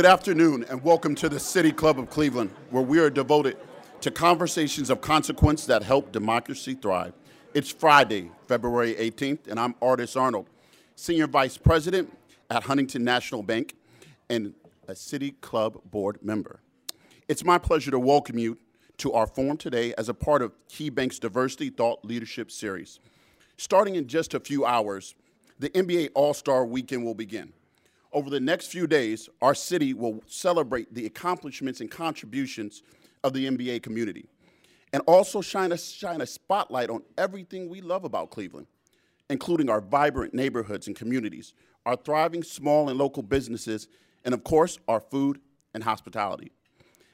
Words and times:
Good 0.00 0.08
afternoon, 0.08 0.64
and 0.70 0.82
welcome 0.82 1.14
to 1.16 1.28
the 1.28 1.38
City 1.38 1.72
Club 1.72 1.98
of 1.98 2.08
Cleveland, 2.08 2.52
where 2.70 2.82
we 2.82 2.98
are 3.00 3.10
devoted 3.10 3.58
to 4.00 4.10
conversations 4.10 4.88
of 4.88 5.02
consequence 5.02 5.66
that 5.66 5.82
help 5.82 6.10
democracy 6.10 6.72
thrive. 6.72 7.12
It's 7.52 7.70
Friday, 7.70 8.30
February 8.48 8.94
18th, 8.94 9.46
and 9.46 9.60
I'm 9.60 9.74
Artis 9.82 10.16
Arnold, 10.16 10.46
Senior 10.96 11.26
Vice 11.26 11.58
President 11.58 12.10
at 12.48 12.62
Huntington 12.62 13.04
National 13.04 13.42
Bank 13.42 13.74
and 14.30 14.54
a 14.88 14.96
City 14.96 15.32
Club 15.32 15.78
board 15.84 16.18
member. 16.22 16.60
It's 17.28 17.44
my 17.44 17.58
pleasure 17.58 17.90
to 17.90 17.98
welcome 17.98 18.38
you 18.38 18.56
to 18.96 19.12
our 19.12 19.26
forum 19.26 19.58
today 19.58 19.92
as 19.98 20.08
a 20.08 20.14
part 20.14 20.40
of 20.40 20.54
KeyBank's 20.70 21.18
Diversity 21.18 21.68
Thought 21.68 22.06
Leadership 22.06 22.50
Series. 22.50 23.00
Starting 23.58 23.96
in 23.96 24.08
just 24.08 24.32
a 24.32 24.40
few 24.40 24.64
hours, 24.64 25.14
the 25.58 25.68
NBA 25.68 26.12
All 26.14 26.32
Star 26.32 26.64
Weekend 26.64 27.04
will 27.04 27.12
begin. 27.14 27.52
Over 28.12 28.30
the 28.30 28.40
next 28.40 28.68
few 28.68 28.86
days, 28.86 29.28
our 29.40 29.54
city 29.54 29.94
will 29.94 30.22
celebrate 30.26 30.92
the 30.94 31.06
accomplishments 31.06 31.80
and 31.80 31.90
contributions 31.90 32.82
of 33.22 33.32
the 33.32 33.46
NBA 33.46 33.82
community 33.82 34.26
and 34.92 35.02
also 35.06 35.40
shine 35.40 35.72
a, 35.72 35.78
shine 35.78 36.20
a 36.20 36.26
spotlight 36.26 36.90
on 36.90 37.02
everything 37.16 37.68
we 37.68 37.80
love 37.80 38.04
about 38.04 38.30
Cleveland, 38.30 38.66
including 39.28 39.70
our 39.70 39.80
vibrant 39.80 40.34
neighborhoods 40.34 40.86
and 40.86 40.96
communities, 40.96 41.54
our 41.86 41.96
thriving 41.96 42.42
small 42.42 42.88
and 42.88 42.98
local 42.98 43.22
businesses, 43.22 43.88
and 44.24 44.34
of 44.34 44.42
course, 44.42 44.78
our 44.88 45.00
food 45.00 45.40
and 45.74 45.84
hospitality. 45.84 46.50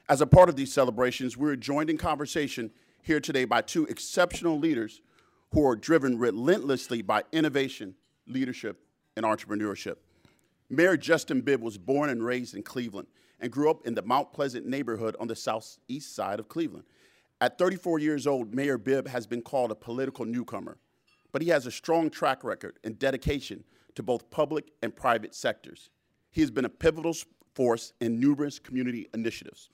As 0.09 0.21
a 0.21 0.27
part 0.27 0.49
of 0.49 0.55
these 0.55 0.73
celebrations, 0.73 1.37
we're 1.37 1.55
joined 1.55 1.89
in 1.89 1.97
conversation 1.97 2.71
here 3.03 3.19
today 3.19 3.45
by 3.45 3.61
two 3.61 3.85
exceptional 3.85 4.57
leaders 4.57 5.01
who 5.51 5.65
are 5.65 5.75
driven 5.75 6.17
relentlessly 6.17 7.01
by 7.01 7.23
innovation, 7.31 7.95
leadership, 8.25 8.81
and 9.15 9.25
entrepreneurship. 9.25 9.97
Mayor 10.69 10.97
Justin 10.97 11.41
Bibb 11.41 11.61
was 11.61 11.77
born 11.77 12.09
and 12.09 12.23
raised 12.23 12.55
in 12.55 12.63
Cleveland 12.63 13.07
and 13.39 13.51
grew 13.51 13.69
up 13.69 13.85
in 13.85 13.95
the 13.95 14.01
Mount 14.01 14.33
Pleasant 14.33 14.65
neighborhood 14.65 15.15
on 15.19 15.27
the 15.27 15.35
southeast 15.35 16.13
side 16.13 16.39
of 16.39 16.49
Cleveland. 16.49 16.85
At 17.39 17.57
34 17.57 17.99
years 17.99 18.27
old, 18.27 18.53
Mayor 18.53 18.77
Bibb 18.77 19.07
has 19.07 19.27
been 19.27 19.41
called 19.41 19.71
a 19.71 19.75
political 19.75 20.25
newcomer, 20.25 20.77
but 21.31 21.41
he 21.41 21.49
has 21.49 21.65
a 21.65 21.71
strong 21.71 22.09
track 22.09 22.43
record 22.43 22.79
and 22.83 22.99
dedication 22.99 23.63
to 23.95 24.03
both 24.03 24.29
public 24.29 24.71
and 24.81 24.95
private 24.95 25.33
sectors. 25.33 25.89
He 26.31 26.41
has 26.41 26.51
been 26.51 26.65
a 26.65 26.69
pivotal 26.69 27.15
force 27.53 27.93
in 28.01 28.19
numerous 28.19 28.59
community 28.59 29.07
initiatives 29.13 29.69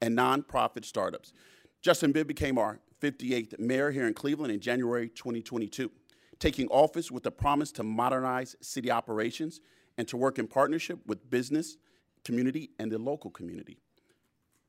and 0.00 0.16
nonprofit 0.16 0.84
startups. 0.84 1.32
Justin 1.82 2.12
Bibb 2.12 2.26
became 2.26 2.58
our 2.58 2.80
58th 3.02 3.58
mayor 3.58 3.90
here 3.90 4.06
in 4.06 4.14
Cleveland 4.14 4.52
in 4.52 4.60
January 4.60 5.08
2022, 5.10 5.90
taking 6.38 6.66
office 6.68 7.10
with 7.10 7.26
a 7.26 7.30
promise 7.30 7.70
to 7.72 7.82
modernize 7.82 8.56
city 8.60 8.90
operations 8.90 9.60
and 9.96 10.08
to 10.08 10.16
work 10.16 10.38
in 10.38 10.46
partnership 10.46 10.98
with 11.06 11.30
business, 11.30 11.76
community, 12.24 12.70
and 12.78 12.90
the 12.90 12.98
local 12.98 13.30
community. 13.30 13.78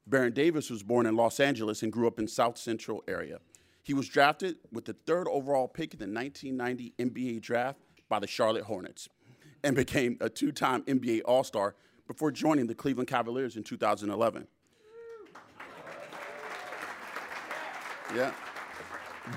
Baron 0.08 0.34
Davis 0.34 0.70
was 0.70 0.84
born 0.84 1.06
in 1.06 1.16
Los 1.16 1.40
Angeles 1.40 1.82
and 1.82 1.92
grew 1.92 2.08
up 2.08 2.20
in 2.20 2.28
South 2.28 2.58
Central 2.58 3.04
area. 3.08 3.40
He 3.82 3.94
was 3.94 4.08
drafted 4.08 4.58
with 4.72 4.86
the 4.86 4.94
third 4.94 5.28
overall 5.28 5.68
pick 5.68 5.94
in 5.94 6.00
the 6.00 6.08
1990 6.08 6.94
NBA 7.00 7.42
draft 7.42 7.80
by 8.10 8.20
the 8.20 8.28
Charlotte 8.28 8.64
Hornets 8.64 9.10
and 9.64 9.76
became 9.76 10.18
a 10.22 10.30
two-time 10.30 10.84
NBA 10.84 11.22
All-Star 11.26 11.76
before 12.08 12.32
joining 12.32 12.68
the 12.68 12.76
Cleveland 12.76 13.08
Cavaliers 13.08 13.56
in 13.56 13.64
2011. 13.64 14.48
Yeah. 18.16 18.32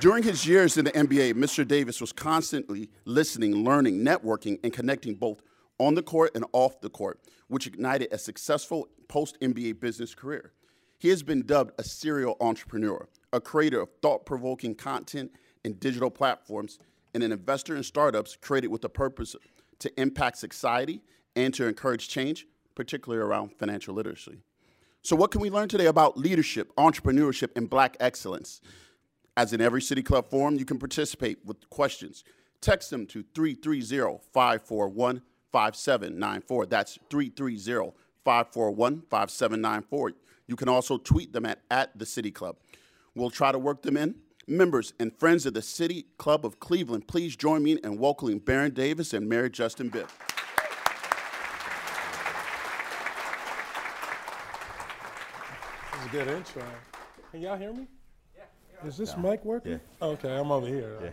During 0.01 0.23
his 0.23 0.47
years 0.47 0.77
in 0.77 0.85
the 0.85 0.93
NBA, 0.93 1.33
Mr. 1.33 1.67
Davis 1.67 2.01
was 2.01 2.13
constantly 2.13 2.91
listening, 3.07 3.65
learning, 3.65 4.05
networking, 4.05 4.59
and 4.63 4.71
connecting 4.71 5.15
both 5.15 5.41
on 5.79 5.95
the 5.95 6.03
court 6.03 6.33
and 6.35 6.45
off 6.53 6.81
the 6.81 6.91
court, 6.91 7.21
which 7.49 7.67
ignited 7.67 8.09
a 8.13 8.19
successful 8.19 8.89
post 9.09 9.39
NBA 9.41 9.81
business 9.81 10.15
career. 10.15 10.53
He 10.99 11.09
has 11.09 11.23
been 11.23 11.47
dubbed 11.47 11.73
a 11.79 11.85
serial 11.85 12.37
entrepreneur, 12.41 13.09
a 13.33 13.41
creator 13.41 13.81
of 13.81 13.91
thought 14.03 14.27
provoking 14.27 14.75
content 14.75 15.33
and 15.65 15.79
digital 15.79 16.11
platforms, 16.11 16.79
and 17.15 17.23
an 17.23 17.33
investor 17.33 17.77
in 17.77 17.83
startups 17.83 18.37
created 18.37 18.69
with 18.69 18.83
the 18.83 18.89
purpose 18.89 19.37
to 19.79 20.01
impact 20.01 20.39
society 20.39 21.03
and 21.37 21.55
to 21.55 21.67
encourage 21.67 22.09
change, 22.09 22.47
particularly 22.75 23.23
around 23.23 23.53
financial 23.57 23.95
literacy. 23.95 24.39
So, 25.03 25.15
what 25.15 25.31
can 25.31 25.41
we 25.41 25.51
learn 25.51 25.69
today 25.69 25.87
about 25.87 26.19
leadership, 26.19 26.75
entrepreneurship, 26.77 27.51
and 27.57 27.71
black 27.71 27.97
excellence? 28.01 28.61
As 29.37 29.53
in 29.53 29.61
every 29.61 29.81
City 29.81 30.03
Club 30.03 30.29
forum, 30.29 30.57
you 30.57 30.65
can 30.65 30.79
participate 30.79 31.39
with 31.45 31.71
questions. 31.71 32.25
Text 32.61 32.91
them 32.91 33.07
to 33.07 33.25
330 33.35 34.19
541 34.33 35.23
5794. 35.53 36.67
That's 36.67 36.99
330 37.11 37.93
541 38.25 39.03
5794. 39.09 40.13
You 40.47 40.57
can 40.57 40.69
also 40.69 40.99
tweet 40.99 41.33
them 41.33 41.47
at, 41.47 41.61
at 41.71 41.99
the 41.99 42.07
City 42.07 42.31
Club. 42.31 42.57
We'll 43.15 43.31
try 43.31 43.53
to 43.53 43.59
work 43.59 43.83
them 43.83 43.97
in. 43.97 44.17
Members 44.47 44.95
and 44.99 45.15
friends 45.19 45.45
of 45.45 45.53
the 45.53 45.61
City 45.61 46.07
Club 46.17 46.47
of 46.47 46.59
Cleveland, 46.59 47.07
please 47.07 47.37
join 47.37 47.63
me 47.63 47.73
in 47.85 47.99
welcoming 47.99 48.39
Baron 48.39 48.73
Davis 48.73 49.13
and 49.13 49.29
Mayor 49.29 49.51
Justin 49.51 49.91
Bibb. 49.91 50.09
This 55.93 56.01
is 56.01 56.07
a 56.07 56.11
good 56.11 56.29
intro. 56.29 56.63
Can 57.31 57.43
y'all 57.43 57.59
hear 57.59 57.75
me? 57.75 57.87
Yeah. 58.37 58.89
Is 58.89 58.97
this 58.97 59.17
mic 59.19 59.45
working? 59.45 59.73
Yeah. 59.73 60.07
Okay, 60.07 60.35
I'm 60.35 60.51
over 60.51 60.67
here. 60.67 60.99
Yeah. 61.03 61.11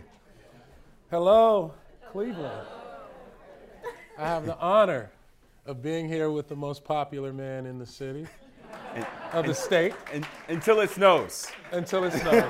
Hello, 1.10 1.74
Cleveland. 2.10 2.66
I 4.18 4.22
have 4.26 4.46
the 4.46 4.56
honor 4.58 5.10
of 5.66 5.82
being 5.82 6.08
here 6.08 6.30
with 6.30 6.48
the 6.48 6.56
most 6.56 6.84
popular 6.84 7.32
man 7.32 7.66
in 7.66 7.78
the 7.78 7.86
city, 7.86 8.26
And- 8.94 9.06
of 9.32 9.46
the 9.46 9.54
state, 9.54 9.94
and- 10.12 10.26
until 10.48 10.80
it 10.80 10.90
snows. 10.90 11.46
until 11.72 12.04
it 12.04 12.12
snows. 12.12 12.44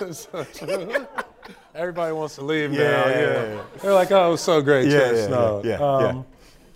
yes. 0.00 0.26
So 0.30 0.44
true. 0.44 1.06
Everybody 1.74 2.12
wants 2.12 2.34
to 2.36 2.42
leave 2.42 2.70
now. 2.70 2.78
Yeah, 2.78 3.08
Yeah, 3.08 3.18
yeah, 3.20 3.54
yeah. 3.54 3.62
They're 3.82 3.92
like, 3.92 4.10
"Oh, 4.10 4.28
it 4.28 4.30
was 4.32 4.40
so 4.40 4.62
great 4.62 4.88
Yeah, 4.88 5.12
yeah, 5.12 5.26
snowed." 5.26 5.64
yeah, 5.64 5.78
yeah, 5.78 6.00
yeah. 6.12 6.22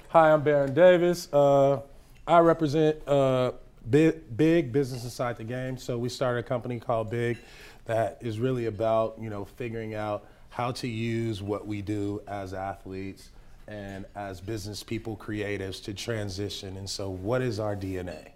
Hi, 0.09 0.31
I'm 0.33 0.43
Baron 0.43 0.75
Davis. 0.75 1.29
Uh, 1.33 1.81
I 2.27 2.39
represent 2.41 2.97
uh, 3.09 3.53
big, 3.89 4.37
big 4.37 4.73
business 4.73 5.05
inside 5.05 5.37
the 5.37 5.45
game. 5.45 5.77
So 5.79 5.97
we 5.99 6.09
started 6.09 6.41
a 6.41 6.43
company 6.49 6.79
called 6.79 7.11
Big 7.11 7.39
that 7.85 8.19
is 8.21 8.39
really 8.39 8.67
about 8.67 9.17
you 9.21 9.31
know 9.31 9.45
figuring 9.45 9.95
out 9.95 10.27
how 10.51 10.71
to 10.71 10.89
use 10.89 11.43
what 11.43 11.67
we 11.67 11.83
do 11.83 12.23
as 12.29 12.55
athletes 12.55 13.31
and 13.67 14.05
as 14.15 14.41
business 14.41 14.83
people, 14.83 15.17
creatives 15.17 15.83
to 15.85 15.95
transition. 15.95 16.77
And 16.77 16.89
so, 16.89 17.11
what 17.11 17.43
is 17.43 17.59
our 17.59 17.75
DNA, 17.75 18.29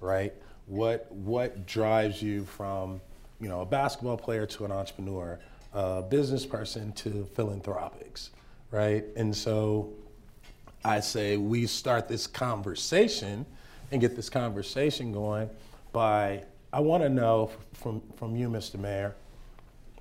right? 0.00 0.32
What 0.66 1.10
what 1.10 1.66
drives 1.66 2.22
you 2.22 2.44
from 2.44 3.00
you 3.40 3.48
know 3.48 3.60
a 3.62 3.66
basketball 3.66 4.16
player 4.16 4.46
to 4.46 4.64
an 4.64 4.72
entrepreneur, 4.72 5.38
a 5.72 6.02
business 6.02 6.44
person 6.46 6.92
to 6.92 7.26
philanthropics, 7.34 8.30
right? 8.70 9.04
And 9.16 9.34
so 9.34 9.92
I 10.84 11.00
say 11.00 11.36
we 11.36 11.66
start 11.66 12.08
this 12.08 12.26
conversation 12.26 13.46
and 13.90 14.00
get 14.00 14.16
this 14.16 14.28
conversation 14.28 15.12
going 15.12 15.48
by 15.92 16.42
I 16.72 16.80
want 16.80 17.02
to 17.02 17.08
know 17.08 17.50
from 17.74 18.02
from 18.16 18.36
you, 18.36 18.48
Mr. 18.48 18.78
Mayor, 18.78 19.14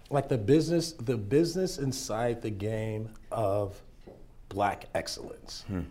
like 0.09 0.29
the 0.29 0.38
business 0.38 0.94
the 0.94 1.18
business 1.18 1.77
inside 1.77 2.41
the 2.41 2.50
game 2.50 3.09
of 3.31 3.81
black 4.50 4.85
excellence, 4.94 5.63
hmm. 5.68 5.81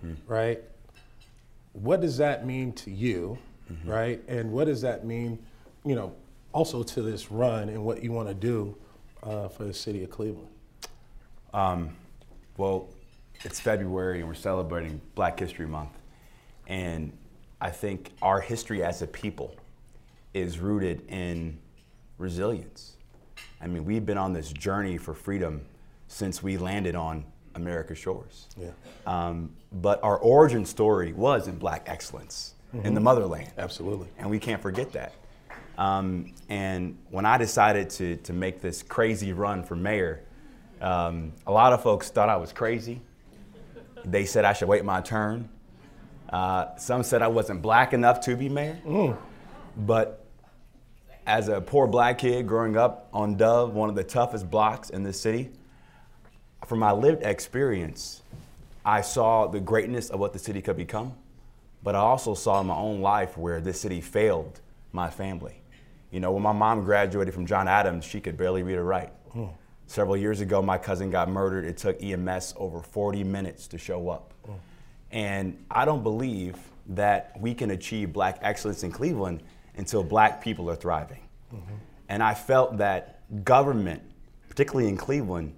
Hmm. 0.00 0.14
right? 0.26 0.62
What 1.72 2.00
does 2.00 2.16
that 2.18 2.46
mean 2.46 2.72
to 2.74 2.90
you, 2.90 3.38
mm-hmm. 3.70 3.90
right? 3.90 4.22
And 4.28 4.52
what 4.52 4.66
does 4.66 4.80
that 4.82 5.04
mean, 5.04 5.38
you 5.84 5.94
know, 5.94 6.12
also 6.52 6.82
to 6.82 7.02
this 7.02 7.30
run 7.30 7.68
and 7.68 7.84
what 7.84 8.02
you 8.02 8.12
want 8.12 8.28
to 8.28 8.34
do 8.34 8.76
uh, 9.22 9.48
for 9.48 9.64
the 9.64 9.74
city 9.74 10.02
of 10.02 10.10
Cleveland? 10.10 10.48
Um, 11.52 11.96
well, 12.56 12.88
it's 13.44 13.60
February 13.60 14.20
and 14.20 14.28
we're 14.28 14.34
celebrating 14.34 15.00
Black 15.14 15.38
History 15.38 15.66
Month. 15.66 15.90
And 16.66 17.12
I 17.60 17.70
think 17.70 18.12
our 18.22 18.40
history 18.40 18.82
as 18.82 19.02
a 19.02 19.06
people 19.06 19.54
is 20.34 20.58
rooted 20.58 21.02
in 21.08 21.58
resilience. 22.18 22.96
I 23.60 23.66
mean, 23.66 23.84
we've 23.84 24.06
been 24.06 24.18
on 24.18 24.32
this 24.32 24.52
journey 24.52 24.98
for 24.98 25.14
freedom 25.14 25.64
since 26.06 26.42
we 26.42 26.56
landed 26.56 26.94
on 26.94 27.24
America's 27.54 27.98
shores. 27.98 28.46
Yeah. 28.56 28.70
Um, 29.06 29.54
but 29.72 30.02
our 30.02 30.18
origin 30.18 30.64
story 30.64 31.12
was 31.12 31.48
in 31.48 31.56
black 31.56 31.84
excellence 31.86 32.54
in 32.84 32.94
the 32.94 33.00
motherland. 33.00 33.50
Absolutely. 33.56 34.08
And 34.18 34.28
we 34.30 34.38
can't 34.38 34.60
forget 34.60 34.92
that. 34.92 35.12
Um, 35.78 36.34
and 36.48 36.98
when 37.10 37.24
I 37.24 37.38
decided 37.38 37.88
to, 37.90 38.16
to 38.16 38.32
make 38.32 38.60
this 38.60 38.82
crazy 38.82 39.32
run 39.32 39.62
for 39.62 39.76
mayor, 39.76 40.22
um, 40.80 41.32
a 41.46 41.52
lot 41.52 41.72
of 41.72 41.82
folks 41.82 42.10
thought 42.10 42.28
I 42.28 42.36
was 42.36 42.52
crazy. 42.52 43.00
They 44.04 44.24
said 44.24 44.44
I 44.44 44.52
should 44.52 44.68
wait 44.68 44.84
my 44.84 45.00
turn. 45.00 45.48
Uh, 46.30 46.76
some 46.76 47.02
said 47.02 47.22
I 47.22 47.28
wasn't 47.28 47.62
black 47.62 47.92
enough 47.92 48.20
to 48.22 48.36
be 48.36 48.48
mayor. 48.48 48.78
But 49.78 50.24
as 51.26 51.48
a 51.48 51.60
poor 51.60 51.86
black 51.86 52.18
kid 52.18 52.46
growing 52.46 52.76
up 52.76 53.08
on 53.12 53.36
Dove, 53.36 53.74
one 53.74 53.88
of 53.88 53.94
the 53.94 54.04
toughest 54.04 54.50
blocks 54.50 54.90
in 54.90 55.04
the 55.04 55.12
city, 55.12 55.50
from 56.66 56.80
my 56.80 56.90
lived 56.90 57.22
experience, 57.22 58.22
I 58.84 59.02
saw 59.02 59.46
the 59.46 59.60
greatness 59.60 60.10
of 60.10 60.18
what 60.18 60.32
the 60.32 60.38
city 60.38 60.60
could 60.60 60.76
become, 60.76 61.14
but 61.82 61.94
I 61.94 61.98
also 61.98 62.34
saw 62.34 62.60
in 62.60 62.66
my 62.66 62.74
own 62.74 63.00
life 63.00 63.38
where 63.38 63.60
this 63.60 63.80
city 63.80 64.00
failed 64.00 64.60
my 64.92 65.10
family. 65.10 65.62
You 66.10 66.20
know, 66.20 66.32
when 66.32 66.42
my 66.42 66.52
mom 66.52 66.84
graduated 66.84 67.34
from 67.34 67.46
John 67.46 67.68
Adams, 67.68 68.04
she 68.04 68.20
could 68.20 68.36
barely 68.36 68.62
read 68.62 68.76
or 68.76 68.84
write. 68.84 69.12
Hmm. 69.32 69.46
Several 69.86 70.16
years 70.16 70.40
ago, 70.40 70.60
my 70.60 70.78
cousin 70.78 71.10
got 71.10 71.28
murdered. 71.28 71.64
It 71.64 71.76
took 71.76 72.02
EMS 72.02 72.54
over 72.56 72.80
40 72.80 73.24
minutes 73.24 73.68
to 73.68 73.78
show 73.78 74.08
up. 74.08 74.32
Hmm. 74.44 74.52
And 75.12 75.64
I 75.70 75.84
don't 75.84 76.02
believe 76.02 76.56
that 76.88 77.38
we 77.38 77.54
can 77.54 77.70
achieve 77.70 78.12
black 78.12 78.38
excellence 78.40 78.82
in 78.82 78.90
Cleveland 78.90 79.42
until 79.78 80.02
black 80.02 80.42
people 80.42 80.68
are 80.70 80.76
thriving. 80.76 81.22
And 82.08 82.22
I 82.22 82.34
felt 82.34 82.78
that 82.78 83.20
government, 83.44 84.02
particularly 84.48 84.88
in 84.88 84.96
Cleveland, 84.96 85.54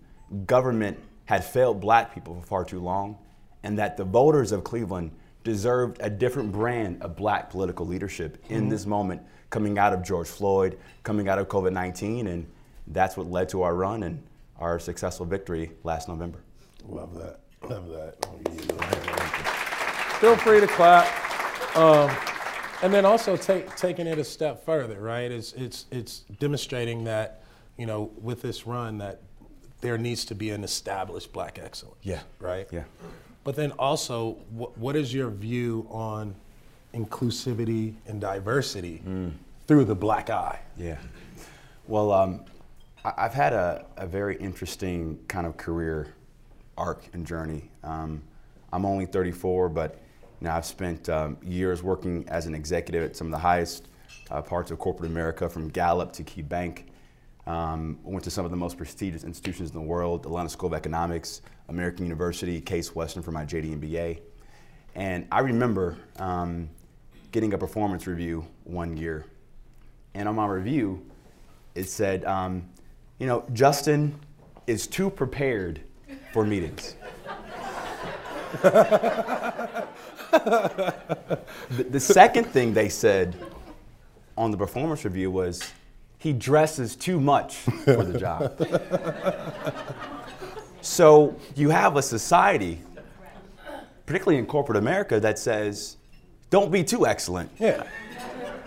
government 0.46 0.98
had 1.24 1.44
failed 1.44 1.80
black 1.80 2.14
people 2.14 2.34
for 2.40 2.46
far 2.46 2.64
too 2.64 2.80
long, 2.80 3.18
and 3.62 3.78
that 3.78 3.96
the 3.96 4.04
voters 4.04 4.52
of 4.52 4.64
Cleveland 4.64 5.12
deserved 5.42 5.98
a 6.00 6.10
different 6.10 6.52
brand 6.52 7.00
of 7.02 7.16
black 7.16 7.50
political 7.50 7.86
leadership 7.86 8.42
in 8.48 8.68
this 8.68 8.84
moment, 8.86 9.22
coming 9.48 9.78
out 9.78 9.92
of 9.92 10.02
George 10.02 10.28
Floyd, 10.28 10.78
coming 11.02 11.28
out 11.28 11.38
of 11.38 11.48
COVID 11.48 11.72
19, 11.72 12.26
and 12.26 12.46
that's 12.88 13.16
what 13.16 13.30
led 13.30 13.48
to 13.48 13.62
our 13.62 13.74
run 13.74 14.02
and 14.02 14.22
our 14.58 14.78
successful 14.78 15.24
victory 15.24 15.72
last 15.84 16.08
November. 16.08 16.40
Love 16.86 17.14
that. 17.14 17.40
Love 17.68 17.88
that. 17.88 18.16
Feel 20.20 20.36
free 20.36 20.60
to 20.60 20.66
clap. 20.66 21.06
Um, 21.76 22.10
and 22.82 22.92
then 22.92 23.04
also 23.04 23.36
take, 23.36 23.74
taking 23.76 24.06
it 24.06 24.18
a 24.18 24.24
step 24.24 24.64
further, 24.64 25.00
right? 25.00 25.30
It's, 25.30 25.52
it's, 25.52 25.86
it's 25.90 26.20
demonstrating 26.38 27.04
that, 27.04 27.42
you 27.76 27.86
know, 27.86 28.10
with 28.20 28.42
this 28.42 28.66
run 28.66 28.98
that 28.98 29.20
there 29.80 29.98
needs 29.98 30.24
to 30.26 30.34
be 30.34 30.50
an 30.50 30.64
established 30.64 31.32
black 31.32 31.58
excellence. 31.62 31.98
Yeah. 32.02 32.20
Right? 32.38 32.66
Yeah. 32.70 32.84
But 33.44 33.56
then 33.56 33.72
also, 33.72 34.32
what, 34.50 34.76
what 34.76 34.96
is 34.96 35.12
your 35.12 35.30
view 35.30 35.86
on 35.90 36.34
inclusivity 36.94 37.94
and 38.06 38.20
diversity 38.20 39.02
through 39.66 39.84
the 39.84 39.94
black 39.94 40.28
eye? 40.30 40.60
Yeah. 40.76 40.98
Well, 41.86 42.12
um, 42.12 42.44
I- 43.04 43.14
I've 43.16 43.34
had 43.34 43.52
a, 43.52 43.86
a 43.96 44.06
very 44.06 44.36
interesting 44.36 45.18
kind 45.28 45.46
of 45.46 45.56
career 45.56 46.14
arc 46.76 47.04
and 47.12 47.26
journey. 47.26 47.70
Um, 47.82 48.22
I'm 48.72 48.84
only 48.84 49.06
34, 49.06 49.68
but 49.70 49.98
know, 50.46 50.52
I've 50.52 50.66
spent 50.66 51.08
um, 51.08 51.36
years 51.42 51.82
working 51.82 52.24
as 52.28 52.46
an 52.46 52.54
executive 52.54 53.02
at 53.04 53.16
some 53.16 53.26
of 53.26 53.32
the 53.32 53.38
highest 53.38 53.88
uh, 54.30 54.40
parts 54.40 54.70
of 54.70 54.78
corporate 54.78 55.10
America, 55.10 55.48
from 55.48 55.68
Gallup 55.68 56.12
to 56.14 56.22
Key 56.22 56.42
Bank. 56.42 56.86
Um, 57.46 57.98
went 58.04 58.22
to 58.24 58.30
some 58.30 58.44
of 58.44 58.50
the 58.50 58.56
most 58.56 58.76
prestigious 58.76 59.24
institutions 59.24 59.70
in 59.70 59.74
the 59.74 59.82
world, 59.82 60.24
Atlanta 60.24 60.48
School 60.48 60.68
of 60.68 60.74
Economics, 60.74 61.42
American 61.68 62.04
University, 62.04 62.60
Case 62.60 62.94
Western 62.94 63.22
for 63.22 63.32
my 63.32 63.44
JD 63.44 63.80
MBA. 63.80 64.20
And 64.94 65.26
I 65.32 65.40
remember 65.40 65.96
um, 66.16 66.68
getting 67.32 67.54
a 67.54 67.58
performance 67.58 68.06
review 68.06 68.46
one 68.64 68.96
year. 68.96 69.24
And 70.14 70.28
on 70.28 70.34
my 70.36 70.46
review, 70.46 71.04
it 71.74 71.88
said, 71.88 72.24
um, 72.24 72.68
you 73.18 73.26
know, 73.26 73.44
Justin 73.52 74.18
is 74.66 74.86
too 74.86 75.10
prepared 75.10 75.80
for 76.32 76.44
meetings. 76.44 76.96
the, 80.30 81.38
the 81.90 82.00
second 82.00 82.44
thing 82.44 82.72
they 82.74 82.88
said 82.88 83.34
on 84.36 84.50
the 84.50 84.56
performance 84.56 85.04
review 85.04 85.30
was, 85.30 85.72
he 86.18 86.32
dresses 86.32 86.96
too 86.96 87.18
much 87.20 87.56
for 87.56 88.04
the 88.04 88.18
job. 88.18 88.52
so 90.80 91.36
you 91.56 91.70
have 91.70 91.96
a 91.96 92.02
society, 92.02 92.80
particularly 94.06 94.38
in 94.38 94.46
corporate 94.46 94.78
America, 94.78 95.18
that 95.20 95.38
says, 95.38 95.96
don't 96.50 96.70
be 96.70 96.82
too 96.84 97.06
excellent, 97.06 97.50
Yeah. 97.58 97.84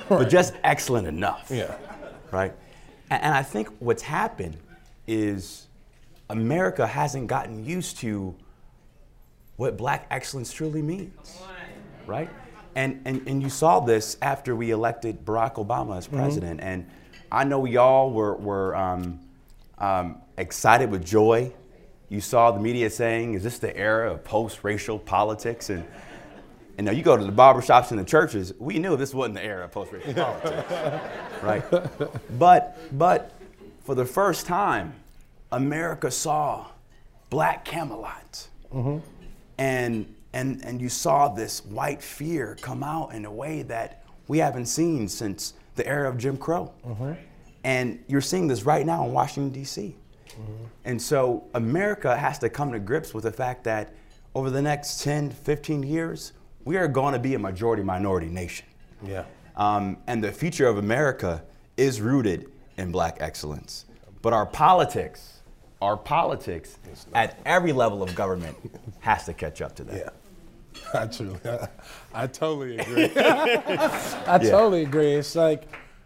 but 0.10 0.30
just 0.30 0.54
excellent 0.64 1.08
enough 1.08 1.48
Yeah. 1.50 1.76
right? 2.32 2.54
And, 3.10 3.24
and 3.24 3.34
I 3.34 3.44
think 3.44 3.70
what's 3.80 4.04
happened 4.04 4.58
is 5.08 5.68
America 6.30 6.88
hasn't 6.88 7.28
gotten 7.28 7.66
used 7.66 7.98
to 8.00 8.34
what 9.58 9.78
black 9.78 10.08
excellence 10.10 10.52
truly 10.52 10.82
means, 10.82 11.38
right? 12.08 12.30
And, 12.76 13.02
and, 13.06 13.28
and 13.28 13.42
you 13.42 13.50
saw 13.50 13.80
this 13.80 14.18
after 14.22 14.56
we 14.56 14.72
elected 14.72 15.26
Barack 15.26 15.56
Obama 15.56 15.98
as 15.98 16.08
president. 16.08 16.60
And 16.62 16.90
I 17.32 17.44
know 17.44 17.60
we 17.60 17.78
all 17.78 18.12
were, 18.12 18.36
were 18.36 18.76
um, 18.76 19.20
um, 19.78 20.22
excited 20.38 20.90
with 20.90 21.06
joy. 21.06 21.52
You 22.10 22.22
saw 22.22 22.52
the 22.52 22.60
media 22.60 22.90
saying, 22.90 23.36
is 23.36 23.44
this 23.44 23.60
the 23.60 23.76
era 23.76 24.12
of 24.12 24.24
post-racial 24.24 25.00
politics? 25.00 25.70
And, 25.70 25.86
and 26.78 26.86
now 26.86 26.92
you 26.92 27.04
go 27.04 27.16
to 27.16 27.24
the 27.24 27.32
barbershops 27.32 27.92
and 27.92 28.00
the 28.00 28.06
churches, 28.06 28.54
we 28.58 28.80
knew 28.80 28.98
this 28.98 29.14
wasn't 29.14 29.36
the 29.36 29.46
era 29.46 29.66
of 29.66 29.72
post-racial 29.72 30.14
politics, 30.14 30.72
right? 31.44 31.64
But, 32.38 32.98
but 32.98 33.34
for 33.84 33.94
the 33.94 34.06
first 34.06 34.48
time, 34.48 34.94
America 35.52 36.10
saw 36.10 36.68
black 37.30 37.66
Camelot. 37.66 38.48
And, 39.60 40.16
and, 40.34 40.64
and 40.66 40.82
you 40.82 40.90
saw 40.90 41.30
this 41.30 41.64
white 41.66 42.02
fear 42.02 42.58
come 42.62 42.84
out 42.84 43.14
in 43.14 43.26
a 43.26 43.32
way 43.32 43.62
that 43.64 44.04
we 44.28 44.40
haven't 44.40 44.66
seen 44.66 45.08
since 45.08 45.54
the 45.76 45.86
era 45.88 46.10
of 46.10 46.18
Jim 46.18 46.38
Crow. 46.38 46.72
And 47.64 48.04
you're 48.08 48.22
seeing 48.22 48.48
this 48.48 48.64
right 48.64 48.86
now 48.86 49.06
in 49.06 49.14
Washington, 49.14 49.52
D.C. 49.52 49.96
And 50.86 51.02
so 51.02 51.46
America 51.54 52.16
has 52.18 52.40
to 52.40 52.50
come 52.50 52.72
to 52.72 52.80
grips 52.80 53.14
with 53.14 53.24
the 53.24 53.32
fact 53.32 53.64
that 53.66 53.94
over 54.36 54.50
the 54.50 54.62
next 54.62 55.02
10, 55.04 55.30
15 55.32 55.84
years, 55.84 56.34
we 56.66 56.78
are 56.78 56.88
going 56.88 57.14
to 57.14 57.20
be 57.20 57.36
a 57.36 57.40
majority 57.40 57.84
minority 57.84 58.28
nation. 58.28 58.66
Yeah. 59.06 59.26
Um, 59.56 59.98
and 60.08 60.24
the 60.24 60.32
future 60.32 60.68
of 60.68 60.78
America 60.78 61.44
is 61.78 62.02
rooted 62.02 62.52
in 62.78 62.92
black 62.92 63.18
excellence. 63.20 63.86
But 64.22 64.34
our 64.34 64.46
politics, 64.46 65.42
our 65.82 65.98
politics 65.98 66.78
at 67.14 67.38
every 67.46 67.74
level 67.74 68.02
of 68.02 68.16
government 68.16 68.58
has 69.02 69.26
to 69.26 69.34
catch 69.34 69.62
up 69.62 69.76
to 69.76 69.84
that. 69.84 69.98
Yeah. 69.98 70.10
I 71.00 71.08
truly, 71.08 71.40
I, 71.46 71.68
I 72.14 72.28
totally 72.28 72.78
agree. 72.78 73.12
I 73.16 74.38
totally 74.40 74.84
agree. 74.84 75.14
It's 75.14 75.36
like, 75.36 75.64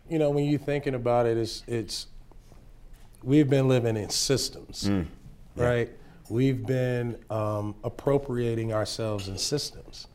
you 0.09 0.17
know, 0.17 0.29
when 0.29 0.45
you're 0.45 0.59
thinking 0.59 0.95
about 0.95 1.25
it, 1.25 1.37
it's, 1.37 1.63
it's, 1.67 2.07
we've 3.23 3.49
been 3.49 3.67
living 3.67 3.97
in 3.97 4.09
systems, 4.09 4.89
right? 5.55 5.89
We've 6.29 6.65
been 6.65 7.17
um, 7.29 7.75
appropriating 7.83 8.73
ourselves 8.73 9.27
in 9.27 9.37
systems, 9.37 10.07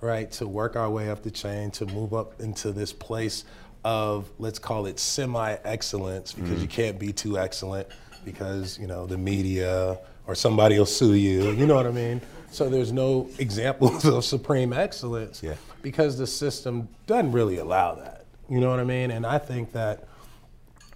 right? 0.00 0.30
To 0.32 0.46
work 0.46 0.76
our 0.76 0.90
way 0.90 1.08
up 1.10 1.22
the 1.22 1.30
chain, 1.30 1.70
to 1.72 1.86
move 1.86 2.12
up 2.12 2.40
into 2.40 2.72
this 2.72 2.92
place 2.92 3.44
of, 3.84 4.30
let's 4.38 4.58
call 4.58 4.84
it 4.86 4.98
semi 4.98 5.56
excellence, 5.64 6.32
because 6.32 6.60
you 6.60 6.68
can't 6.68 6.98
be 6.98 7.12
too 7.12 7.38
excellent 7.38 7.88
because, 8.24 8.78
you 8.78 8.86
know, 8.86 9.06
the 9.06 9.16
media 9.16 9.98
or 10.26 10.34
somebody 10.34 10.78
will 10.78 10.84
sue 10.86 11.14
you, 11.14 11.50
you 11.52 11.66
know 11.66 11.74
what 11.74 11.86
I 11.86 11.90
mean? 11.90 12.20
So 12.50 12.68
there's 12.68 12.92
no 12.92 13.28
examples 13.38 14.04
of 14.06 14.24
supreme 14.24 14.72
excellence 14.72 15.42
Yeah. 15.42 15.54
because 15.82 16.18
the 16.18 16.26
system 16.26 16.88
doesn't 17.06 17.32
really 17.32 17.58
allow 17.58 17.94
that. 17.94 18.24
You 18.48 18.60
know 18.60 18.70
what 18.70 18.80
I 18.80 18.84
mean? 18.84 19.10
And 19.12 19.24
I 19.24 19.38
think 19.38 19.72
that, 19.72 20.08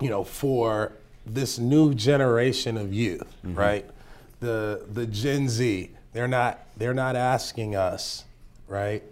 you 0.01 0.11
know, 0.11 0.25
for 0.25 0.93
this 1.25 1.59
new 1.59 1.95
generation 1.95 2.77
of 2.77 2.93
youth, 2.93 3.23
mm-hmm. 3.47 3.55
right? 3.55 3.87
The 4.41 4.85
the 4.93 5.07
Gen 5.07 5.49
Z, 5.49 5.91
they're 6.13 6.29
not 6.29 6.59
they're 6.77 6.93
not 6.95 7.17
asking 7.17 7.77
us, 7.77 8.25
right, 8.69 9.03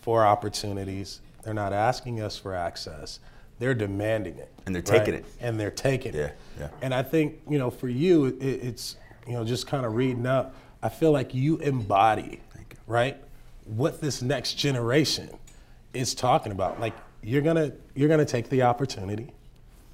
for 0.00 0.24
opportunities. 0.24 1.20
They're 1.42 1.52
not 1.54 1.72
asking 1.72 2.20
us 2.20 2.38
for 2.38 2.54
access. 2.54 3.18
They're 3.58 3.74
demanding 3.74 4.36
it. 4.38 4.50
And 4.66 4.74
they're 4.74 4.82
taking 4.82 5.14
right? 5.14 5.24
it. 5.24 5.26
And 5.40 5.58
they're 5.58 5.70
taking 5.70 6.14
Yeah, 6.14 6.26
it. 6.26 6.36
yeah. 6.60 6.68
And 6.80 6.94
I 6.94 7.02
think, 7.02 7.40
you 7.48 7.58
know, 7.58 7.70
for 7.70 7.88
you, 7.88 8.26
it, 8.26 8.40
it's, 8.40 8.96
you 9.26 9.32
know, 9.32 9.44
just 9.44 9.66
kind 9.66 9.84
of 9.84 9.94
reading 9.94 10.26
up, 10.26 10.54
I 10.82 10.88
feel 10.88 11.12
like 11.12 11.34
you 11.34 11.58
embody, 11.58 12.40
right, 12.86 13.16
what 13.64 14.00
this 14.00 14.22
next 14.22 14.54
generation 14.54 15.30
is 15.92 16.14
talking 16.14 16.52
about. 16.52 16.80
Like 16.80 16.94
you're 17.22 17.42
gonna 17.42 17.72
you're 17.94 18.08
gonna 18.08 18.24
take 18.24 18.48
the 18.48 18.62
opportunity, 18.62 19.28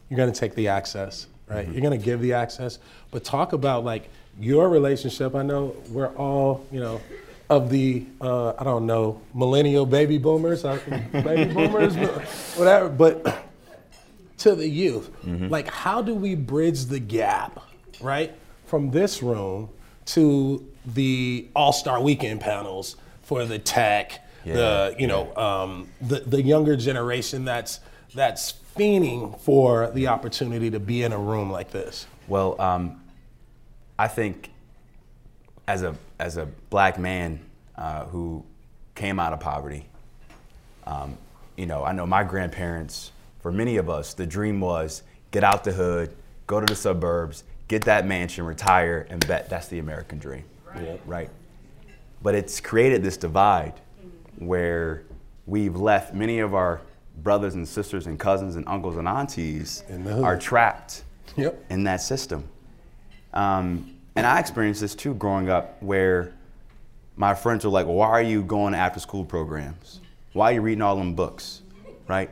you're 0.08 0.18
gonna 0.18 0.32
take 0.32 0.54
the 0.54 0.68
access, 0.68 1.26
right? 1.48 1.66
You're 1.68 1.82
gonna 1.82 1.96
give 1.98 2.20
the 2.20 2.34
access, 2.34 2.78
but 3.10 3.24
talk 3.24 3.52
about 3.52 3.84
like 3.84 4.08
your 4.38 4.68
relationship. 4.68 5.34
I 5.34 5.42
know 5.42 5.74
we're 5.90 6.14
all 6.16 6.66
you 6.70 6.80
know 6.80 7.00
of 7.48 7.70
the 7.70 8.04
uh, 8.20 8.54
I 8.58 8.64
don't 8.64 8.86
know 8.86 9.20
millennial 9.34 9.86
baby 9.86 10.18
boomers, 10.18 10.64
uh, 10.64 10.78
baby 11.12 11.52
boomers, 11.54 11.96
whatever, 12.56 12.88
but 12.88 13.44
to 14.38 14.54
the 14.54 14.68
youth, 14.68 15.10
like 15.24 15.68
how 15.68 16.02
do 16.02 16.14
we 16.14 16.34
bridge 16.34 16.84
the 16.86 16.98
gap, 16.98 17.60
right, 18.02 18.34
from 18.66 18.90
this 18.90 19.22
room 19.22 19.70
to 20.06 20.66
the 20.86 21.48
All 21.54 21.72
Star 21.72 22.00
Weekend 22.00 22.40
panels 22.40 22.96
for 23.22 23.44
the 23.44 23.58
tech, 23.58 24.20
the 24.54 24.96
you 24.98 25.06
know 25.06 25.34
um, 25.36 25.88
the 26.00 26.20
the 26.20 26.42
younger 26.42 26.76
generation 26.76 27.44
that's 27.44 27.80
that's 28.14 28.54
fiending 28.76 29.38
for 29.40 29.90
the 29.92 30.08
opportunity 30.08 30.70
to 30.70 30.80
be 30.80 31.02
in 31.02 31.12
a 31.12 31.18
room 31.18 31.50
like 31.50 31.70
this. 31.70 32.06
Well, 32.28 32.60
um, 32.60 33.02
I 33.98 34.08
think 34.08 34.50
as 35.66 35.82
a 35.82 35.96
as 36.18 36.36
a 36.36 36.46
black 36.70 36.98
man 36.98 37.40
uh, 37.76 38.04
who 38.06 38.44
came 38.94 39.18
out 39.18 39.32
of 39.32 39.40
poverty, 39.40 39.86
um, 40.86 41.16
you 41.56 41.66
know, 41.66 41.84
I 41.84 41.92
know 41.92 42.06
my 42.06 42.24
grandparents. 42.24 43.10
For 43.40 43.52
many 43.52 43.76
of 43.76 43.90
us, 43.90 44.14
the 44.14 44.26
dream 44.26 44.60
was 44.60 45.02
get 45.30 45.44
out 45.44 45.64
the 45.64 45.72
hood, 45.72 46.14
go 46.46 46.60
to 46.60 46.66
the 46.66 46.74
suburbs, 46.74 47.44
get 47.68 47.84
that 47.84 48.06
mansion, 48.06 48.46
retire, 48.46 49.06
and 49.10 49.26
bet 49.26 49.50
that's 49.50 49.68
the 49.68 49.78
American 49.78 50.18
dream, 50.18 50.44
Right. 50.74 51.00
right? 51.06 51.30
But 52.22 52.34
it's 52.34 52.60
created 52.60 53.02
this 53.02 53.16
divide 53.16 53.74
where 54.38 55.04
we've 55.46 55.76
left 55.76 56.14
many 56.14 56.38
of 56.40 56.54
our 56.54 56.80
brothers 57.22 57.54
and 57.54 57.66
sisters 57.66 58.06
and 58.06 58.18
cousins 58.18 58.56
and 58.56 58.66
uncles 58.66 58.96
and 58.96 59.06
aunties 59.06 59.84
In 59.88 60.04
the 60.04 60.12
hood. 60.14 60.24
are 60.24 60.36
trapped 60.38 61.04
Yep. 61.36 61.64
in 61.70 61.84
that 61.84 62.00
system. 62.00 62.44
Um, 63.32 63.94
and 64.16 64.26
I 64.26 64.38
experienced 64.40 64.80
this 64.80 64.94
too 64.94 65.14
growing 65.14 65.48
up 65.50 65.82
where 65.82 66.32
my 67.16 67.34
friends 67.34 67.64
were 67.64 67.70
like, 67.70 67.86
why 67.86 68.08
are 68.08 68.22
you 68.22 68.42
going 68.42 68.72
to 68.72 68.78
after 68.78 69.00
school 69.00 69.24
programs? 69.24 70.00
Why 70.32 70.50
are 70.50 70.54
you 70.54 70.60
reading 70.62 70.82
all 70.82 70.96
them 70.96 71.14
books? 71.14 71.62
Right? 72.08 72.30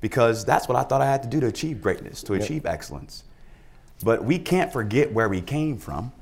Because 0.00 0.44
that's 0.44 0.68
what 0.68 0.76
I 0.76 0.82
thought 0.82 1.00
I 1.00 1.06
had 1.10 1.22
to 1.22 1.28
do 1.28 1.40
to 1.40 1.46
achieve 1.46 1.80
greatness, 1.82 2.22
to 2.24 2.34
achieve 2.34 2.66
excellence. 2.66 3.24
But 4.02 4.24
we 4.24 4.38
can't 4.38 4.72
forget 4.72 5.12
where 5.12 5.28
we 5.28 5.40
came 5.40 5.78
from, 5.78 6.12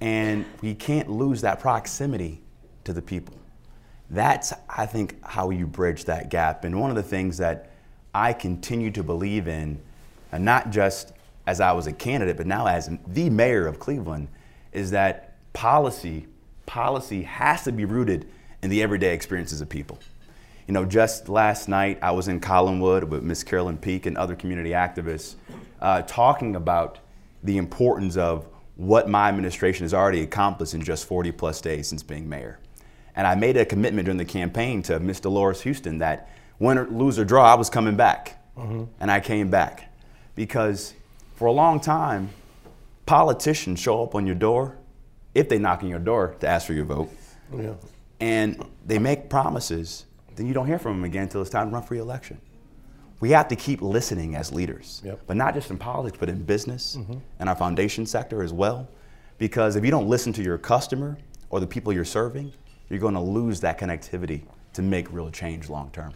and 0.00 0.44
we 0.62 0.74
can't 0.74 1.10
lose 1.10 1.40
that 1.40 1.60
proximity 1.60 2.42
to 2.84 2.92
the 2.92 3.02
people. 3.02 3.34
That's, 4.10 4.52
I 4.68 4.86
think, 4.86 5.16
how 5.24 5.50
you 5.50 5.66
bridge 5.66 6.04
that 6.04 6.30
gap. 6.30 6.64
And 6.64 6.80
one 6.80 6.90
of 6.90 6.96
the 6.96 7.02
things 7.02 7.38
that 7.38 7.70
I 8.14 8.32
continue 8.32 8.90
to 8.92 9.02
believe 9.02 9.48
in, 9.48 9.80
and 10.32 10.44
not 10.44 10.70
just 10.70 11.12
as 11.46 11.60
I 11.60 11.72
was 11.72 11.86
a 11.86 11.92
candidate, 11.92 12.36
but 12.36 12.46
now 12.46 12.66
as 12.66 12.90
the 13.06 13.30
mayor 13.30 13.66
of 13.66 13.78
Cleveland, 13.78 14.28
is 14.72 14.90
that 14.92 15.34
policy, 15.52 16.26
policy 16.66 17.22
has 17.22 17.64
to 17.64 17.72
be 17.72 17.84
rooted 17.84 18.28
in 18.62 18.70
the 18.70 18.82
everyday 18.82 19.14
experiences 19.14 19.60
of 19.60 19.68
people. 19.68 19.98
You 20.66 20.74
know, 20.74 20.84
just 20.84 21.28
last 21.28 21.68
night 21.68 21.98
I 22.02 22.10
was 22.10 22.28
in 22.28 22.40
Collinwood 22.40 23.04
with 23.04 23.22
Miss 23.22 23.44
Carolyn 23.44 23.78
Peak 23.78 24.06
and 24.06 24.18
other 24.18 24.34
community 24.34 24.70
activists 24.70 25.36
uh, 25.80 26.02
talking 26.02 26.56
about 26.56 26.98
the 27.44 27.56
importance 27.56 28.16
of 28.16 28.46
what 28.76 29.08
my 29.08 29.28
administration 29.28 29.84
has 29.84 29.94
already 29.94 30.22
accomplished 30.22 30.74
in 30.74 30.82
just 30.82 31.06
40 31.06 31.32
plus 31.32 31.60
days 31.60 31.88
since 31.88 32.02
being 32.02 32.28
mayor. 32.28 32.58
And 33.14 33.26
I 33.26 33.34
made 33.34 33.56
a 33.56 33.64
commitment 33.64 34.04
during 34.04 34.18
the 34.18 34.24
campaign 34.24 34.82
to 34.82 35.00
Miss 35.00 35.20
Dolores 35.20 35.62
Houston 35.62 35.98
that 35.98 36.30
win 36.58 36.76
or 36.78 36.86
lose 36.86 37.18
or 37.18 37.24
draw, 37.24 37.50
I 37.50 37.54
was 37.54 37.70
coming 37.70 37.96
back. 37.96 38.42
Mm-hmm. 38.56 38.84
And 39.00 39.10
I 39.10 39.20
came 39.20 39.48
back 39.50 39.92
because 40.34 40.94
for 41.36 41.46
a 41.46 41.52
long 41.52 41.80
time, 41.80 42.30
politicians 43.06 43.80
show 43.80 44.02
up 44.02 44.14
on 44.14 44.26
your 44.26 44.34
door, 44.34 44.76
if 45.34 45.48
they 45.48 45.58
knock 45.58 45.82
on 45.82 45.88
your 45.88 45.98
door 45.98 46.34
to 46.40 46.48
ask 46.48 46.66
for 46.66 46.72
your 46.72 46.84
vote, 46.84 47.10
Yeah. 47.54 47.74
and 48.20 48.62
they 48.86 48.98
make 48.98 49.28
promises, 49.28 50.06
then 50.34 50.46
you 50.46 50.54
don't 50.54 50.66
hear 50.66 50.78
from 50.78 50.96
them 50.96 51.04
again 51.04 51.24
until 51.24 51.40
it's 51.42 51.50
time 51.50 51.68
to 51.68 51.74
run 51.74 51.82
for 51.82 51.94
re-election. 51.94 52.40
We 53.20 53.30
have 53.30 53.48
to 53.48 53.56
keep 53.56 53.80
listening 53.80 54.36
as 54.36 54.52
leaders, 54.52 55.00
Yep. 55.04 55.20
but 55.26 55.36
not 55.36 55.54
just 55.54 55.70
in 55.70 55.78
politics, 55.78 56.18
but 56.18 56.28
in 56.28 56.42
business 56.42 56.96
mm-hmm. 56.98 57.18
and 57.38 57.48
our 57.48 57.56
foundation 57.56 58.04
sector 58.04 58.42
as 58.42 58.52
well. 58.52 58.88
Because 59.38 59.76
if 59.76 59.84
you 59.84 59.90
don't 59.90 60.08
listen 60.08 60.32
to 60.34 60.42
your 60.42 60.58
customer 60.58 61.16
or 61.50 61.60
the 61.60 61.66
people 61.66 61.92
you're 61.92 62.04
serving, 62.04 62.52
you're 62.88 62.98
going 62.98 63.14
to 63.14 63.20
lose 63.20 63.60
that 63.60 63.78
connectivity 63.78 64.42
to 64.74 64.82
make 64.82 65.10
real 65.12 65.30
change 65.30 65.68
long 65.68 65.90
term. 65.90 66.12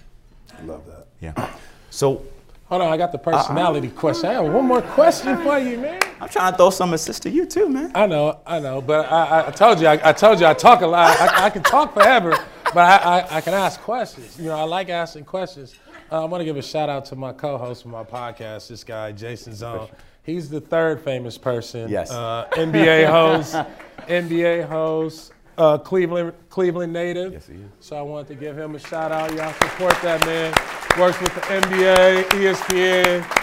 I 0.58 0.62
love 0.62 0.86
that. 0.86 1.06
Yeah. 1.20 1.50
So 1.90 2.22
Hold 2.70 2.82
on, 2.82 2.92
I 2.92 2.96
got 2.96 3.10
the 3.10 3.18
uh-uh. 3.18 3.36
personality 3.36 3.88
question. 3.88 4.30
I 4.30 4.34
have 4.34 4.44
one 4.44 4.64
more 4.64 4.80
question 4.80 5.36
for 5.42 5.58
you, 5.58 5.76
man. 5.76 6.00
I'm 6.20 6.28
trying 6.28 6.52
to 6.52 6.56
throw 6.56 6.70
some 6.70 6.94
assist 6.94 7.22
to 7.24 7.30
you 7.30 7.44
too, 7.44 7.68
man. 7.68 7.90
I 7.96 8.06
know, 8.06 8.38
I 8.46 8.60
know, 8.60 8.80
but 8.80 9.10
I, 9.10 9.24
I, 9.24 9.48
I 9.48 9.50
told 9.50 9.80
you, 9.80 9.88
I, 9.88 10.10
I 10.10 10.12
told 10.12 10.38
you, 10.38 10.46
I 10.46 10.54
talk 10.54 10.82
a 10.82 10.86
lot. 10.86 11.20
I, 11.20 11.46
I 11.46 11.50
can 11.50 11.64
talk 11.64 11.92
forever, 11.92 12.30
but 12.72 12.78
I, 12.78 13.18
I, 13.18 13.36
I 13.38 13.40
can 13.40 13.54
ask 13.54 13.80
questions. 13.80 14.38
You 14.38 14.46
know, 14.46 14.56
I 14.56 14.62
like 14.62 14.88
asking 14.88 15.24
questions. 15.24 15.74
Uh, 16.10 16.22
I 16.22 16.24
want 16.24 16.40
to 16.40 16.44
give 16.44 16.56
a 16.56 16.62
shout 16.62 16.88
out 16.88 17.04
to 17.06 17.16
my 17.16 17.32
co-host 17.32 17.84
of 17.84 17.90
my 17.90 18.02
podcast, 18.02 18.68
this 18.68 18.82
guy 18.82 19.12
Jason 19.12 19.54
Zone. 19.54 19.88
He's 20.24 20.50
the 20.50 20.60
third 20.60 21.00
famous 21.00 21.38
person. 21.38 21.88
Yes. 21.88 22.10
Uh, 22.10 22.46
NBA 22.52 23.08
host, 23.08 23.54
NBA 24.08 24.68
host, 24.68 25.32
uh, 25.56 25.78
Cleveland 25.78 26.32
Cleveland 26.48 26.92
native. 26.92 27.32
Yes, 27.32 27.46
he 27.46 27.54
is. 27.54 27.70
So 27.80 27.96
I 27.96 28.02
wanted 28.02 28.28
to 28.28 28.34
give 28.34 28.58
him 28.58 28.74
a 28.74 28.78
shout 28.78 29.12
out. 29.12 29.32
Y'all 29.34 29.52
support 29.52 29.94
that 30.02 30.24
man. 30.26 30.52
Works 30.98 31.20
with 31.20 31.32
the 31.34 31.40
NBA, 31.42 32.24
ESPN. 32.30 33.36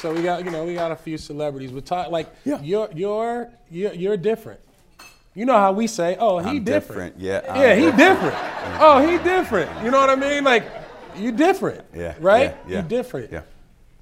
So 0.00 0.12
we 0.14 0.22
got, 0.22 0.44
you 0.44 0.50
know, 0.50 0.64
we 0.64 0.74
got 0.74 0.92
a 0.92 0.96
few 0.96 1.18
celebrities. 1.18 1.72
We 1.72 1.80
talk 1.80 2.10
like 2.10 2.28
Yeah. 2.44 2.60
you're 2.62 2.88
you're 2.94 3.50
you're 3.70 3.94
you're 3.94 4.16
different. 4.16 4.60
You 5.34 5.44
know 5.44 5.54
how 5.56 5.72
we 5.72 5.88
say, 5.88 6.16
"Oh, 6.20 6.38
he 6.38 6.60
different." 6.60 7.18
different. 7.18 7.18
Yeah, 7.18 7.52
I'm 7.52 7.60
yeah, 7.60 7.74
he 7.74 7.86
different. 7.96 8.20
different. 8.20 8.76
Oh, 8.80 9.04
he 9.08 9.18
different. 9.18 9.84
You 9.84 9.90
know 9.90 9.98
what 9.98 10.10
I 10.10 10.14
mean? 10.14 10.44
Like, 10.44 10.64
you 11.16 11.32
different. 11.32 11.84
Yeah. 11.94 12.14
Right? 12.20 12.50
Yeah, 12.50 12.56
yeah, 12.68 12.82
You 12.82 12.88
different. 12.88 13.32
Yeah. 13.32 13.42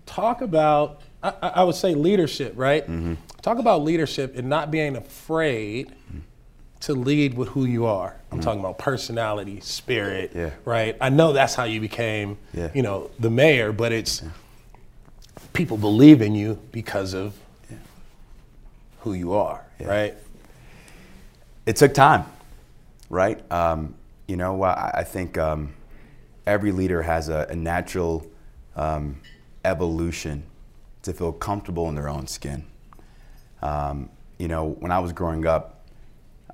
Talk 0.07 0.41
about, 0.43 1.01
I, 1.23 1.33
I 1.43 1.65
would 1.65 1.75
say 1.75 1.95
leadership, 1.95 2.55
right? 2.57 2.83
Mm-hmm. 2.85 3.15
Talk 3.43 3.59
about 3.59 3.83
leadership 3.83 4.37
and 4.37 4.49
not 4.49 4.71
being 4.71 4.97
afraid 4.97 5.93
to 6.81 6.95
lead 6.95 7.35
with 7.35 7.49
who 7.49 7.65
you 7.65 7.87
are. 7.87 8.17
I'm 8.33 8.41
talking 8.41 8.61
about 8.61 8.79
personality, 8.79 9.61
spirit, 9.61 10.31
Mm-hmm. 10.31 10.39
Yeah. 10.39 10.51
right? 10.65 10.97
I 11.01 11.11
know 11.11 11.33
that's 11.33 11.55
how 11.55 11.65
you 11.65 11.81
became, 11.81 12.39
Yeah. 12.53 12.71
you 12.75 12.83
know, 12.83 13.11
the 13.21 13.31
mayor, 13.31 13.73
but 13.73 13.93
it's 13.93 14.23
people 15.53 15.77
believe 15.77 16.23
in 16.23 16.35
you 16.35 16.59
because 16.73 17.15
of 17.15 17.35
who 19.01 19.13
you 19.15 19.33
are, 19.35 19.65
right? 19.81 20.15
it 21.67 21.77
took 21.77 21.95
time, 21.95 22.25
right? 23.11 23.41
Um, 23.53 23.95
you 24.27 24.37
know, 24.37 24.63
I, 24.63 24.91
I 24.99 25.05
think 25.05 25.39
um, 25.39 25.73
every 26.47 26.73
leader 26.73 27.03
has 27.03 27.29
a, 27.29 27.47
a 27.51 27.57
natural 27.57 28.27
um, 28.77 29.21
evolution 29.65 30.45
to 31.03 31.13
feel 31.13 31.33
comfortable 31.33 31.89
in 31.89 31.95
their 31.95 32.09
own 32.09 32.27
skin. 32.27 32.65
Um, 33.61 34.09
you 34.39 34.49
know, 34.49 34.69
when 34.81 34.91
I 34.91 34.99
was 34.99 35.13
growing 35.13 35.47
up, 35.47 35.87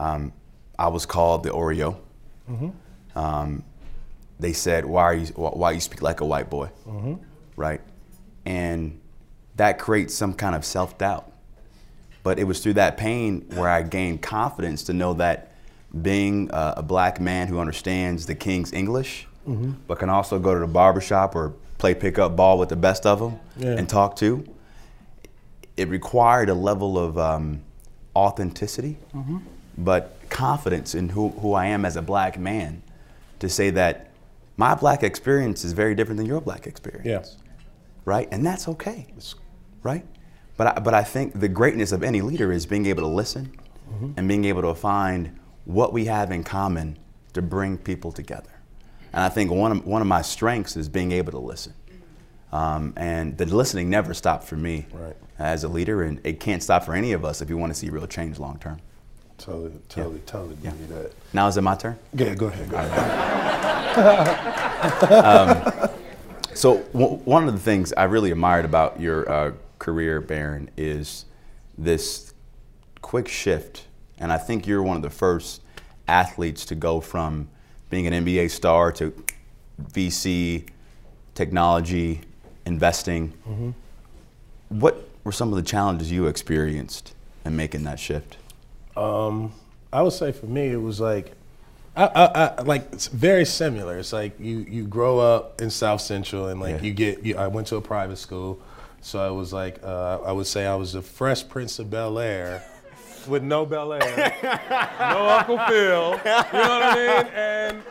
um, 0.01 0.33
I 0.79 0.89
was 0.89 1.07
called 1.07 1.43
the 1.43 1.51
Oreo. 1.51 1.97
Um, 3.15 3.65
they 4.41 4.53
said, 4.53 4.85
"Why 4.85 5.03
are 5.03 5.15
you? 5.15 5.27
Why 5.35 5.73
you 5.73 5.81
speak 5.81 6.03
like 6.03 6.21
a 6.21 6.25
white 6.25 6.49
boy?" 6.51 6.71
Right, 7.57 7.81
and 8.47 9.01
that 9.57 9.79
creates 9.79 10.15
some 10.15 10.33
kind 10.35 10.55
of 10.55 10.65
self 10.65 10.97
doubt. 10.99 11.33
But 12.23 12.39
it 12.39 12.45
was 12.45 12.61
through 12.61 12.75
that 12.75 12.97
pain 12.97 13.47
where 13.55 13.69
I 13.69 13.83
gained 13.83 14.23
confidence 14.23 14.83
to 14.85 14.93
know 14.93 15.15
that 15.15 15.53
being 16.03 16.51
a, 16.53 16.75
a 16.79 16.83
black 16.83 17.21
man 17.21 17.49
who 17.49 17.59
understands 17.59 18.27
the 18.27 18.35
king's 18.35 18.73
English, 18.73 19.27
but 19.87 19.99
can 19.99 20.09
also 20.11 20.39
go 20.39 20.53
to 20.55 20.61
the 20.61 20.67
barbershop 20.67 21.35
or 21.35 21.55
play 21.79 21.95
pickup 21.95 22.37
ball 22.37 22.59
with 22.59 22.69
the 22.69 22.77
best 22.77 23.07
of 23.07 23.19
them 23.21 23.39
Yeah. 23.57 23.79
and 23.79 23.89
talk 23.89 24.17
to, 24.17 24.45
it 25.77 25.89
required 25.89 26.49
a 26.49 26.55
level 26.55 26.99
of 26.99 27.17
um, 27.19 27.63
authenticity, 28.17 28.97
but 29.77 30.17
confidence 30.29 30.95
in 30.95 31.09
who, 31.11 31.29
who 31.31 31.55
I 31.55 31.67
am 31.67 31.85
as 31.85 31.97
a 31.97 32.03
black 32.03 32.39
man 32.39 32.83
to 33.39 33.49
say 33.49 33.71
that 33.71 34.11
my 34.57 34.75
black 34.75 35.03
experience 35.05 35.65
is 35.65 35.73
very 35.73 35.95
different 35.95 36.19
than 36.19 36.27
your 36.27 36.41
black 36.41 36.67
experience 36.67 37.07
Yeah. 37.07 37.53
right? 38.05 38.29
And 38.33 38.45
that's 38.45 38.67
okay, 38.69 39.07
right? 39.83 40.05
But 40.57 40.67
I, 40.79 40.81
but 40.81 40.95
I 40.95 41.05
think 41.05 41.39
the 41.39 41.49
greatness 41.49 41.93
of 41.93 42.03
any 42.03 42.21
leader 42.21 42.51
is 42.51 42.67
being 42.67 42.87
able 42.87 43.03
to 43.03 43.09
listen 43.09 43.53
and 44.17 44.29
being 44.29 44.45
able 44.45 44.63
to 44.63 44.75
find 44.75 45.39
what 45.65 45.93
we 45.93 46.05
have 46.07 46.31
in 46.31 46.45
common 46.45 46.99
to 47.33 47.41
bring 47.41 47.79
people 47.79 48.13
together. 48.13 48.51
And 49.13 49.23
I 49.23 49.29
think 49.29 49.51
one 49.51 49.73
of, 49.73 49.87
one 49.87 50.01
of 50.03 50.09
my 50.09 50.23
strengths 50.23 50.77
is 50.77 50.89
being 50.89 51.13
able 51.13 51.33
to 51.33 51.39
listen. 51.39 51.75
Um, 52.53 52.93
and 52.97 53.37
the 53.37 53.45
listening 53.47 53.91
never 53.91 54.15
stopped 54.15 54.45
for 54.45 54.57
me 54.57 54.87
Right. 54.93 55.17
as 55.39 55.65
a 55.65 55.69
leader, 55.69 56.03
and 56.03 56.21
it 56.25 56.41
can't 56.41 56.63
stop 56.63 56.85
for 56.85 56.95
any 56.95 57.13
of 57.13 57.25
us 57.25 57.43
if 57.43 57.51
you 57.51 57.57
want 57.59 57.73
to 57.75 57.79
see 57.79 57.91
real 57.91 58.07
change 58.07 58.39
long 58.39 58.59
term. 58.59 58.81
Totally, 59.37 59.73
totally, 59.89 60.21
totally 60.27 60.57
give 60.57 60.79
you 60.81 60.87
that. 60.89 61.13
Now 61.33 61.47
is 61.49 61.57
it 61.57 61.63
my 61.63 61.75
turn? 61.77 61.97
Yeah, 62.15 62.35
go 62.35 62.47
ahead. 62.47 62.71
Go 62.71 62.77
ahead. 62.77 63.55
So 66.55 66.79
w- 66.93 67.17
one 67.25 67.47
of 67.47 67.55
the 67.55 67.61
things 67.61 67.93
I 67.93 68.05
really 68.05 68.33
admired 68.33 68.65
about 68.65 68.99
your 68.99 69.31
uh, 69.31 69.53
career, 69.79 70.21
Baron, 70.21 70.71
is 70.77 71.25
this 71.77 72.35
quick 73.01 73.29
shift, 73.29 73.87
and 74.19 74.33
I 74.33 74.39
think 74.39 74.67
you're 74.67 74.83
one 74.83 74.97
of 74.97 75.03
the 75.05 75.11
first 75.11 75.63
athletes 76.09 76.65
to 76.67 76.75
go 76.75 77.01
from 77.01 77.49
being 77.91 78.07
an 78.07 78.25
NBA 78.25 78.51
star 78.51 78.93
to 78.93 79.13
VC, 79.93 80.69
technology, 81.35 82.21
investing. 82.67 83.33
What 84.69 85.09
were 85.25 85.33
some 85.33 85.51
of 85.51 85.57
the 85.57 85.63
challenges 85.63 86.11
you 86.13 86.27
experienced 86.27 87.15
in 87.45 87.57
making 87.57 87.85
that 87.85 87.99
shift? 87.99 88.37
Um, 88.97 89.53
I 89.93 90.03
would 90.03 90.13
say 90.13 90.33
for 90.33 90.47
me, 90.47 90.67
it 90.69 90.81
was 90.83 91.01
like, 91.01 91.33
I, 91.97 92.05
I, 92.05 92.25
I 92.59 92.63
like 92.63 92.93
it's 92.93 93.09
very 93.09 93.45
similar. 93.45 93.99
It's 93.99 94.13
like 94.13 94.39
you 94.39 94.59
you 94.59 94.85
grow 94.87 95.19
up 95.19 95.61
in 95.61 95.69
South 95.71 96.01
Central 96.01 96.47
and 96.49 96.61
like 96.61 96.77
Yeah. 96.77 96.83
you 96.83 96.93
get. 96.93 97.25
You, 97.25 97.37
I 97.37 97.49
went 97.49 97.67
to 97.69 97.77
a 97.77 97.81
private 97.81 98.19
school, 98.19 98.61
so 99.01 99.19
I 99.21 99.31
was 99.31 99.53
like, 99.53 99.81
uh, 99.83 100.19
I 100.25 100.31
would 100.31 100.47
say 100.47 100.65
I 100.67 100.77
was 100.77 100.93
the 100.93 101.03
Fresh 101.03 101.49
Prince 101.49 101.79
of 101.81 101.91
Bel 101.91 102.19
Air. 102.21 102.63
With 103.29 103.43
no 103.43 103.67
Bel 103.67 103.93
Air, 103.93 104.35
no 105.01 105.29
Uncle 105.29 105.59
Phil, 105.69 105.79
you 105.79 105.89
know 105.93 106.19
what 106.23 106.83
I 106.83 106.95
mean, 106.95 107.33
and 107.35 107.83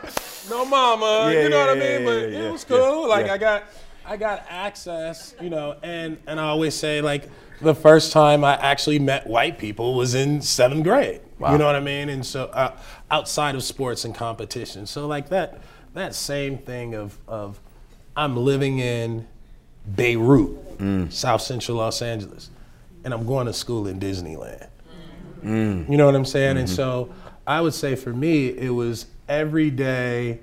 no 0.50 0.64
Mama, 0.64 1.30
Yeah, 1.32 1.42
you 1.44 1.48
know 1.48 1.58
what 1.60 1.68
I 1.70 1.74
mean. 1.74 2.00
yeah, 2.00 2.04
But 2.04 2.30
yeah, 2.32 2.38
it 2.40 2.52
was 2.52 2.66
yeah, 2.68 2.76
cool. 2.76 3.08
Like 3.08 3.26
yeah. 3.26 3.32
I 3.34 3.38
got, 3.38 3.64
I 4.04 4.16
got 4.16 4.44
access, 4.48 5.34
you 5.40 5.50
know, 5.50 5.76
and 5.82 6.18
and 6.26 6.40
I 6.40 6.44
always 6.44 6.74
say 6.74 7.00
like 7.00 7.28
the 7.60 7.74
first 7.74 8.12
time 8.12 8.44
I 8.44 8.54
actually 8.56 8.98
met 8.98 9.26
white 9.26 9.58
people 9.58 9.94
was 9.94 10.14
in 10.14 10.42
seventh 10.42 10.84
grade. 10.84 11.20
Wow. 11.38 11.52
You 11.52 11.58
know 11.58 11.66
what 11.66 11.76
I 11.76 11.80
mean? 11.80 12.08
And 12.08 12.24
so 12.26 12.46
uh, 12.46 12.76
outside 13.10 13.54
of 13.54 13.62
sports 13.62 14.04
and 14.04 14.14
competition, 14.14 14.86
so 14.86 15.06
like 15.06 15.28
that 15.28 15.60
that 15.94 16.14
same 16.14 16.58
thing 16.58 16.94
of 16.94 17.16
of 17.28 17.60
I'm 18.16 18.36
living 18.36 18.80
in 18.80 19.26
Beirut, 19.94 21.12
South 21.12 21.42
Central 21.42 21.78
Los 21.78 22.02
Angeles, 22.02 22.50
and 23.04 23.14
I'm 23.14 23.24
going 23.26 23.46
to 23.46 23.52
school 23.52 23.86
in 23.86 24.00
Disneyland. 24.00 24.68
Mm. 25.42 25.90
You 25.90 25.96
know 25.96 26.06
what 26.06 26.14
I'm 26.14 26.24
saying? 26.24 26.56
And 26.56 26.66
mm-hmm. 26.66 26.76
so 26.76 27.14
I 27.46 27.60
would 27.60 27.74
say 27.74 27.94
for 27.94 28.12
me, 28.12 28.48
it 28.48 28.70
was 28.70 29.06
every 29.28 29.70
day, 29.70 30.40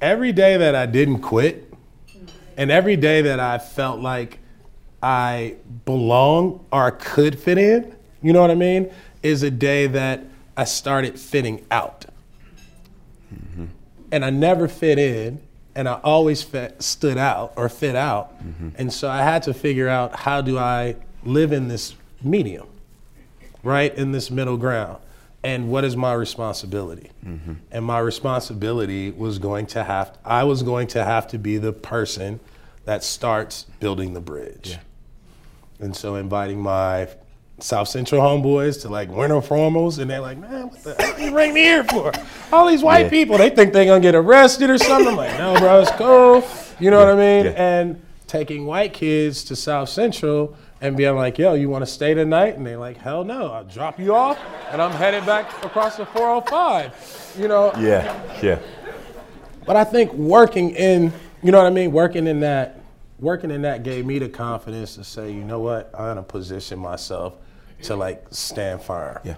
every 0.00 0.32
day 0.32 0.56
that 0.56 0.74
I 0.74 0.86
didn't 0.86 1.20
quit, 1.20 1.72
and 2.56 2.70
every 2.70 2.96
day 2.96 3.22
that 3.22 3.40
I 3.40 3.58
felt 3.58 4.00
like 4.00 4.38
I 5.02 5.56
belong 5.84 6.64
or 6.70 6.90
could 6.90 7.38
fit 7.38 7.58
in, 7.58 7.94
you 8.22 8.32
know 8.32 8.40
what 8.40 8.50
I 8.50 8.54
mean, 8.54 8.90
is 9.22 9.42
a 9.42 9.50
day 9.50 9.86
that 9.86 10.24
I 10.56 10.64
started 10.64 11.18
fitting 11.18 11.64
out. 11.70 12.06
Mm-hmm. 13.34 13.66
And 14.12 14.24
I 14.24 14.30
never 14.30 14.68
fit 14.68 14.98
in, 14.98 15.40
and 15.74 15.88
I 15.88 15.94
always 16.04 16.42
fit, 16.42 16.82
stood 16.82 17.16
out 17.16 17.54
or 17.56 17.68
fit 17.68 17.96
out. 17.96 18.38
Mm-hmm. 18.44 18.68
And 18.76 18.92
so 18.92 19.08
I 19.08 19.22
had 19.22 19.42
to 19.44 19.54
figure 19.54 19.88
out 19.88 20.14
how 20.14 20.42
do 20.42 20.58
I 20.58 20.96
live 21.24 21.52
in 21.52 21.68
this 21.68 21.94
medium, 22.22 22.66
right, 23.62 23.94
in 23.96 24.12
this 24.12 24.30
middle 24.30 24.56
ground. 24.56 24.98
And 25.44 25.70
what 25.70 25.84
is 25.84 25.96
my 25.96 26.12
responsibility? 26.12 27.10
Mm-hmm. 27.26 27.54
And 27.72 27.84
my 27.84 27.98
responsibility 27.98 29.10
was 29.10 29.38
going 29.38 29.66
to 29.68 29.82
have, 29.84 30.16
I 30.24 30.44
was 30.44 30.62
going 30.62 30.86
to 30.88 31.04
have 31.04 31.26
to 31.28 31.38
be 31.38 31.56
the 31.58 31.72
person 31.72 32.38
that 32.84 33.02
starts 33.02 33.64
building 33.80 34.14
the 34.14 34.20
bridge. 34.20 34.78
And 35.80 35.96
so 35.96 36.14
inviting 36.14 36.60
my 36.60 37.08
South 37.58 37.88
Central 37.88 38.20
homeboys 38.22 38.80
to 38.82 38.88
like 38.88 39.08
winter 39.08 39.36
formals, 39.36 39.98
and 39.98 40.10
they're 40.10 40.20
like, 40.20 40.38
man, 40.38 40.68
what 40.68 40.82
the 40.84 40.94
hell 41.00 41.20
you 41.20 41.30
bring 41.32 41.54
me 41.54 41.62
here 41.62 41.84
for? 41.84 42.12
All 42.52 42.66
these 42.68 42.82
white 42.82 43.04
Yeah. 43.06 43.10
people, 43.10 43.38
they 43.38 43.50
think 43.50 43.72
they're 43.72 43.84
gonna 43.84 44.00
get 44.00 44.14
arrested 44.14 44.70
or 44.70 44.78
something. 44.78 45.08
I'm 45.08 45.16
like, 45.16 45.36
no, 45.38 45.56
bro, 45.58 45.80
it's 45.80 45.90
cool. 45.92 46.44
You 46.80 46.90
know 46.90 46.98
what 46.98 47.08
I 47.08 47.14
mean? 47.16 47.44
yeah. 47.46 47.52
And 47.80 48.02
taking 48.26 48.64
white 48.64 48.92
kids 48.92 49.44
to 49.44 49.56
South 49.56 49.88
Central 49.88 50.56
and 50.82 50.96
being 50.96 51.14
like, 51.14 51.38
yo, 51.38 51.54
you 51.54 51.68
wanna 51.70 51.86
stay 51.86 52.12
tonight? 52.12 52.56
And 52.56 52.66
they're 52.66 52.76
like, 52.76 52.98
hell 52.98 53.24
no, 53.24 53.52
I'll 53.52 53.64
drop 53.64 53.98
you 53.98 54.14
off 54.14 54.38
and 54.70 54.82
I'm 54.82 54.90
headed 54.90 55.24
back 55.24 55.46
across 55.64 55.96
the 55.96 56.04
405. 56.04 57.36
You 57.38 57.48
know, 57.48 57.72
Yeah, 57.78 58.20
yeah. 58.42 58.58
but 59.64 59.76
I 59.76 59.84
think 59.84 60.12
working 60.12 60.70
in, 60.70 61.12
you 61.42 61.52
know 61.52 61.58
what 61.58 61.66
I 61.66 61.70
mean, 61.70 61.92
working 61.92 62.26
in 62.26 62.40
that, 62.40 62.80
working 63.20 63.50
in 63.52 63.62
that 63.62 63.84
gave 63.84 64.04
me 64.04 64.18
the 64.18 64.28
confidence 64.28 64.96
to 64.96 65.04
say, 65.04 65.30
you 65.32 65.44
know 65.44 65.60
what, 65.60 65.90
I'm 65.94 66.06
gonna 66.06 66.22
position 66.24 66.78
myself 66.80 67.34
to 67.84 67.94
like 67.96 68.26
stand 68.30 68.82
firm. 68.82 69.18
Yeah. 69.24 69.36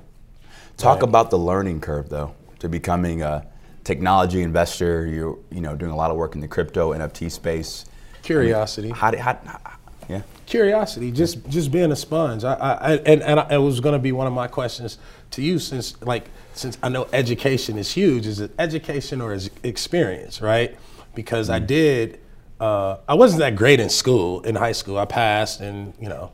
Talk 0.79 0.97
Right. 1.01 1.09
about 1.09 1.31
the 1.31 1.39
learning 1.39 1.81
curve 1.81 2.09
though, 2.09 2.35
to 2.61 2.69
becoming 2.69 3.23
a 3.23 3.47
technology 3.85 4.41
investor. 4.43 5.07
You're 5.07 5.39
you 5.51 5.61
know 5.61 5.77
doing 5.77 5.93
a 5.93 5.97
lot 5.97 6.11
of 6.11 6.17
work 6.17 6.35
in 6.35 6.41
the 6.41 6.49
crypto 6.49 6.93
NFT 6.93 7.31
space. 7.31 7.85
Curiosity. 8.23 8.89
How 8.91 9.11
did 9.11 9.21
how, 9.21 9.39
how 9.45 9.61
yeah 10.09 10.23
Curiosity, 10.47 11.11
just 11.11 11.49
just 11.49 11.73
being 11.73 11.91
a 11.91 11.97
sponge. 11.97 12.45
I, 12.45 12.55
I, 12.55 12.93
and, 12.99 13.23
and 13.23 13.41
I, 13.41 13.55
it 13.55 13.59
was 13.59 13.81
gonna 13.81 13.99
be 13.99 14.13
one 14.13 14.27
of 14.27 14.33
my 14.33 14.47
questions 14.47 14.99
to 15.33 15.43
you 15.43 15.59
since 15.59 16.01
like 16.03 16.29
since 16.53 16.77
I 16.83 16.89
know 16.89 17.09
education 17.13 17.79
is 17.79 17.93
huge. 17.93 18.27
Is 18.27 18.41
it 18.41 18.51
education 18.59 19.21
or 19.21 19.33
is 19.33 19.47
it 19.47 19.53
experience, 19.63 20.41
right? 20.43 20.77
Because 21.15 21.49
I 21.51 21.59
did. 21.61 22.21
Uh, 22.61 22.99
I 23.09 23.15
wasn't 23.15 23.41
that 23.41 23.57
great 23.57 23.81
in 23.81 23.89
school 23.89 24.41
in 24.43 24.55
high 24.55 24.73
school. 24.73 24.99
I 24.99 25.07
passed, 25.07 25.61
and 25.61 25.95
you 26.01 26.09
know, 26.09 26.31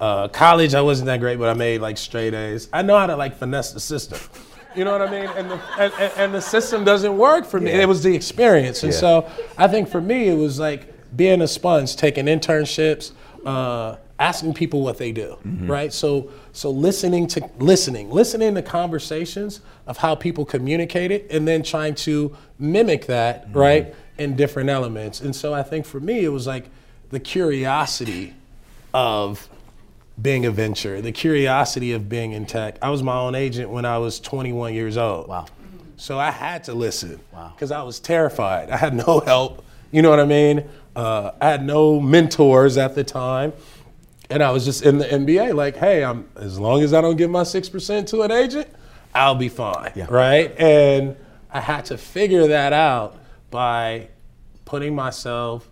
uh, 0.00 0.28
college 0.28 0.74
I 0.74 0.82
wasn't 0.82 1.06
that 1.06 1.20
great, 1.20 1.38
but 1.38 1.48
I 1.48 1.54
made 1.54 1.80
like 1.80 1.96
straight 1.96 2.34
A's. 2.34 2.68
I 2.72 2.82
know 2.82 2.98
how 2.98 3.06
to 3.06 3.16
like 3.16 3.38
finesse 3.38 3.72
the 3.72 3.80
system. 3.80 4.18
You 4.76 4.84
know 4.84 4.92
what 4.92 5.02
I 5.02 5.10
mean? 5.10 5.30
And 5.36 5.50
the 5.50 5.60
and, 5.78 5.92
and, 5.98 6.12
and 6.16 6.34
the 6.34 6.40
system 6.40 6.84
doesn't 6.84 7.16
work 7.16 7.46
for 7.46 7.60
me. 7.60 7.70
Yeah. 7.70 7.82
It 7.82 7.88
was 7.88 8.02
the 8.02 8.14
experience, 8.14 8.82
and 8.82 8.92
Yeah. 8.92 8.98
so 8.98 9.30
I 9.56 9.68
think 9.68 9.88
for 9.88 10.00
me 10.00 10.28
it 10.28 10.36
was 10.36 10.58
like 10.58 10.90
being 11.16 11.42
a 11.42 11.48
sponge, 11.48 11.94
taking 11.96 12.26
internships, 12.26 13.12
uh, 13.46 13.96
asking 14.18 14.54
people 14.54 14.82
what 14.82 14.96
they 14.98 15.12
do, 15.12 15.36
right? 15.44 15.92
So 15.92 16.30
so 16.52 16.70
listening 16.70 17.26
to 17.28 17.50
listening, 17.58 18.10
listening 18.10 18.54
to 18.54 18.62
conversations 18.62 19.60
of 19.86 19.96
how 19.98 20.14
people 20.14 20.44
communicate 20.44 21.10
it, 21.10 21.26
and 21.30 21.46
then 21.48 21.62
trying 21.62 21.94
to 21.96 22.36
mimic 22.58 23.06
that, 23.06 23.48
right, 23.52 23.94
in 24.18 24.36
different 24.36 24.70
elements. 24.70 25.20
And 25.20 25.34
so 25.34 25.52
I 25.52 25.62
think 25.62 25.84
for 25.86 26.00
me 26.00 26.24
it 26.24 26.28
was 26.30 26.46
like 26.46 26.66
the 27.10 27.20
curiosity 27.20 28.34
of 28.92 29.48
being 30.20 30.46
a 30.46 30.50
venture, 30.50 31.00
the 31.00 31.10
curiosity 31.12 31.92
of 31.92 32.08
being 32.08 32.32
in 32.32 32.46
tech. 32.46 32.76
I 32.80 32.90
was 32.90 33.02
my 33.02 33.16
own 33.16 33.34
agent 33.34 33.70
when 33.70 33.84
I 33.84 33.98
was 33.98 34.20
21 34.20 34.72
years 34.74 34.96
old. 34.96 35.26
Wow. 35.28 35.46
So 35.96 36.18
I 36.18 36.30
had 36.30 36.64
to 36.64 36.74
listen 36.74 37.18
Wow. 37.32 37.52
because 37.54 37.72
I 37.72 37.82
was 37.82 37.98
terrified. 37.98 38.70
I 38.70 38.76
had 38.76 38.94
no 38.94 39.20
help. 39.26 39.64
You 39.90 40.02
know 40.02 40.10
what 40.10 40.20
I 40.20 40.24
mean? 40.24 40.68
Uh, 40.96 41.32
I 41.40 41.50
had 41.50 41.64
no 41.64 42.00
mentors 42.00 42.76
at 42.76 42.94
the 42.94 43.04
time. 43.04 43.52
And 44.30 44.42
I 44.42 44.50
was 44.50 44.64
just 44.64 44.82
in 44.82 44.98
the 44.98 45.04
NBA 45.04 45.54
like, 45.54 45.76
hey, 45.76 46.02
I'm 46.02 46.28
as 46.36 46.58
long 46.58 46.82
as 46.82 46.94
I 46.94 47.00
don't 47.00 47.16
give 47.16 47.30
my 47.30 47.42
6% 47.42 48.06
to 48.08 48.22
an 48.22 48.30
agent, 48.30 48.68
I'll 49.14 49.34
be 49.34 49.48
fine. 49.48 49.92
Yeah. 49.94 50.06
Right? 50.08 50.58
And 50.58 51.16
I 51.50 51.60
had 51.60 51.84
to 51.86 51.98
figure 51.98 52.48
that 52.48 52.72
out 52.72 53.16
by 53.50 54.08
putting 54.64 54.94
myself 54.94 55.68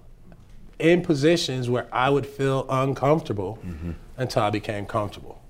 in 0.79 1.03
positions 1.03 1.71
where 1.71 1.89
I 1.93 2.11
would 2.11 2.27
feel 2.27 2.67
uncomfortable 2.69 3.59
until 4.17 4.43
I 4.43 4.51
became 4.51 4.87
comfortable. 4.87 5.43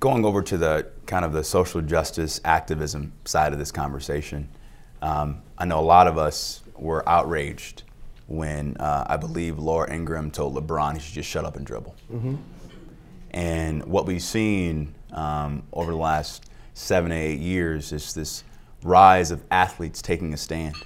going 0.00 0.24
over 0.24 0.42
to 0.42 0.58
the 0.58 0.90
kind 1.06 1.24
of 1.24 1.32
the 1.32 1.44
social 1.44 1.80
justice 1.82 2.40
activism 2.44 3.12
side 3.24 3.52
of 3.52 3.58
this 3.58 3.70
conversation, 3.70 4.48
um, 5.02 5.42
I 5.56 5.66
know 5.66 5.78
a 5.78 5.82
lot 5.82 6.08
of 6.08 6.18
us 6.18 6.62
were 6.76 7.08
outraged 7.08 7.83
when 8.26 8.76
uh, 8.78 9.04
I 9.06 9.16
believe 9.16 9.58
Laura 9.58 9.92
Ingraham 9.92 10.30
told 10.30 10.54
LeBron 10.54 10.94
he 10.94 11.00
should 11.00 11.14
just 11.14 11.28
shut 11.28 11.44
up 11.44 11.56
and 11.56 11.66
dribble. 11.66 11.94
And 13.30 13.84
what 13.84 14.06
we've 14.06 14.22
seen 14.22 14.94
um, 15.12 15.62
over 15.72 15.90
the 15.90 15.96
last 15.98 16.44
seven, 16.74 17.10
to 17.10 17.16
eight 17.16 17.40
years 17.40 17.92
is 17.92 18.14
this 18.14 18.44
rise 18.82 19.30
of 19.30 19.42
athletes 19.50 20.00
taking 20.02 20.32
a 20.34 20.36
stand. 20.36 20.76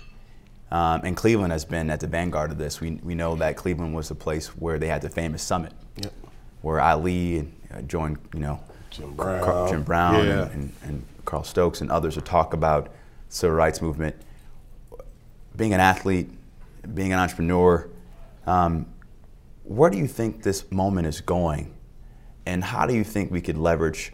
Um, 0.71 1.01
and 1.05 1.17
Cleveland 1.17 1.53
has 1.53 1.65
been 1.65 1.89
at 1.91 2.01
the 2.01 2.07
vanguard 2.07 2.51
of 2.51 2.59
this. 2.59 2.81
We, 2.81 2.93
we 3.03 3.15
know 3.15 3.37
that 3.37 3.57
Cleveland 3.57 3.95
was 3.95 4.09
the 4.09 4.15
place 4.15 4.49
where 4.49 4.79
they 4.79 4.89
had 4.89 5.01
the 5.03 5.09
famous 5.11 5.43
summit, 5.43 5.73
Yep. 5.97 6.13
where 6.63 6.81
Ali 6.81 7.49
uh, 7.73 7.81
joined, 7.83 8.19
you 8.35 8.41
know, 8.41 8.61
Jim 8.91 9.17
Car- 9.17 9.39
Brown. 9.41 9.69
Jim 9.69 9.83
Brown 9.83 10.15
Yeah. 10.27 10.43
and, 10.45 10.53
and, 10.53 10.73
and 10.83 11.05
Carl 11.25 11.45
Stokes 11.45 11.81
and 11.81 11.91
others 11.91 12.15
to 12.15 12.21
talk 12.21 12.53
about 12.53 12.93
civil 13.31 13.57
rights 13.57 13.81
movement. 13.81 14.15
Being 15.57 15.73
an 15.75 15.81
athlete, 15.81 16.31
being 16.95 17.13
an 17.13 17.19
entrepreneur, 17.19 17.89
um, 18.47 18.87
where 19.65 19.91
do 19.91 19.99
you 19.99 20.07
think 20.07 20.43
this 20.43 20.71
moment 20.71 21.07
is 21.07 21.21
going, 21.21 21.75
and 22.47 22.65
how 22.65 22.87
do 22.87 22.95
you 22.95 23.05
think 23.05 23.31
we 23.31 23.41
could 23.41 23.59
leverage, 23.59 24.13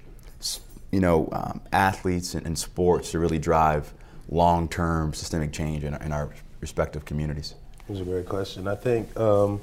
you 0.91 1.01
know, 1.01 1.29
um, 1.33 1.61
athletes 1.73 2.35
and, 2.35 2.47
and 2.47 2.59
sports 2.59 3.13
to 3.13 3.19
really 3.19 3.39
drive 3.39 3.93
long-term 4.29 5.15
systemic 5.15 5.53
change 5.53 5.85
in, 5.85 5.95
our- 5.95 6.03
in 6.03 6.13
our 6.13 6.31
respective 6.61 7.05
communities? 7.05 7.55
That's 7.89 8.01
a 8.01 8.05
great 8.05 8.27
question. 8.27 8.67
I 8.67 8.75
think 8.75 9.15
um, 9.19 9.61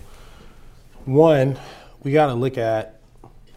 one, 1.06 1.58
we 2.04 2.12
got 2.12 2.28
to 2.28 2.34
look 2.34 2.58
at 2.58 2.98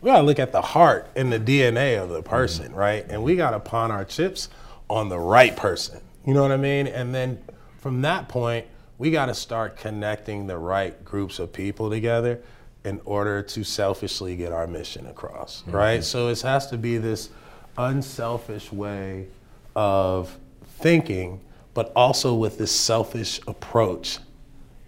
we 0.01 0.11
gotta 0.11 0.23
look 0.23 0.39
at 0.39 0.53
the 0.53 0.61
heart 0.61 1.09
and 1.17 1.33
the 1.33 1.41
DNA 1.41 1.99
of 1.99 2.11
the 2.11 2.23
person, 2.23 2.75
right? 2.75 3.07
And 3.09 3.23
we 3.23 3.37
gotta 3.37 3.59
pawn 3.59 3.91
our 3.91 4.05
chips 4.05 4.51
on 4.91 5.09
the 5.09 5.19
right 5.19 5.57
person. 5.57 5.99
You 6.27 6.35
know 6.35 6.43
what 6.43 6.53
I 6.53 6.59
mean? 6.59 6.87
And 6.87 7.15
then 7.15 7.43
from 7.79 8.03
that 8.03 8.29
point, 8.29 8.67
we 8.99 9.11
gotta 9.11 9.35
start 9.35 9.77
connecting 9.77 10.47
the 10.47 10.59
right 10.59 11.05
groups 11.05 11.39
of 11.39 11.53
people 11.53 11.91
together 11.91 12.41
in 12.85 13.01
order 13.05 13.43
to 13.43 13.65
selfishly 13.65 14.37
get 14.37 14.53
our 14.53 14.67
mission 14.67 15.07
across, 15.07 15.63
mm-hmm. 15.63 15.73
right? 15.73 16.05
So 16.05 16.29
it 16.29 16.41
has 16.43 16.67
to 16.69 16.79
be 16.79 16.99
this 16.99 17.31
unselfish 17.79 18.73
way 18.73 19.27
of 19.75 20.37
thinking, 20.79 21.41
but 21.73 21.93
also 21.97 22.35
with 22.35 22.59
this 22.59 22.71
selfish 22.71 23.41
approach 23.47 24.19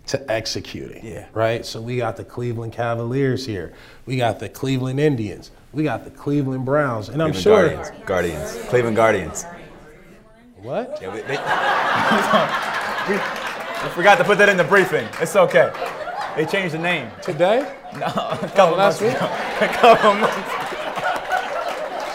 to 0.07 0.31
executing. 0.31 1.05
Yeah. 1.05 1.27
Right? 1.33 1.67
So 1.67 1.81
we 1.81 1.97
got 1.97 2.17
the 2.17 2.25
Cleveland 2.25 2.73
Cavaliers 2.73 3.45
here. 3.45 3.73
We 4.05 4.17
got 4.17 4.39
the 4.39 4.49
Cleveland 4.49 5.01
Indians. 5.01 5.51
We 5.73 5.83
got 5.83 6.05
the 6.05 6.11
Cleveland 6.11 6.65
Browns. 6.65 7.09
And 7.09 7.23
I'm 7.23 7.33
Cleveland 7.33 7.43
sure. 7.43 7.77
Guardians. 7.77 8.07
Guardians. 8.07 8.57
Cleveland 8.69 8.97
Guardians. 8.97 9.45
What? 10.57 10.99
Yeah, 11.03 11.13
we, 11.13 11.21
they, 11.23 11.37
we 13.83 13.89
forgot 13.91 14.19
to 14.19 14.25
put 14.25 14.39
that 14.39 14.49
in 14.49 14.57
the 14.57 14.65
briefing. 14.65 15.07
It's 15.21 15.37
okay. 15.37 15.71
They 16.37 16.45
changed 16.47 16.75
the 16.75 16.79
name. 16.79 17.11
Today? 17.23 17.73
No, 17.97 18.07
a 18.09 18.37
couple 18.55 18.77
last 18.77 19.01
months 19.01 19.01
week? 19.01 19.15
ago. 19.15 19.25
A 19.63 19.69
couple 19.69 20.15
months. 20.17 20.53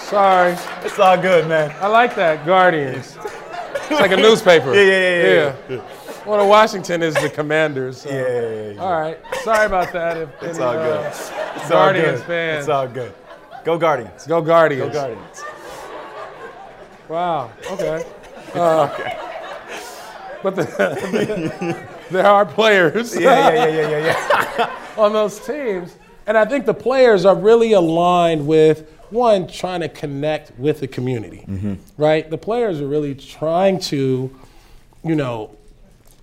Sorry. 0.08 0.52
It's 0.86 1.00
all 1.00 1.18
good, 1.20 1.48
man. 1.48 1.74
I 1.82 1.88
like 1.88 2.14
that. 2.18 2.46
Guardians. 2.46 3.18
It's 3.18 3.90
like 4.00 4.12
a 4.12 4.18
newspaper. 4.28 4.76
Yeah, 4.76 4.82
yeah, 4.84 5.24
yeah, 5.24 5.56
yeah. 5.70 5.78
One 6.26 6.40
of 6.40 6.48
Washington 6.48 7.02
is 7.02 7.16
the 7.16 7.30
Commanders. 7.32 8.02
so- 8.02 8.10
Yeah, 8.10 8.28
yeah, 8.28 8.72
yeah. 8.74 8.80
All 8.82 9.00
right. 9.02 9.18
Sorry 9.44 9.66
about 9.66 9.92
that. 9.94 10.18
If 10.18 10.30
It's 10.44 10.60
any, 10.60 10.66
all 10.68 10.74
good. 10.74 10.98
uh, 11.06 11.10
It's 11.10 11.32
all 11.64 11.70
Guardians 11.72 12.20
good. 12.20 12.28
fans. 12.28 12.60
It's 12.60 12.70
all 12.70 12.88
good. 12.88 13.14
Go 13.64 13.78
Guardians. 13.80 14.28
Go 14.28 14.42
Guardians. 14.42 14.94
Go 14.94 15.02
Guardians. 15.02 15.44
Wow. 17.10 17.50
Okay. 17.72 18.06
Uh, 18.54 18.88
But 20.44 20.56
the, 20.56 21.88
there 22.12 22.26
are 22.26 22.46
players 22.46 23.16
Yeah, 23.16 23.54
yeah, 23.54 23.66
yeah, 23.68 23.90
yeah, 23.90 24.58
yeah, 24.58 24.80
on 24.98 25.14
those 25.14 25.40
teams, 25.40 25.96
and 26.26 26.38
I 26.38 26.46
think 26.46 26.66
the 26.66 26.74
players 26.74 27.26
are 27.26 27.36
really 27.36 27.74
aligned 27.74 28.46
with 28.46 28.90
one 29.12 29.48
trying 29.48 29.82
to 29.82 29.90
connect 29.90 30.58
with 30.58 30.80
the 30.80 30.88
community, 30.88 31.44
mm-hmm. 31.48 31.74
right? 31.98 32.30
The 32.30 32.38
players 32.38 32.80
are 32.80 32.88
really 32.88 33.14
trying 33.14 33.80
to, 33.82 34.34
you 35.04 35.16
know, 35.16 35.56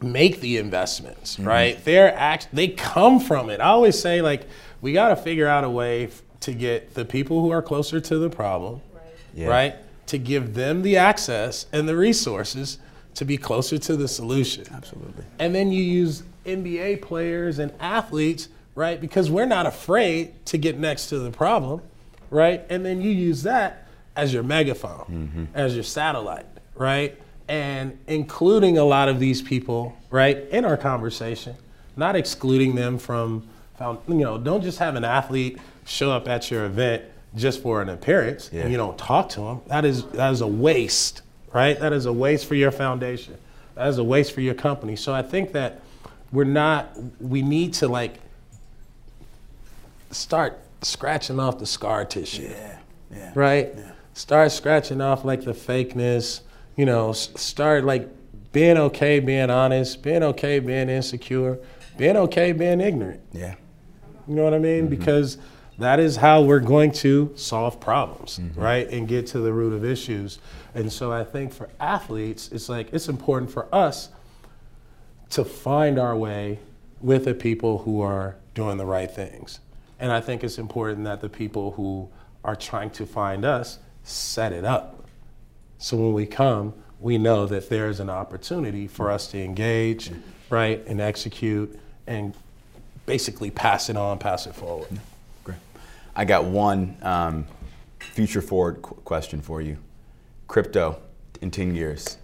make 0.01 0.41
the 0.41 0.57
investments, 0.57 1.37
mm-hmm. 1.37 1.49
right? 1.49 1.85
They're 1.85 2.15
act 2.17 2.49
they 2.53 2.69
come 2.69 3.21
from 3.21 3.51
it. 3.51 3.61
I 3.61 3.67
always 3.67 3.99
say 3.99 4.23
like 4.23 4.47
we 4.81 4.93
got 4.93 5.09
to 5.09 5.17
figure 5.17 5.47
out 5.47 5.65
a 5.65 5.71
way 5.71 6.05
f- 6.05 6.23
to 6.41 6.53
get 6.53 6.95
the 6.95 7.05
people 7.05 7.41
who 7.41 7.51
are 7.51 7.63
closer 7.63 8.01
to 8.01 8.19
the 8.19 8.31
problem, 8.31 8.81
Yeah. 9.35 9.49
right? 9.49 9.75
To 10.07 10.19
give 10.19 10.55
them 10.55 10.83
the 10.83 10.97
access 10.97 11.67
and 11.73 11.89
the 11.89 11.97
resources 11.97 12.79
to 13.19 13.25
be 13.25 13.37
closer 13.37 13.79
to 13.79 13.97
the 13.97 14.07
solution. 14.07 14.65
Absolutely. 14.73 15.25
And 15.41 15.53
then 15.53 15.73
you 15.73 15.83
use 15.83 16.23
NBA 16.47 17.03
players 17.03 17.59
and 17.59 17.73
athletes, 17.81 18.49
right? 18.77 19.01
Because 19.01 19.29
we're 19.29 19.45
not 19.45 19.67
afraid 19.67 20.47
to 20.47 20.57
get 20.57 20.79
next 20.79 21.09
to 21.09 21.19
the 21.19 21.33
problem, 21.33 21.83
right? 22.31 22.65
And 22.71 22.87
then 22.87 23.01
you 23.01 23.11
use 23.11 23.43
that 23.43 23.89
as 24.15 24.33
your 24.33 24.45
megaphone, 24.45 25.33
mm-hmm. 25.33 25.45
as 25.55 25.75
your 25.75 25.83
satellite, 25.83 26.47
right? 26.77 27.21
And 27.49 27.99
including 28.07 28.79
a 28.79 28.85
lot 28.85 29.09
of 29.09 29.19
these 29.19 29.43
people, 29.43 29.97
right, 30.11 30.37
in 30.51 30.65
our 30.65 30.77
conversation, 30.77 31.57
not 31.97 32.15
excluding 32.15 32.77
them 32.77 32.99
from, 32.99 33.49
you 34.07 34.15
know, 34.15 34.39
don't 34.39 34.63
just 34.63 34.79
have 34.79 34.95
an 34.95 35.05
athlete 35.05 35.59
show 35.87 36.13
up 36.13 36.29
at 36.29 36.53
your 36.53 36.67
event 36.67 37.03
just 37.35 37.63
for 37.63 37.83
an 37.83 37.89
appearance 37.89 38.49
Yeah. 38.53 38.63
and 38.63 38.71
you 38.71 38.77
don't 38.77 38.97
talk 38.97 39.29
to 39.31 39.41
them. 39.41 39.61
That 39.67 39.85
is 39.85 40.05
that 40.13 40.33
is 40.33 40.41
a 40.41 40.47
waste, 40.47 41.23
right? 41.53 41.79
That 41.79 41.93
is 41.93 42.07
a 42.07 42.13
waste 42.13 42.47
for 42.47 42.55
your 42.55 42.71
foundation. 42.71 43.37
That 43.75 43.89
is 43.89 43.99
a 43.99 44.05
waste 44.05 44.33
for 44.33 44.41
your 44.41 44.55
company. 44.55 44.97
So 44.97 45.15
I 45.15 45.23
think 45.23 45.53
that 45.53 45.81
we're 46.33 46.45
not. 46.45 46.91
We 47.21 47.43
need 47.43 47.75
to 47.75 47.89
like 47.89 48.15
start 50.11 50.59
scratching 50.83 51.41
off 51.41 51.59
the 51.59 51.67
scar 51.67 52.05
tissue, 52.05 52.49
Yeah. 52.51 52.79
Yeah. 53.11 53.33
right? 53.35 53.75
Start 54.15 54.53
scratching 54.53 55.01
off 55.01 55.25
like 55.25 55.45
the 55.45 55.53
fakeness. 55.53 56.41
You 56.77 56.87
know, 56.87 57.13
start 57.13 57.85
like 57.85 58.09
being 58.53 58.77
okay, 58.77 59.21
being 59.21 59.51
honest, 59.51 60.03
being 60.03 60.23
okay, 60.23 60.59
being 60.59 60.89
insecure, 60.89 61.59
being 61.97 62.17
okay, 62.17 62.53
being 62.53 62.81
ignorant. 62.81 63.21
Yeah. 63.33 63.55
You 64.27 64.35
know 64.35 64.45
what 64.45 64.55
I 64.55 64.59
mean? 64.59 64.87
Mm-hmm. 64.87 64.95
Because 64.95 65.39
that 65.79 66.01
is 66.01 66.17
how 66.17 66.43
we're 66.43 66.59
going 66.59 66.91
to 66.91 67.33
solve 67.37 67.79
problems, 67.81 68.39
mm-hmm. 68.39 68.61
right? 68.61 68.89
And 68.89 69.07
get 69.07 69.29
to 69.29 69.41
the 69.41 69.53
root 69.53 69.73
of 69.73 69.85
issues. 69.85 70.41
And 70.75 70.93
so 70.93 71.13
I 71.13 71.25
think 71.25 71.53
for 71.53 71.69
athletes, 71.79 72.51
it's 72.51 72.69
like 72.69 72.93
it's 72.93 73.09
important 73.09 73.51
for 73.51 73.73
us 73.73 74.11
to 75.31 75.45
find 75.45 75.99
our 75.99 76.17
way 76.17 76.59
with 77.01 77.25
the 77.27 77.35
people 77.35 77.79
who 77.79 78.01
are 78.01 78.37
doing 78.55 78.77
the 78.77 78.87
right 78.87 79.11
things. 79.11 79.61
And 80.01 80.11
I 80.11 80.21
think 80.21 80.43
it's 80.43 80.59
important 80.59 81.05
that 81.05 81.21
the 81.21 81.29
people 81.29 81.73
who 81.73 82.09
are 82.45 82.57
trying 82.57 82.91
to 82.91 83.07
find 83.07 83.45
us 83.45 83.79
set 84.03 84.53
it 84.53 84.65
up. 84.65 85.05
So 85.79 85.97
when 85.97 86.13
we 86.13 86.27
come, 86.27 86.75
we 86.99 87.19
know 87.19 87.47
that 87.47 87.69
there's 87.69 88.01
an 88.01 88.11
opportunity 88.11 88.89
for 88.89 89.13
us 89.13 89.29
to 89.29 89.39
engage, 89.43 90.11
mm-hmm. 90.11 90.21
right, 90.55 90.85
and 90.87 91.01
execute 91.01 91.79
and 92.07 92.35
basically 93.07 93.51
pass 93.51 93.89
it 93.89 93.97
on, 93.97 94.19
pass 94.19 94.47
it 94.47 94.55
forward. 94.55 94.89
I 96.17 96.25
got 96.25 96.45
one 96.45 96.97
um, 97.03 97.47
future 97.99 98.41
forward 98.43 98.83
qu- 98.83 98.95
question 99.05 99.41
for 99.41 99.61
you. 99.63 99.79
Crypto 100.47 100.99
in 101.41 101.51
10 101.51 101.75
years. 101.75 102.19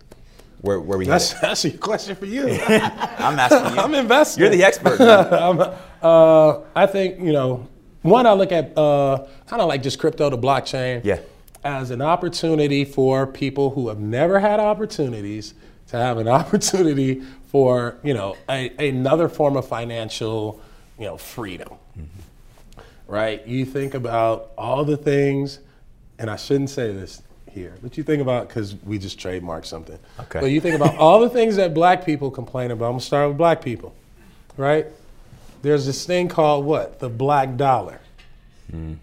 Where, 0.60 0.80
where 0.80 0.96
we 0.98 1.04
That's, 1.06 1.34
that's 1.40 1.64
a 1.64 1.70
question 1.70 2.16
for 2.16 2.26
you. 2.26 2.48
I'm 2.48 3.38
asking 3.38 3.74
you. 3.74 3.80
I'm 3.82 3.94
investing. 3.94 4.40
You're 4.42 4.50
the 4.50 4.64
expert. 4.64 5.00
Uh, 5.00 6.60
I 6.74 6.86
think, 6.86 7.20
you 7.20 7.32
know, 7.32 7.68
one, 8.02 8.26
I 8.26 8.32
look 8.32 8.52
at 8.52 8.76
uh, 8.76 9.26
kind 9.46 9.62
of 9.62 9.68
like 9.68 9.82
just 9.82 9.98
crypto 9.98 10.28
to 10.30 10.36
blockchain 10.36 11.00
Yeah. 11.04 11.20
as 11.62 11.90
an 11.90 12.02
opportunity 12.02 12.84
for 12.84 13.26
people 13.26 13.70
who 13.70 13.88
have 13.88 13.98
never 13.98 14.38
had 14.38 14.60
opportunities 14.60 15.54
to 15.88 15.96
have 15.96 16.18
an 16.18 16.28
opportunity 16.28 17.22
for, 17.46 17.96
you 18.02 18.12
know, 18.14 18.36
a, 18.48 18.70
another 18.88 19.28
form 19.28 19.56
of 19.56 19.66
financial, 19.66 20.60
you 20.98 21.04
know, 21.06 21.16
freedom. 21.16 21.68
Right? 23.06 23.46
You 23.46 23.64
think 23.64 23.94
about 23.94 24.50
all 24.56 24.84
the 24.84 24.96
things, 24.96 25.60
and 26.18 26.30
I 26.30 26.36
shouldn't 26.36 26.70
say 26.70 26.92
this 26.92 27.22
here, 27.50 27.74
but 27.82 27.96
you 27.96 28.02
think 28.02 28.20
about, 28.20 28.48
because 28.48 28.74
we 28.84 28.98
just 28.98 29.18
trademarked 29.18 29.66
something. 29.66 29.98
Okay. 30.18 30.40
But 30.40 30.50
you 30.50 30.60
think 30.60 30.74
about 30.74 30.96
all 30.96 31.20
the 31.20 31.28
things 31.28 31.56
that 31.56 31.74
black 31.74 32.04
people 32.04 32.30
complain 32.30 32.70
about. 32.70 32.86
I'm 32.86 32.92
gonna 32.92 33.00
start 33.00 33.28
with 33.28 33.38
black 33.38 33.62
people, 33.62 33.94
right? 34.56 34.86
There's 35.62 35.86
this 35.86 36.04
thing 36.04 36.28
called 36.28 36.64
what? 36.64 36.98
The 36.98 37.08
black 37.08 37.56
dollar. 37.56 38.00
Hmm. 38.70 38.94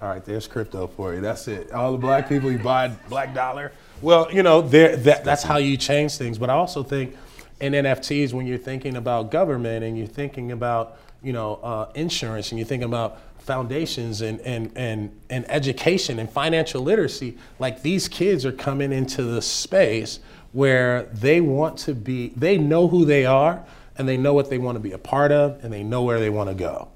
All 0.00 0.08
right, 0.08 0.24
there's 0.24 0.46
crypto 0.46 0.86
for 0.86 1.14
you. 1.14 1.20
That's 1.20 1.48
it. 1.48 1.72
All 1.72 1.92
the 1.92 1.98
black 1.98 2.28
people, 2.28 2.50
you 2.52 2.58
buy 2.58 2.88
black 3.08 3.34
dollar. 3.34 3.72
Well, 4.02 4.28
you 4.30 4.42
know, 4.42 4.60
there 4.60 4.96
that, 4.96 5.24
that's 5.24 5.42
how 5.42 5.56
you 5.56 5.76
change 5.76 6.16
things. 6.16 6.38
But 6.38 6.50
I 6.50 6.54
also 6.54 6.82
think 6.82 7.16
in 7.60 7.72
NFTs, 7.72 8.32
when 8.32 8.46
you're 8.46 8.58
thinking 8.58 8.96
about 8.96 9.30
government 9.30 9.84
and 9.84 9.96
you're 9.96 10.06
thinking 10.06 10.52
about, 10.52 10.98
you 11.24 11.32
know, 11.32 11.56
uh, 11.56 11.90
insurance 11.94 12.50
and 12.50 12.58
you're 12.58 12.66
thinking 12.66 12.88
about 12.88 13.18
foundations 13.38 14.20
and, 14.20 14.40
and, 14.40 14.70
and, 14.76 15.10
and 15.30 15.50
education 15.50 16.18
and 16.18 16.30
financial 16.30 16.82
literacy, 16.82 17.36
like 17.58 17.82
these 17.82 18.08
kids 18.08 18.46
are 18.46 18.52
coming 18.52 18.92
into 18.92 19.22
the 19.22 19.42
space 19.42 20.20
where 20.52 21.04
they 21.04 21.40
want 21.40 21.78
to 21.78 21.94
be, 21.94 22.28
they 22.36 22.56
know 22.56 22.88
who 22.88 23.04
they 23.04 23.26
are 23.26 23.64
and 23.96 24.08
they 24.08 24.16
know 24.16 24.32
what 24.32 24.50
they 24.50 24.58
want 24.58 24.76
to 24.76 24.80
be 24.80 24.92
a 24.92 24.98
part 24.98 25.32
of 25.32 25.62
and 25.64 25.72
they 25.72 25.82
know 25.82 26.02
where 26.02 26.20
they 26.20 26.30
want 26.30 26.48
to 26.48 26.54
go. 26.54 26.88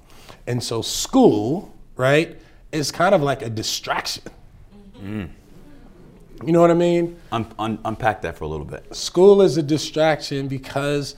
And 0.47 0.63
so 0.63 0.81
school, 0.81 1.73
right, 1.95 2.39
is 2.71 2.91
kind 2.91 3.13
of 3.13 3.21
like 3.21 3.41
a 3.41 3.49
distraction. 3.49 4.23
You 6.45 6.53
know 6.53 6.61
what 6.61 6.71
I 6.71 6.75
mean? 6.75 7.19
Un- 7.31 7.53
un- 7.59 7.79
unpack 7.85 8.21
that 8.21 8.37
for 8.37 8.45
a 8.45 8.47
little 8.47 8.65
bit. 8.65 8.95
School 8.95 9.41
is 9.41 9.57
a 9.57 9.63
distraction 9.63 10.47
because 10.47 11.15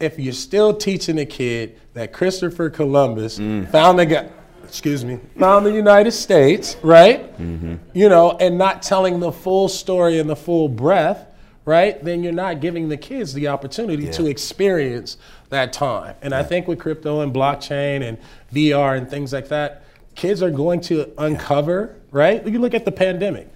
if 0.00 0.18
you're 0.18 0.32
still 0.32 0.74
teaching 0.74 1.18
a 1.18 1.26
kid 1.26 1.80
that 1.94 2.12
Christopher 2.12 2.70
Columbus 2.70 3.38
mm. 3.38 3.68
found 3.70 3.98
the 3.98 4.06
guy, 4.06 4.28
excuse 4.64 5.04
me, 5.04 5.18
found 5.38 5.66
the 5.66 5.72
United 5.72 6.12
States, 6.12 6.76
right? 6.82 7.36
Mm-hmm. 7.38 7.76
You 7.94 8.08
know, 8.08 8.32
and 8.32 8.58
not 8.58 8.82
telling 8.82 9.20
the 9.20 9.32
full 9.32 9.68
story 9.68 10.18
and 10.18 10.28
the 10.28 10.36
full 10.36 10.68
breadth, 10.68 11.26
right? 11.64 12.02
Then 12.02 12.22
you're 12.22 12.32
not 12.32 12.60
giving 12.60 12.88
the 12.88 12.96
kids 12.96 13.34
the 13.34 13.48
opportunity 13.48 14.10
to 14.10 14.26
experience 14.26 15.18
that 15.50 15.72
time. 15.72 16.14
And 16.22 16.34
I 16.34 16.42
think 16.42 16.68
with 16.68 16.78
crypto 16.78 17.20
and 17.20 17.34
blockchain 17.34 18.02
and 18.02 18.18
VR 18.52 18.96
and 18.96 19.08
things 19.08 19.32
like 19.32 19.48
that, 19.48 19.84
kids 20.14 20.42
are 20.42 20.50
going 20.50 20.80
to 20.82 21.12
uncover, 21.18 21.96
right? 22.10 22.46
You 22.46 22.58
look 22.58 22.74
at 22.74 22.84
the 22.84 22.92
pandemic 22.92 23.48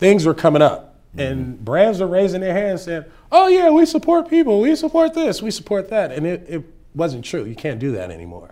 things 0.00 0.24
were 0.24 0.34
coming 0.34 0.62
up 0.62 0.96
and 1.16 1.46
mm-hmm. 1.46 1.64
brands 1.64 2.00
are 2.00 2.06
raising 2.06 2.40
their 2.40 2.54
hands 2.54 2.82
saying 2.82 3.04
oh 3.32 3.48
yeah 3.48 3.70
we 3.70 3.86
support 3.86 4.28
people 4.28 4.60
we 4.60 4.74
support 4.76 5.14
this 5.14 5.40
we 5.42 5.50
support 5.50 5.88
that 5.90 6.10
and 6.12 6.26
it, 6.26 6.44
it 6.48 6.64
wasn't 6.92 7.24
true. 7.24 7.44
You 7.44 7.54
can't 7.54 7.78
do 7.78 7.92
that 7.92 8.10
anymore. 8.10 8.50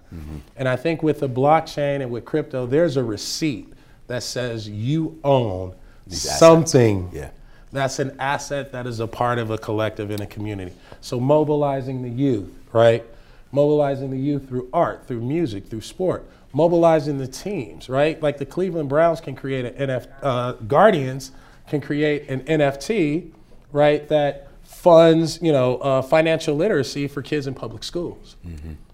And 0.56 0.68
I 0.68 0.76
think 0.76 1.02
with 1.02 1.18
the 1.18 1.28
blockchain 1.28 2.02
and 2.02 2.10
with 2.12 2.24
crypto, 2.24 2.66
there's 2.66 2.96
a 2.96 3.02
receipt 3.02 3.72
that 4.06 4.22
says 4.22 4.68
you 4.68 5.18
own 5.24 5.74
something 6.08 7.10
Yeah. 7.12 7.30
that's 7.72 7.98
an 7.98 8.16
asset 8.20 8.70
that 8.72 8.86
is 8.86 9.00
a 9.00 9.06
part 9.08 9.38
of 9.38 9.50
a 9.50 9.58
collective 9.58 10.10
in 10.12 10.22
a 10.22 10.26
community. 10.26 10.72
So 11.00 11.18
mobilizing 11.18 12.02
the 12.02 12.08
youth, 12.10 12.50
right? 12.72 13.04
Mobilizing 13.52 14.10
the 14.10 14.18
youth 14.18 14.48
through 14.48 14.68
art, 14.72 15.06
through 15.06 15.20
music, 15.22 15.66
through 15.66 15.80
sport. 15.82 16.24
Mobilizing 16.52 17.18
the 17.18 17.26
teams, 17.26 17.88
right? 17.88 18.22
Like 18.22 18.38
the 18.38 18.46
Cleveland 18.46 18.88
Browns 18.88 19.20
can 19.20 19.34
create 19.34 19.64
an 19.64 19.74
NFT, 19.88 20.08
uh, 20.22 20.52
Guardians 20.52 21.32
can 21.68 21.80
create 21.80 22.28
an 22.28 22.40
NFT, 22.42 23.30
right? 23.72 24.08
That 24.08 24.47
funds, 24.68 25.40
you 25.42 25.50
know, 25.50 25.78
uh, 25.78 26.02
financial 26.02 26.54
literacy 26.54 27.08
for 27.08 27.22
kids 27.22 27.46
in 27.46 27.54
public 27.54 27.82
schools. 27.82 28.36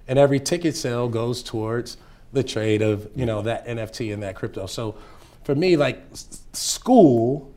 And 0.06 0.18
every 0.18 0.38
ticket 0.40 0.76
sale 0.76 1.08
goes 1.08 1.42
towards 1.42 1.96
the 2.32 2.42
trade 2.42 2.80
of, 2.82 3.08
you 3.16 3.26
know, 3.26 3.42
that 3.42 3.66
NFT 3.66 4.12
and 4.12 4.22
that 4.22 4.34
crypto. 4.36 4.66
So 4.66 4.94
for 5.44 5.54
me, 5.54 5.76
like 5.76 6.02
s- 6.12 6.42
school 6.52 7.50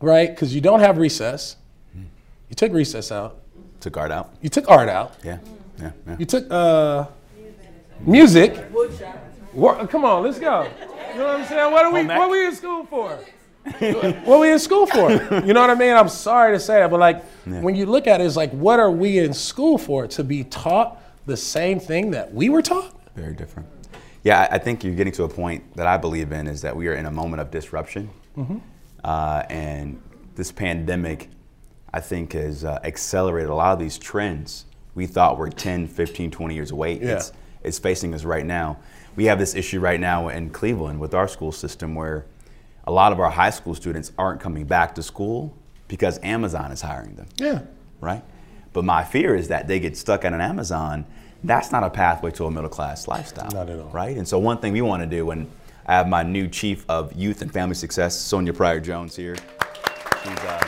right? 0.00 0.28
Because 0.30 0.54
you 0.54 0.60
don't 0.60 0.80
have 0.80 0.98
recess. 0.98 1.56
You 1.94 2.54
took 2.54 2.72
recess 2.72 3.10
out. 3.10 3.38
Took 3.80 3.96
art 3.96 4.12
out. 4.12 4.30
You 4.42 4.48
took 4.50 4.68
art 4.70 4.88
out. 4.88 5.16
Yeah. 5.24 5.38
Yeah. 5.80 5.90
yeah. 6.06 6.16
You 6.18 6.26
took 6.26 6.50
uh, 6.50 7.06
music. 8.00 8.54
Wor- 9.54 9.86
come 9.88 10.04
on, 10.04 10.22
let's 10.22 10.38
go. 10.38 10.68
You 11.12 11.18
know 11.18 11.26
what 11.26 11.40
I'm 11.40 11.46
saying? 11.46 11.72
What 11.72 11.84
are 11.86 11.92
we? 11.92 12.00
Home 12.00 12.10
ec. 12.10 12.18
What 12.18 12.30
we 12.30 12.46
in 12.46 12.54
school 12.54 12.84
for? 12.86 13.18
what 13.78 14.28
are 14.28 14.38
we 14.38 14.52
in 14.52 14.58
school 14.58 14.86
for? 14.86 15.10
You 15.10 15.52
know 15.52 15.60
what 15.60 15.70
I 15.70 15.74
mean? 15.74 15.94
I'm 15.94 16.08
sorry 16.08 16.54
to 16.56 16.60
say 16.60 16.84
it, 16.84 16.88
but 16.90 17.00
like 17.00 17.24
when 17.44 17.74
you 17.74 17.86
look 17.86 18.06
at 18.06 18.20
it, 18.20 18.24
it's 18.24 18.36
like, 18.36 18.50
what 18.52 18.78
are 18.78 18.90
we 18.90 19.18
in 19.18 19.32
school 19.32 19.76
for? 19.78 20.06
To 20.06 20.24
be 20.24 20.44
taught 20.44 21.00
the 21.26 21.36
same 21.36 21.80
thing 21.80 22.10
that 22.12 22.32
we 22.32 22.48
were 22.48 22.62
taught? 22.62 22.92
Very 23.14 23.34
different. 23.34 23.68
Yeah, 24.22 24.48
I- 24.50 24.58
think 24.58 24.84
you're 24.84 24.94
getting 24.94 25.12
to 25.14 25.24
a 25.24 25.28
point 25.28 25.76
that 25.76 25.86
I 25.86 25.96
believe 25.96 26.32
in 26.32 26.46
is 26.46 26.62
that 26.62 26.74
we 26.76 26.88
are 26.88 26.94
in 26.94 27.06
a 27.06 27.10
moment 27.10 27.40
of 27.40 27.50
disruption. 27.50 28.10
Uh, 29.04 29.42
and 29.50 30.00
this 30.34 30.52
pandemic, 30.52 31.28
I 31.92 32.00
think, 32.00 32.32
has 32.32 32.64
uh, 32.64 32.80
accelerated 32.84 33.50
a 33.50 33.54
lot 33.54 33.72
of 33.72 33.78
these 33.78 33.98
trends 33.98 34.66
we 34.96 35.06
thought 35.06 35.38
were 35.38 35.50
10, 35.50 35.86
15, 35.86 36.30
20 36.30 36.54
years 36.54 36.70
away. 36.72 36.98
Yeah. 36.98 37.16
It's, 37.16 37.32
it's 37.62 37.78
facing 37.78 38.14
us 38.14 38.24
right 38.24 38.44
now. 38.46 38.78
We 39.14 39.26
have 39.26 39.38
this 39.38 39.54
issue 39.54 39.78
right 39.78 40.00
now 40.00 40.28
in 40.28 40.50
Cleveland 40.50 40.98
with 41.00 41.14
our 41.14 41.28
school 41.28 41.52
system 41.52 41.94
where 41.94 42.24
a 42.86 42.92
lot 42.92 43.12
of 43.12 43.20
our 43.20 43.30
high 43.30 43.50
school 43.50 43.74
students 43.74 44.12
aren't 44.16 44.40
coming 44.40 44.64
back 44.64 44.94
to 44.94 45.02
school 45.02 45.56
because 45.88 46.18
Amazon 46.22 46.72
is 46.72 46.80
hiring 46.82 47.14
them 47.16 47.26
Yeah. 47.38 47.60
right? 48.00 48.22
But 48.72 48.84
my 48.84 49.04
fear 49.04 49.34
is 49.34 49.48
that 49.48 49.66
they 49.68 49.80
get 49.80 49.96
stuck 49.96 50.24
at 50.24 50.32
an 50.32 50.40
Amazon. 50.40 51.06
That's 51.42 51.72
not 51.72 51.82
a 51.82 51.90
pathway 51.90 52.30
to 52.32 52.44
a 52.46 52.50
middle 52.50 52.68
class 52.70 53.08
lifestyle. 53.08 53.50
Not 53.50 53.70
at 53.70 53.78
all. 53.78 53.88
Right? 53.90 54.16
And 54.16 54.26
so, 54.28 54.38
one 54.38 54.58
thing 54.58 54.72
we 54.72 54.82
want 54.82 55.02
to 55.02 55.06
do, 55.06 55.30
and 55.30 55.48
I 55.86 55.94
have 55.94 56.08
my 56.08 56.22
new 56.22 56.46
chief 56.48 56.84
of 56.88 57.12
youth 57.14 57.40
and 57.42 57.52
family 57.52 57.74
success, 57.74 58.14
Sonya 58.18 58.52
Pryor 58.52 58.80
Jones, 58.80 59.16
here. 59.16 59.36
She's, 60.22 60.38
uh, 60.38 60.60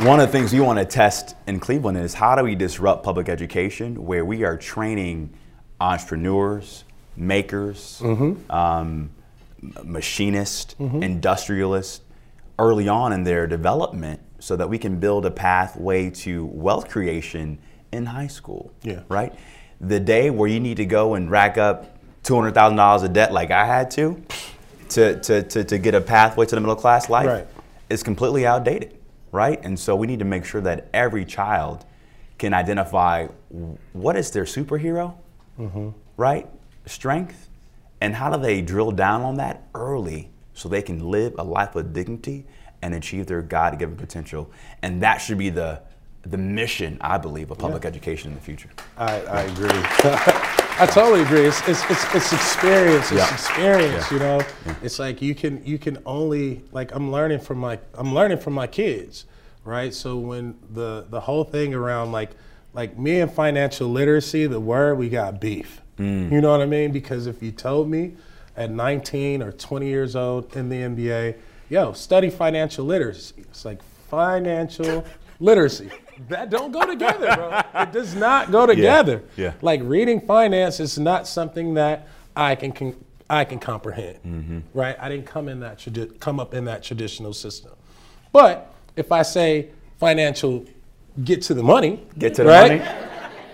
one 0.00 0.18
of 0.20 0.26
the 0.26 0.32
things 0.32 0.52
we 0.52 0.60
want 0.60 0.78
to 0.78 0.84
test 0.84 1.34
in 1.46 1.60
Cleveland 1.60 1.98
is 1.98 2.14
how 2.14 2.34
do 2.34 2.42
we 2.42 2.54
disrupt 2.54 3.02
public 3.04 3.28
education 3.28 4.06
where 4.06 4.24
we 4.24 4.44
are 4.44 4.56
training 4.56 5.30
entrepreneurs, 5.80 6.84
makers, 7.20 8.00
mm-hmm. 8.02 8.50
um, 8.50 9.10
m- 9.62 9.74
machinists, 9.84 10.74
mm-hmm. 10.74 11.02
industrialists 11.02 12.00
early 12.58 12.88
on 12.88 13.12
in 13.12 13.24
their 13.24 13.46
development 13.46 14.20
so 14.38 14.56
that 14.56 14.68
we 14.68 14.78
can 14.78 14.98
build 14.98 15.26
a 15.26 15.30
pathway 15.30 16.10
to 16.10 16.46
wealth 16.46 16.88
creation 16.88 17.58
in 17.92 18.06
high 18.06 18.26
school. 18.26 18.72
Yeah. 18.82 19.02
Right? 19.08 19.34
The 19.80 20.00
day 20.00 20.30
where 20.30 20.48
you 20.48 20.60
need 20.60 20.78
to 20.78 20.86
go 20.86 21.14
and 21.14 21.30
rack 21.30 21.58
up 21.58 21.98
$200,000 22.24 23.04
of 23.04 23.12
debt 23.12 23.32
like 23.32 23.50
I 23.50 23.66
had 23.66 23.90
to, 23.92 24.22
to, 24.90 25.20
to, 25.20 25.42
to, 25.42 25.64
to 25.64 25.78
get 25.78 25.94
a 25.94 26.00
pathway 26.00 26.46
to 26.46 26.54
the 26.54 26.60
middle 26.60 26.76
class 26.76 27.08
life 27.08 27.26
Right. 27.26 27.46
is 27.88 28.02
completely 28.02 28.46
outdated, 28.46 28.96
right? 29.32 29.60
And 29.62 29.78
so 29.78 29.96
we 29.96 30.06
need 30.06 30.18
to 30.18 30.24
make 30.24 30.44
sure 30.44 30.60
that 30.62 30.88
every 30.92 31.24
child 31.24 31.84
can 32.38 32.54
identify 32.54 33.26
what 33.92 34.16
is 34.16 34.30
their 34.30 34.44
superhero, 34.44 35.14
mm-hmm. 35.58 35.90
right? 36.16 36.48
Strength, 36.86 37.48
and 38.00 38.14
how 38.14 38.34
do 38.34 38.40
they 38.42 38.62
drill 38.62 38.90
down 38.90 39.22
on 39.22 39.36
that 39.36 39.68
early 39.74 40.30
so 40.54 40.68
they 40.68 40.82
can 40.82 41.10
live 41.10 41.34
a 41.38 41.44
life 41.44 41.74
of 41.76 41.92
dignity 41.92 42.46
and 42.82 42.94
achieve 42.94 43.26
their 43.26 43.42
God-given 43.42 43.96
potential. 43.96 44.50
And 44.82 45.02
that 45.02 45.18
should 45.18 45.38
be 45.38 45.50
the 45.50 45.82
the 46.22 46.36
mission, 46.36 46.98
I 47.00 47.16
believe, 47.16 47.50
of 47.50 47.56
public 47.56 47.86
education 47.86 48.28
in 48.30 48.34
the 48.34 48.42
future. 48.42 48.68
I, 48.98 49.22
I 49.22 49.40
agree. 49.44 49.68
I 49.72 50.86
totally 50.92 51.22
agree. 51.22 51.46
It's, 51.46 51.66
it's, 51.66 51.82
it's, 51.90 52.14
it's 52.14 52.32
experience. 52.34 53.10
It's 53.10 53.20
Yeah. 53.20 53.32
experience. 53.32 54.10
You 54.10 54.18
know, 54.18 54.42
it's 54.82 54.98
like 54.98 55.22
you 55.22 55.34
can 55.34 55.64
you 55.64 55.78
can 55.78 55.96
only 56.04 56.62
like 56.72 56.94
I'm 56.94 57.10
learning 57.10 57.40
from 57.40 57.58
my 57.58 57.78
I'm 57.94 58.14
learning 58.14 58.38
from 58.38 58.52
my 58.52 58.66
kids, 58.66 59.24
right? 59.64 59.94
So 59.94 60.18
when 60.18 60.58
the 60.70 61.06
the 61.08 61.20
whole 61.20 61.44
thing 61.44 61.72
around 61.74 62.12
like 62.12 62.30
like 62.74 62.98
me 62.98 63.20
and 63.20 63.32
financial 63.32 63.88
literacy, 63.88 64.46
the 64.46 64.60
word 64.60 64.96
we 64.98 65.08
got 65.08 65.40
beef. 65.40 65.80
Mm. 66.00 66.32
You 66.32 66.40
know 66.40 66.50
what 66.50 66.62
I 66.62 66.66
mean? 66.66 66.92
Because 66.92 67.26
if 67.26 67.42
you 67.42 67.52
told 67.52 67.88
me 67.88 68.14
at 68.56 68.70
19 68.70 69.42
or 69.42 69.52
20 69.52 69.86
years 69.86 70.16
old 70.16 70.56
in 70.56 70.68
the 70.68 70.76
NBA, 70.76 71.36
yo, 71.68 71.92
study 71.92 72.30
financial 72.30 72.84
literacy. 72.84 73.34
It's 73.38 73.64
like 73.64 73.82
financial 74.08 75.04
literacy. 75.40 75.90
That 76.28 76.50
don't 76.50 76.72
go 76.72 76.84
together, 76.84 77.34
bro. 77.34 77.60
It 77.82 77.92
does 77.92 78.14
not 78.14 78.50
go 78.50 78.66
together. 78.66 79.22
yeah. 79.36 79.44
yeah. 79.44 79.52
Like 79.62 79.80
reading 79.84 80.20
finance 80.20 80.80
is 80.80 80.98
not 80.98 81.26
something 81.26 81.74
that 81.74 82.08
I 82.36 82.54
can, 82.54 82.72
can 82.72 82.94
I 83.28 83.44
can 83.44 83.58
comprehend, 83.58 84.18
mm-hmm. 84.24 84.58
right? 84.74 84.96
I 84.98 85.08
didn't 85.08 85.26
come 85.26 85.48
in 85.48 85.60
that 85.60 85.78
tradi- 85.78 86.18
come 86.20 86.40
up 86.40 86.52
in 86.52 86.64
that 86.64 86.82
traditional 86.82 87.32
system. 87.32 87.72
But 88.32 88.72
if 88.96 89.12
I 89.12 89.22
say 89.22 89.68
financial, 89.98 90.66
get 91.24 91.42
to 91.42 91.54
the 91.54 91.62
money, 91.62 92.04
Get 92.18 92.34
to 92.34 92.42
the 92.42 92.48
right? 92.48 92.80
money. 92.82 93.09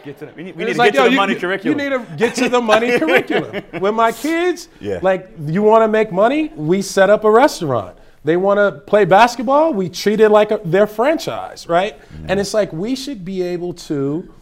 Get 0.06 0.18
to 0.20 0.26
the, 0.26 0.32
we 0.34 0.44
need, 0.44 0.56
we 0.56 0.64
need 0.64 0.72
to 0.74 0.78
like, 0.78 0.92
get 0.92 0.98
to 1.00 1.04
the 1.06 1.10
you- 1.10 1.16
money 1.16 1.34
you, 1.34 1.40
curriculum. 1.40 1.78
You 1.80 1.90
need 1.90 1.96
to 1.96 2.16
get 2.16 2.34
to 2.36 2.48
the 2.48 2.60
money 2.60 2.96
curriculum. 2.98 3.64
With 3.80 3.94
my 3.94 4.12
kids, 4.12 4.68
Yeah. 4.80 5.00
like 5.02 5.28
you 5.44 5.62
want 5.64 5.82
to 5.82 5.88
make 5.88 6.12
money, 6.12 6.52
we 6.54 6.80
set 6.80 7.10
up 7.10 7.24
a 7.24 7.30
restaurant. 7.30 7.96
They 8.22 8.36
want 8.36 8.58
to 8.58 8.80
play 8.80 9.04
basketball, 9.04 9.72
we 9.72 9.88
treat 9.88 10.20
it 10.20 10.28
like 10.30 10.52
a, 10.52 10.60
their 10.64 10.86
franchise, 10.86 11.68
right? 11.68 11.98
Mm-hmm. 12.00 12.26
And 12.28 12.40
it's 12.40 12.54
like 12.54 12.72
we 12.72 12.94
should 12.94 13.24
be 13.24 13.42
able 13.42 13.74
to 13.74 14.32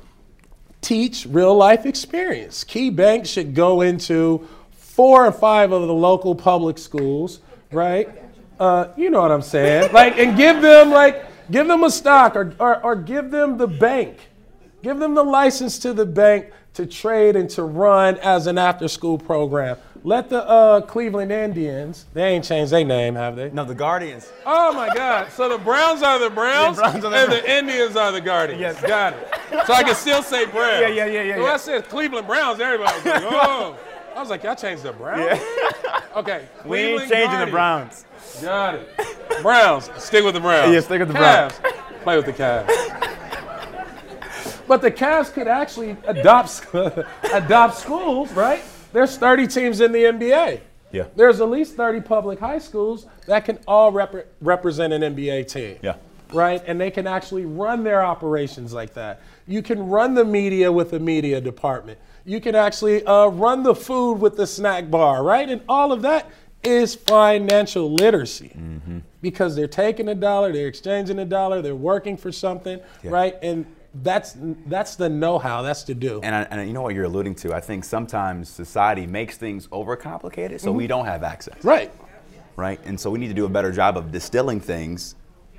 teach 0.83 1.27
real 1.27 1.55
life 1.57 1.87
experience. 1.87 2.63
Key 2.63 2.91
Bank 2.91 3.25
should 3.25 3.55
go 3.55 3.81
into 3.81 4.47
four 4.73 5.25
or 5.25 5.33
five 5.33 5.73
of 5.73 5.87
the 5.87 5.95
local 5.95 6.35
public 6.35 6.77
schools, 6.77 7.41
right? 7.73 8.09
Uh, 8.61 8.89
you 8.97 9.09
know 9.09 9.23
what 9.23 9.33
I'm 9.33 9.43
saying? 9.43 9.93
Like, 9.93 10.19
and 10.19 10.37
give 10.37 10.61
them 10.61 10.91
like 10.91 11.25
give 11.51 11.67
them 11.69 11.85
a 11.85 11.91
stock 11.91 12.37
or, 12.37 12.55
or, 12.59 12.83
or 12.85 12.97
give 12.97 13.31
them 13.31 13.57
the 13.57 13.67
bank. 13.67 14.19
Give 14.85 14.99
them 14.99 15.15
the 15.15 15.23
license 15.23 15.79
to 15.79 15.95
the 15.95 16.05
bank 16.05 16.51
to 16.75 16.85
trade 16.85 17.37
and 17.37 17.49
to 17.51 17.63
run 17.63 18.19
as 18.19 18.47
an 18.47 18.59
after 18.59 18.87
school 18.87 19.17
program. 19.17 19.79
Let 20.03 20.29
the 20.29 20.47
uh, 20.47 20.83
Cleveland 20.83 21.33
Indians, 21.33 22.05
they 22.13 22.23
ain't 22.35 22.45
changed 22.45 22.71
their 22.71 22.85
name, 22.85 23.15
have 23.15 23.35
they? 23.35 23.49
no, 23.49 23.65
the 23.65 23.75
Guardians. 23.75 24.31
Oh 24.45 24.75
my 24.75 24.95
God. 24.95 25.33
So 25.33 25.49
the 25.49 25.57
Browns 25.57 26.03
are 26.03 26.19
the 26.19 26.29
Browns, 26.29 26.77
Browns 26.77 27.03
are 27.03 27.11
the 27.11 27.17
and 27.17 27.29
Browns. 27.31 27.43
the 27.43 27.51
Indians 27.59 27.97
are 27.97 28.13
the 28.13 28.21
Guardians. 28.21 28.61
Yes. 28.61 28.83
Got 28.83 29.15
it. 29.15 29.67
So 29.67 29.73
I 29.73 29.85
can 29.85 29.95
still 29.95 30.23
say 30.23 30.45
Browns. 30.45 30.83
Yeah, 30.83 30.89
yeah, 30.89 31.07
yeah, 31.07 31.23
yeah, 31.23 31.37
When 31.37 31.45
yeah. 31.47 31.55
I 31.55 31.57
said 31.57 31.89
Cleveland 31.89 32.27
Browns, 32.27 32.61
everybody 32.61 32.95
was 32.97 33.07
like, 33.07 33.23
oh. 33.25 33.79
I 34.15 34.21
was 34.21 34.29
like, 34.29 34.43
y'all 34.43 34.55
changed 34.55 34.83
the 34.83 34.93
Browns? 34.93 35.41
Yeah. 35.41 36.01
Okay. 36.17 36.47
We 36.67 36.79
ain't 36.81 37.11
changing 37.11 37.41
the 37.41 37.47
Browns. 37.47 38.05
Got 38.43 38.75
it. 38.75 39.41
Browns. 39.41 39.89
Stick 39.97 40.27
with 40.27 40.35
the 40.35 40.41
Browns. 40.41 40.71
Yeah, 40.75 40.81
stick 40.81 40.99
with 40.99 41.09
the 41.09 41.15
Browns. 41.15 41.55
Play 42.03 42.17
with 42.19 42.27
the 42.27 42.35
Cavs. 42.35 43.24
But 44.67 44.83
the 44.83 44.91
Cavs 44.91 45.33
could 45.33 45.49
actually 45.49 45.97
adopt 46.07 46.67
adopt 47.33 47.77
schools, 47.77 48.33
right? 48.33 48.63
There's 48.93 49.17
30 49.17 49.47
teams 49.49 49.81
in 49.81 49.93
the 49.93 50.05
NBA. 50.05 50.61
Yeah. 50.93 51.07
There's 51.17 51.41
at 51.41 51.51
least 51.51 51.75
30 51.75 52.01
public 52.03 52.39
high 52.39 52.59
schools 52.59 53.07
that 53.27 53.45
can 53.45 53.59
all 53.67 53.93
repre- 53.93 54.27
represent 54.41 54.93
an 54.93 55.03
NBA 55.03 55.49
team. 55.49 55.79
Yeah. 55.83 55.97
Right? 56.33 56.63
And 56.67 56.81
they 56.81 56.91
can 56.91 57.07
actually 57.07 57.45
run 57.45 57.83
their 57.83 58.05
operations 58.05 58.73
like 58.73 58.95
that. 58.95 59.21
You 59.47 59.61
can 59.61 59.89
run 59.89 60.15
the 60.15 60.25
media 60.25 60.71
with 60.71 60.93
the 60.93 61.01
media 61.01 61.41
department. 61.41 61.99
You 62.25 62.41
can 62.41 62.55
actually 62.55 63.05
uh, 63.05 63.27
run 63.27 63.65
the 63.65 63.75
food 63.75 64.15
with 64.15 64.37
the 64.37 64.47
snack 64.47 64.91
bar, 64.91 65.23
right? 65.25 65.49
And 65.49 65.61
all 65.69 65.93
of 65.93 66.03
that 66.03 66.31
is 66.63 66.95
financial 66.95 67.93
literacy 67.93 68.57
because 69.21 69.55
they're 69.55 69.67
taking 69.67 70.09
a 70.09 70.15
dollar, 70.15 70.53
they're 70.53 70.69
exchanging 70.69 71.19
a 71.19 71.25
dollar, 71.25 71.61
they're 71.61 71.75
working 71.75 72.17
for 72.17 72.33
something, 72.33 72.81
right? 73.03 73.37
And 73.43 73.67
that's 74.03 74.37
that's 74.67 74.97
the 74.97 75.09
know-how, 75.09 75.63
that's 75.63 75.85
the 75.85 75.95
do. 75.95 76.21
And, 76.23 76.35
I, 76.35 76.43
and 76.51 76.67
you 76.67 76.75
know 76.75 76.83
what 76.83 76.95
you're 76.95 77.05
alluding 77.05 77.35
to? 77.37 77.55
I 77.55 77.61
think 77.61 77.85
sometimes 77.85 78.49
society 78.49 79.07
makes 79.07 79.37
things 79.37 79.69
overcomplicated 79.69 80.61
so 80.61 80.73
we 80.73 80.87
don't 80.87 81.05
have 81.07 81.23
access. 81.23 81.63
right. 81.65 81.93
right? 82.57 82.81
And 82.85 82.99
so 82.99 83.11
we 83.11 83.19
need 83.19 83.29
to 83.29 83.35
do 83.35 83.45
a 83.45 83.49
better 83.49 83.71
job 83.73 83.97
of 83.97 84.11
distilling 84.11 84.61
things 84.61 85.15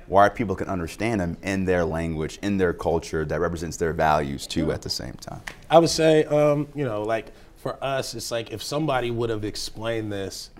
where 0.06 0.28
people 0.30 0.54
can 0.54 0.68
understand 0.68 1.20
them 1.20 1.36
in 1.42 1.64
their 1.64 1.84
language, 1.84 2.38
in 2.42 2.58
their 2.58 2.72
culture 2.72 3.24
that 3.24 3.40
represents 3.40 3.76
their 3.76 3.92
values 3.92 4.46
too 4.46 4.70
at 4.70 4.82
the 4.82 4.90
same 4.90 5.14
time. 5.14 5.40
I 5.70 5.78
would 5.78 5.90
say, 5.90 6.24
um, 6.24 6.68
you 6.74 6.84
know, 6.84 7.02
like 7.02 7.32
for 7.56 7.82
us, 7.82 8.14
it's 8.14 8.30
like 8.30 8.52
if 8.52 8.62
somebody 8.62 9.10
would 9.10 9.30
have 9.30 9.44
explained 9.44 10.12
this 10.12 10.50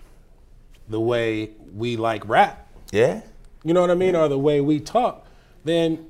the 0.89 1.01
way 1.01 1.51
we 1.75 1.97
like 1.97 2.27
rap, 2.29 2.67
Yeah. 2.91 3.21
you 3.65 3.75
know 3.75 3.81
what 3.83 3.91
I 3.91 3.95
mean, 3.95 4.17
or 4.17 4.29
the 4.29 4.39
way 4.39 4.61
we 4.61 4.81
talk, 4.81 5.27
then 5.65 6.07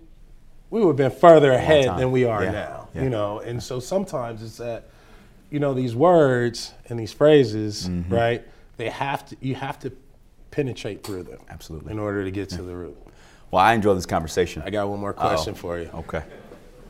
we 0.71 0.81
would 0.81 0.89
have 0.89 0.97
been 0.97 1.19
further 1.21 1.53
ahead 1.53 1.87
than 1.99 2.11
we 2.11 2.25
are 2.25 2.45
Yeah. 2.45 2.51
now. 2.53 2.89
Yeah. 2.95 3.03
You 3.05 3.11
know, 3.11 3.41
and 3.41 3.63
so 3.63 3.79
sometimes 3.81 4.43
it's 4.43 4.57
that, 4.59 4.89
you 5.51 5.61
know, 5.61 5.75
these 5.75 5.95
words 5.95 6.73
and 6.89 6.99
these 6.99 7.13
phrases, 7.13 7.89
Mm-hmm. 7.89 8.13
right? 8.15 8.45
They 8.77 8.89
have 8.91 9.25
to, 9.27 9.37
you 9.41 9.55
have 9.55 9.79
to 9.81 9.93
penetrate 10.51 11.03
through 11.05 11.25
them, 11.25 11.39
Absolutely. 11.49 11.93
in 11.93 11.99
order 11.99 12.25
to 12.25 12.31
get 12.31 12.49
to 12.51 12.63
the 12.63 12.75
root. 12.75 12.97
Well, 13.51 13.63
I 13.63 13.75
enjoy 13.75 13.95
this 13.95 14.07
conversation. 14.07 14.63
I 14.67 14.71
got 14.71 14.89
one 14.89 14.99
more 15.01 15.13
question 15.13 15.55
for 15.55 15.79
you. 15.79 15.89
Okay. 15.95 16.23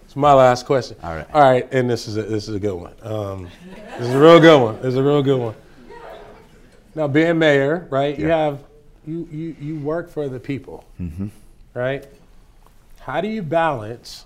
It's 0.04 0.16
my 0.16 0.32
last 0.32 0.64
question. 0.66 0.96
All 1.02 1.14
right. 1.14 1.26
All 1.34 1.42
right, 1.42 1.68
and 1.72 1.90
this 1.90 2.08
is 2.08 2.16
a, 2.16 2.22
this 2.22 2.48
is 2.48 2.54
a 2.54 2.60
good 2.60 2.74
one. 2.74 2.94
Um, 3.02 3.48
this 3.98 4.08
is 4.08 4.14
a 4.14 4.18
real 4.18 4.40
good 4.40 4.62
one. 4.62 4.76
This 4.76 4.86
is 4.86 4.96
a 4.96 5.02
real 5.02 5.22
good 5.22 5.38
one. 5.40 5.54
Now, 6.94 7.08
being 7.08 7.38
mayor, 7.38 7.86
right? 7.90 8.18
You 8.18 8.28
have 8.28 8.60
you 9.06 9.28
you 9.30 9.56
you 9.60 9.78
work 9.80 10.08
for 10.08 10.28
the 10.28 10.40
people, 10.40 10.84
Mm-hmm. 11.00 11.26
right? 11.74 12.06
How 13.06 13.20
do 13.20 13.28
you 13.28 13.40
balance 13.40 14.24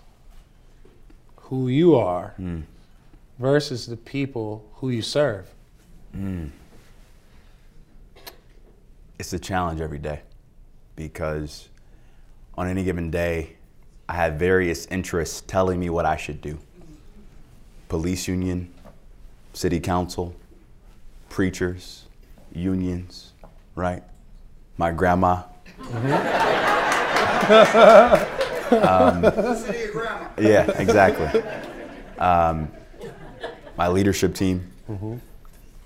who 1.37 1.69
you 1.69 1.97
are 1.97 2.33
Mm. 2.41 2.63
versus 3.39 3.87
the 3.87 3.99
people 3.99 4.65
who 4.77 4.89
you 4.89 5.03
serve? 5.03 5.53
It's 9.19 9.35
a 9.35 9.39
challenge 9.39 9.83
every 9.83 9.99
day 9.99 10.23
because 10.97 11.69
on 12.57 12.69
any 12.69 12.83
given 12.83 13.11
day, 13.11 13.57
I 14.09 14.15
have 14.15 14.37
various 14.37 14.87
interests 14.87 15.43
telling 15.47 15.79
me 15.79 15.91
what 15.91 16.07
I 16.07 16.17
should 16.17 16.41
do. 16.41 16.59
Police 17.91 18.27
union, 18.29 18.73
city 19.53 19.79
council, 19.79 20.35
preachers, 21.29 22.07
unions, 22.51 23.35
right? 23.75 24.03
My 24.79 24.91
grandma. 24.91 25.43
Um, 28.73 29.23
yeah, 30.39 30.71
exactly. 30.79 31.43
Um, 32.19 32.71
my 33.77 33.89
leadership 33.89 34.35
team. 34.35 34.71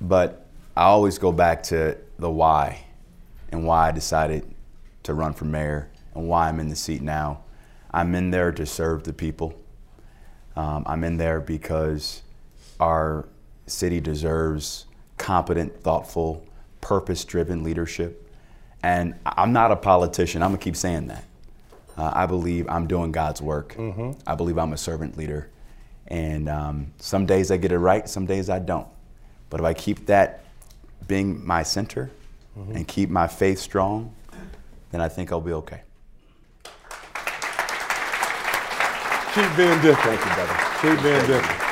But 0.00 0.46
I 0.76 0.84
always 0.84 1.18
go 1.18 1.32
back 1.32 1.62
to 1.64 1.96
the 2.18 2.30
why 2.30 2.84
and 3.52 3.66
why 3.66 3.88
I 3.88 3.92
decided 3.92 4.44
to 5.04 5.14
run 5.14 5.32
for 5.32 5.44
mayor 5.44 5.88
and 6.14 6.28
why 6.28 6.48
I'm 6.48 6.60
in 6.60 6.68
the 6.68 6.76
seat 6.76 7.02
now. 7.02 7.42
I'm 7.92 8.14
in 8.14 8.30
there 8.30 8.50
to 8.52 8.66
serve 8.66 9.04
the 9.04 9.12
people. 9.12 9.54
Um, 10.56 10.84
I'm 10.86 11.04
in 11.04 11.16
there 11.16 11.40
because 11.40 12.22
our 12.80 13.26
city 13.66 14.00
deserves 14.00 14.86
competent, 15.16 15.82
thoughtful, 15.82 16.44
purpose 16.80 17.24
driven 17.24 17.62
leadership. 17.62 18.28
And 18.82 19.14
I'm 19.24 19.52
not 19.52 19.70
a 19.72 19.76
politician, 19.76 20.42
I'm 20.42 20.50
gonna 20.50 20.58
keep 20.58 20.76
saying 20.76 21.06
that. 21.06 21.24
Uh, 21.96 22.10
I 22.14 22.26
believe 22.26 22.66
I'm 22.68 22.86
doing 22.86 23.12
God's 23.12 23.40
work. 23.40 23.76
I 24.26 24.34
believe 24.34 24.58
I'm 24.58 24.72
a 24.72 24.76
servant 24.76 25.16
leader. 25.16 25.48
And 26.08 26.48
um, 26.48 26.92
some 26.98 27.24
days 27.26 27.50
I 27.50 27.56
get 27.56 27.72
it 27.72 27.78
right, 27.78 28.08
some 28.08 28.26
days 28.26 28.50
I 28.50 28.58
don't. 28.58 28.88
But 29.50 29.60
if 29.60 29.66
I 29.66 29.74
keep 29.74 30.06
that 30.06 30.44
being 31.06 31.44
my 31.46 31.62
center 31.62 32.10
and 32.56 32.86
keep 32.86 33.10
my 33.10 33.26
faith 33.26 33.58
strong, 33.58 34.14
then 34.90 35.00
I 35.00 35.08
think 35.08 35.32
I'll 35.32 35.40
be 35.40 35.52
okay. 35.52 35.82
Keep 39.34 39.56
being 39.56 39.80
different. 39.80 40.20
Thank 40.20 40.24
you, 40.24 40.34
brother. 40.34 40.56
Keep 40.80 41.02
being 41.02 41.26
different. 41.26 41.63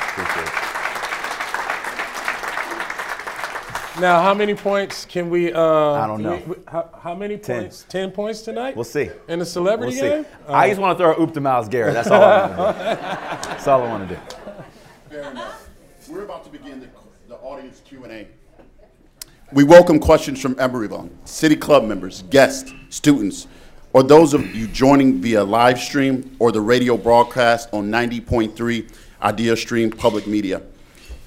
Now, 3.99 4.23
how 4.23 4.33
many 4.33 4.55
points 4.55 5.05
can 5.05 5.29
we? 5.29 5.53
Uh, 5.53 5.61
I 5.61 6.07
don't 6.07 6.23
know. 6.23 6.41
how, 6.67 6.89
how 6.99 7.13
many 7.15 7.37
points? 7.37 7.85
Ten 7.87 8.09
points 8.09 8.41
tonight. 8.41 8.75
We'll 8.75 8.83
see. 8.85 9.09
In 9.27 9.37
the 9.37 9.45
celebrity 9.45 9.93
We'll 10.01 10.23
see. 10.23 10.23
game. 10.23 10.25
I 10.47 10.67
just 10.69 10.81
want 10.81 10.97
to 10.97 11.03
throw 11.03 11.13
a 11.13 11.21
oop 11.21 11.33
to 11.35 11.41
Myles 11.41 11.69
Garrett. 11.69 11.93
That's 11.93 12.09
all 12.09 12.23
I 12.23 12.47
want 12.57 12.77
to 12.77 12.83
do. 12.83 13.49
That's 13.49 13.67
all 13.67 13.83
I 13.83 13.87
want 13.87 14.09
to 14.09 14.15
do. 14.15 14.21
Fair 15.09 15.31
enough. 15.31 15.69
We're 16.09 16.23
about 16.23 16.43
to 16.45 16.49
begin 16.49 16.79
the, 16.79 16.87
the 17.27 17.35
audience 17.35 17.81
Q&A. 17.85 18.27
We 19.51 19.63
welcome 19.63 19.99
questions 19.99 20.41
from 20.41 20.55
everyone, 20.59 21.15
city 21.25 21.55
club 21.55 21.83
members, 21.83 22.23
guests, 22.23 22.73
students, 22.89 23.45
or 23.93 24.01
those 24.01 24.33
of 24.33 24.55
you 24.55 24.65
joining 24.67 25.21
via 25.21 25.43
live 25.43 25.77
stream 25.79 26.35
or 26.39 26.51
the 26.51 26.61
radio 26.61 26.97
broadcast 26.97 27.69
on 27.71 27.91
90.3 27.91 28.91
Idea 29.21 29.55
Stream 29.55 29.91
Public 29.91 30.25
Media. 30.25 30.63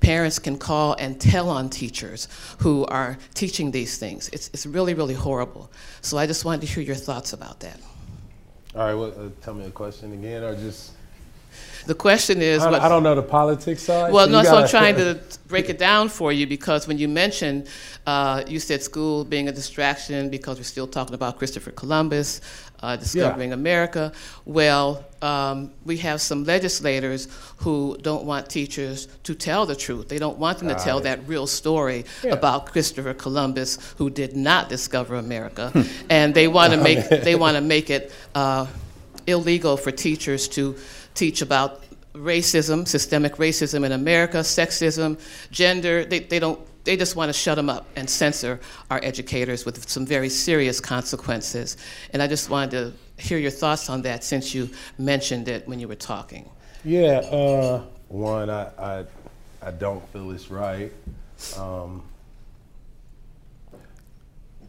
parents 0.00 0.38
can 0.38 0.58
call 0.58 0.92
and 0.98 1.18
tell 1.18 1.48
on 1.48 1.70
teachers 1.70 2.28
who 2.58 2.84
are 2.84 3.16
teaching 3.34 3.70
these 3.70 3.96
things. 3.98 4.28
It's, 4.28 4.48
it's 4.52 4.66
really, 4.66 4.94
really 4.94 5.14
horrible. 5.14 5.70
So 6.02 6.18
I 6.18 6.26
just 6.26 6.44
wanted 6.44 6.60
to 6.60 6.66
hear 6.66 6.82
your 6.82 6.94
thoughts 6.94 7.32
about 7.32 7.60
that. 7.60 7.80
All 8.74 8.82
right. 8.82 8.94
Well, 8.94 9.14
uh, 9.18 9.30
tell 9.42 9.54
me 9.54 9.64
a 9.64 9.70
question 9.70 10.12
again, 10.12 10.44
or 10.44 10.54
just. 10.54 10.95
The 11.86 11.94
question 11.94 12.42
is 12.42 12.62
I, 12.62 12.70
what, 12.70 12.82
I 12.82 12.88
don't 12.88 13.04
know 13.04 13.14
the 13.14 13.22
politics 13.22 13.82
side. 13.82 14.12
Well, 14.12 14.26
so 14.26 14.32
no, 14.32 14.42
so 14.42 14.56
I'm 14.56 14.68
trying 14.68 14.96
to 14.96 15.20
break 15.46 15.68
it 15.68 15.78
down 15.78 16.08
for 16.08 16.32
you 16.32 16.46
because 16.46 16.88
when 16.88 16.98
you 16.98 17.06
mentioned, 17.06 17.68
uh, 18.06 18.42
you 18.48 18.58
said 18.58 18.82
school 18.82 19.24
being 19.24 19.48
a 19.48 19.52
distraction 19.52 20.28
because 20.28 20.58
we're 20.58 20.64
still 20.64 20.88
talking 20.88 21.14
about 21.14 21.38
Christopher 21.38 21.70
Columbus 21.70 22.40
uh, 22.80 22.96
discovering 22.96 23.52
America. 23.52 24.12
Well, 24.44 25.04
um, 25.22 25.70
we 25.84 25.96
have 25.98 26.20
some 26.20 26.42
legislators 26.42 27.28
who 27.58 27.96
don't 28.02 28.24
want 28.24 28.50
teachers 28.50 29.06
to 29.22 29.34
tell 29.34 29.64
the 29.64 29.76
truth. 29.76 30.08
They 30.08 30.18
don't 30.18 30.38
want 30.38 30.58
them 30.58 30.68
to 30.68 30.74
tell 30.74 31.00
that 31.00 31.26
real 31.28 31.46
story 31.46 32.04
Yeah. 32.22 32.32
about 32.32 32.66
Christopher 32.66 33.14
Columbus, 33.14 33.78
who 33.96 34.10
did 34.10 34.36
not 34.36 34.68
discover 34.68 35.14
America, 35.14 35.72
and 36.10 36.34
they 36.34 36.48
want 36.48 36.72
to 36.72 36.80
make 36.82 37.08
they 37.08 37.36
want 37.36 37.56
to 37.56 37.62
make 37.62 37.90
it. 37.90 38.12
Uh, 38.34 38.66
illegal 39.26 39.76
for 39.76 39.90
teachers 39.90 40.48
to 40.48 40.76
teach 41.16 41.42
about 41.42 41.82
racism, 42.14 42.86
systemic 42.86 43.36
racism 43.36 43.84
in 43.84 43.92
America, 43.92 44.38
sexism, 44.38 45.20
gender. 45.50 46.04
They, 46.04 46.20
they 46.20 46.38
don't. 46.38 46.60
They 46.84 46.96
just 46.96 47.16
want 47.16 47.30
to 47.30 47.32
shut 47.32 47.56
them 47.56 47.68
up 47.68 47.84
and 47.96 48.08
censor 48.08 48.60
our 48.92 49.00
educators 49.02 49.64
with 49.66 49.88
some 49.88 50.06
very 50.06 50.28
serious 50.28 50.78
consequences. 50.78 51.76
And 52.12 52.22
I 52.22 52.28
just 52.28 52.48
wanted 52.48 52.70
to 52.70 52.92
hear 53.20 53.38
your 53.38 53.50
thoughts 53.50 53.90
on 53.90 54.02
that 54.02 54.22
since 54.22 54.54
you 54.54 54.70
mentioned 54.96 55.48
it 55.48 55.66
when 55.66 55.80
you 55.80 55.88
were 55.88 55.96
talking. 55.96 56.48
Yeah. 56.84 57.18
Uh, 57.18 57.82
one, 58.06 58.50
I, 58.50 58.68
I, 58.78 59.04
I 59.62 59.72
don't 59.72 60.06
feel 60.12 60.30
it's 60.30 60.48
right. 60.48 60.92
Um, 61.56 62.04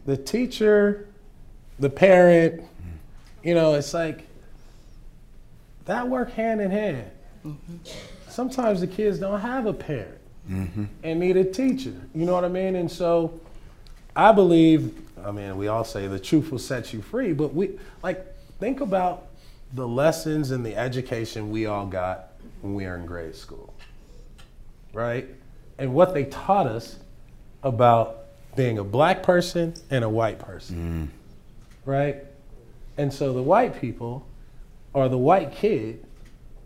the 0.04 0.16
teacher, 0.16 1.06
the 1.78 1.90
parent, 1.90 2.64
you 3.44 3.54
know, 3.54 3.74
it's 3.74 3.94
like 3.94 4.26
that 5.88 6.06
work 6.06 6.30
hand 6.32 6.60
in 6.60 6.70
hand. 6.70 7.10
Mm-hmm. 7.44 7.76
Sometimes 8.28 8.80
the 8.80 8.86
kids 8.86 9.18
don't 9.18 9.40
have 9.40 9.64
a 9.64 9.72
parent 9.72 10.18
mm-hmm. 10.48 10.84
and 11.02 11.18
need 11.18 11.38
a 11.38 11.44
teacher. 11.44 11.94
You 12.14 12.26
know 12.26 12.34
what 12.34 12.44
I 12.44 12.48
mean? 12.48 12.76
And 12.76 12.90
so 12.90 13.40
I 14.14 14.32
believe, 14.32 14.94
I 15.24 15.30
mean, 15.30 15.56
we 15.56 15.68
all 15.68 15.84
say 15.84 16.06
the 16.06 16.20
truth 16.20 16.52
will 16.52 16.58
set 16.58 16.92
you 16.92 17.00
free, 17.00 17.32
but 17.32 17.54
we, 17.54 17.78
like, 18.02 18.24
think 18.60 18.82
about 18.82 19.28
the 19.72 19.88
lessons 19.88 20.50
and 20.50 20.64
the 20.64 20.76
education 20.76 21.50
we 21.50 21.64
all 21.64 21.86
got 21.86 22.32
when 22.60 22.74
we 22.74 22.84
were 22.84 22.96
in 22.96 23.06
grade 23.06 23.34
school, 23.34 23.72
right? 24.92 25.26
And 25.78 25.94
what 25.94 26.12
they 26.12 26.24
taught 26.24 26.66
us 26.66 26.98
about 27.62 28.26
being 28.56 28.76
a 28.76 28.84
black 28.84 29.22
person 29.22 29.72
and 29.90 30.04
a 30.04 30.08
white 30.08 30.38
person, 30.38 31.10
mm. 31.10 31.86
right? 31.86 32.24
And 32.98 33.10
so 33.12 33.32
the 33.32 33.42
white 33.42 33.80
people 33.80 34.27
or 34.98 35.08
the 35.08 35.16
white 35.16 35.52
kid 35.52 36.04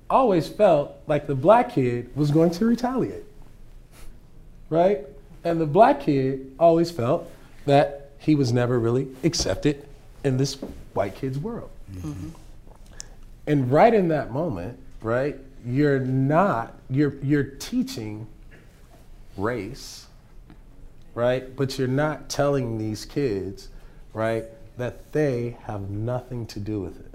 always 0.08 0.48
felt 0.48 0.96
like 1.06 1.26
the 1.26 1.34
black 1.34 1.74
kid 1.74 2.10
was 2.16 2.30
going 2.30 2.50
to 2.50 2.64
retaliate, 2.64 3.24
right? 4.70 5.00
And 5.44 5.60
the 5.60 5.66
black 5.66 6.00
kid 6.00 6.54
always 6.58 6.90
felt 6.90 7.30
that 7.66 8.08
he 8.18 8.34
was 8.34 8.50
never 8.50 8.80
really 8.80 9.08
accepted 9.22 9.86
in 10.24 10.38
this 10.38 10.54
white 10.94 11.14
kid's 11.14 11.38
world. 11.38 11.68
Mm-hmm. 11.94 12.30
And 13.48 13.70
right 13.70 13.92
in 13.92 14.08
that 14.08 14.30
moment, 14.30 14.78
right, 15.02 15.36
you're 15.66 16.00
not, 16.00 16.74
you're, 16.88 17.16
you're 17.22 17.44
teaching 17.44 18.26
race, 19.36 20.06
right? 21.14 21.54
But 21.54 21.78
you're 21.78 21.86
not 21.86 22.30
telling 22.30 22.78
these 22.78 23.04
kids, 23.04 23.68
right, 24.14 24.46
that 24.78 25.12
they 25.12 25.58
have 25.64 25.90
nothing 25.90 26.46
to 26.46 26.60
do 26.60 26.80
with 26.80 26.98
it. 26.98 27.11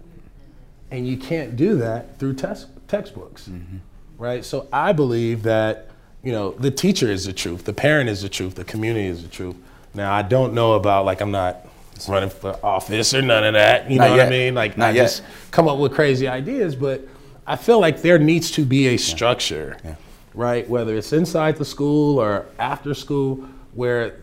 And 0.91 1.07
you 1.07 1.17
can't 1.17 1.55
do 1.55 1.77
that 1.77 2.17
through 2.17 2.35
text, 2.35 2.67
textbooks, 2.87 3.47
mm-hmm. 3.47 3.77
right? 4.17 4.43
So 4.45 4.67
I 4.71 4.93
believe 4.93 5.43
that, 5.43 5.89
you 6.23 6.31
know, 6.31 6.51
the 6.51 6.71
teacher 6.71 7.11
is 7.11 7.25
the 7.25 7.33
truth, 7.33 7.65
the 7.65 7.73
parent 7.73 8.09
is 8.09 8.21
the 8.21 8.29
truth, 8.29 8.55
the 8.55 8.63
community 8.63 9.07
is 9.07 9.21
the 9.21 9.29
truth. 9.29 9.55
Now, 9.93 10.13
I 10.13 10.21
don't 10.21 10.53
know 10.53 10.73
about, 10.73 11.05
like, 11.05 11.21
I'm 11.21 11.31
not 11.31 11.65
running 12.07 12.29
for 12.29 12.57
office 12.63 13.13
or 13.13 13.21
none 13.21 13.43
of 13.43 13.53
that, 13.53 13.89
you 13.89 13.97
Not 13.97 14.11
know 14.11 14.17
what. 14.17 14.27
I 14.27 14.29
mean? 14.29 14.53
Like, 14.55 14.77
Not 14.77 14.89
I 14.89 14.91
yet. 14.91 15.03
just 15.03 15.23
come 15.51 15.67
up 15.67 15.79
with 15.79 15.93
crazy 15.93 16.27
ideas, 16.27 16.75
but 16.75 17.07
I 17.45 17.55
feel 17.55 17.79
like 17.79 18.01
there 18.01 18.19
needs 18.19 18.51
to 18.51 18.65
be 18.65 18.87
a 18.89 18.97
structure, 18.97 19.77
Yeah. 19.83 19.95
right? 20.33 20.69
Whether 20.69 20.95
it's 20.95 21.11
inside 21.13 21.57
the 21.57 21.65
school 21.65 22.19
or 22.19 22.45
after 22.59 22.93
school, 22.93 23.43
where, 23.73 24.19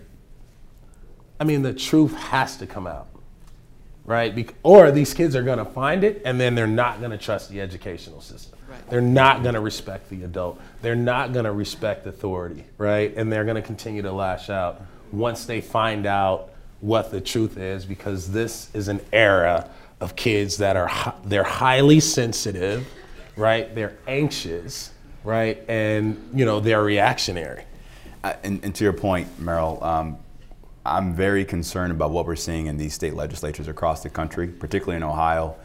I 1.41 1.45
mean, 1.45 1.63
the 1.63 1.75
truth 1.75 2.15
has 2.15 2.57
to 2.59 2.67
come 2.67 2.87
out, 2.87 3.09
right? 4.05 4.35
Bec- 4.35 4.55
or 4.63 4.91
these 4.91 5.15
kids 5.15 5.35
are 5.35 5.43
going 5.43 5.59
to 5.59 5.65
find 5.65 6.05
it 6.05 6.23
and 6.25 6.41
then 6.41 6.55
they're 6.55 6.67
not 6.67 7.01
going 7.01 7.11
to 7.11 7.19
trust 7.19 7.51
the 7.51 7.61
educational 7.61 8.21
system. 8.21 8.59
Right. 8.69 8.91
They're 8.91 9.01
not 9.01 9.43
going 9.43 9.55
to 9.55 9.61
respect 9.61 10.11
the 10.11 10.25
adult. 10.25 10.61
They're 10.83 10.95
not 10.95 11.33
going 11.33 11.45
to 11.45 11.53
respect 11.53 12.07
authority, 12.07 12.65
right? 12.79 13.15
And 13.17 13.33
they're 13.33 13.45
going 13.45 13.57
to 13.57 13.63
continue 13.63 14.03
to 14.03 14.13
lash 14.13 14.51
out 14.51 14.83
once 15.13 15.47
they 15.47 15.61
find 15.61 16.07
out 16.07 16.51
what 16.81 17.11
the 17.11 17.21
truth 17.21 17.57
is 17.57 17.87
because 17.87 18.31
this 18.31 18.69
is 18.75 18.89
an 18.89 19.01
era 19.13 19.71
of 20.01 20.17
kids 20.17 20.59
that 20.59 20.77
are 20.77 20.87
hi- 20.87 21.15
they're 21.25 21.43
highly 21.45 22.01
sensitive, 22.01 22.87
right? 23.37 23.75
They're 23.75 23.97
anxious, 24.07 24.91
right? 25.23 25.63
And 25.69 26.31
you 26.35 26.45
know, 26.45 26.61
they're 26.61 26.83
reactionary. 26.83 27.65
Uh, 28.23 28.35
and, 28.43 28.63
and 28.65 28.75
to 28.75 28.85
your 28.85 28.93
point, 28.93 29.29
Meryl, 29.41 29.83
um, 29.83 30.19
I'm 30.87 31.15
very 31.15 31.45
concerned 31.45 31.93
about 31.93 32.11
what 32.11 32.27
we're 32.27 32.37
seeing 32.37 32.67
in 32.67 32.77
these 32.77 32.93
state 32.95 33.15
legislatures 33.15 33.69
across 33.69 34.03
the 34.03 34.11
country, 34.11 34.49
particularly 34.49 34.97
in 34.97 35.03
Ohio. 35.03 35.57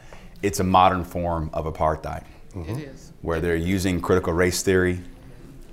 It's 0.42 0.60
a 0.60 0.64
modern 0.64 1.04
form 1.04 1.50
of 1.54 1.66
apartheid, 1.66 2.24
It 2.56 2.78
is. 2.78 3.12
where 3.22 3.42
they're 3.42 3.56
using 3.58 4.00
critical 4.00 4.32
race 4.32 4.62
theory, 4.64 5.02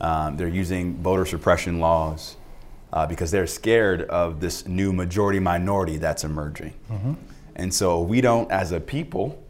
um, 0.01 0.37
they're 0.37 0.49
using 0.49 0.97
voter 0.97 1.25
suppression 1.25 1.79
laws, 1.79 2.37
uh, 2.93 3.07
because 3.07 3.31
they're 3.31 3.47
scared 3.47 4.03
of 4.03 4.41
this 4.41 4.67
new 4.67 4.93
majority 4.93 5.39
minority 5.39 5.97
that's 5.97 6.25
emerging. 6.25 6.73
And 7.55 7.73
so 7.73 8.03
we 8.03 8.21
don't, 8.21 8.51
as 8.51 8.73
a 8.73 8.81
people, 8.81 9.43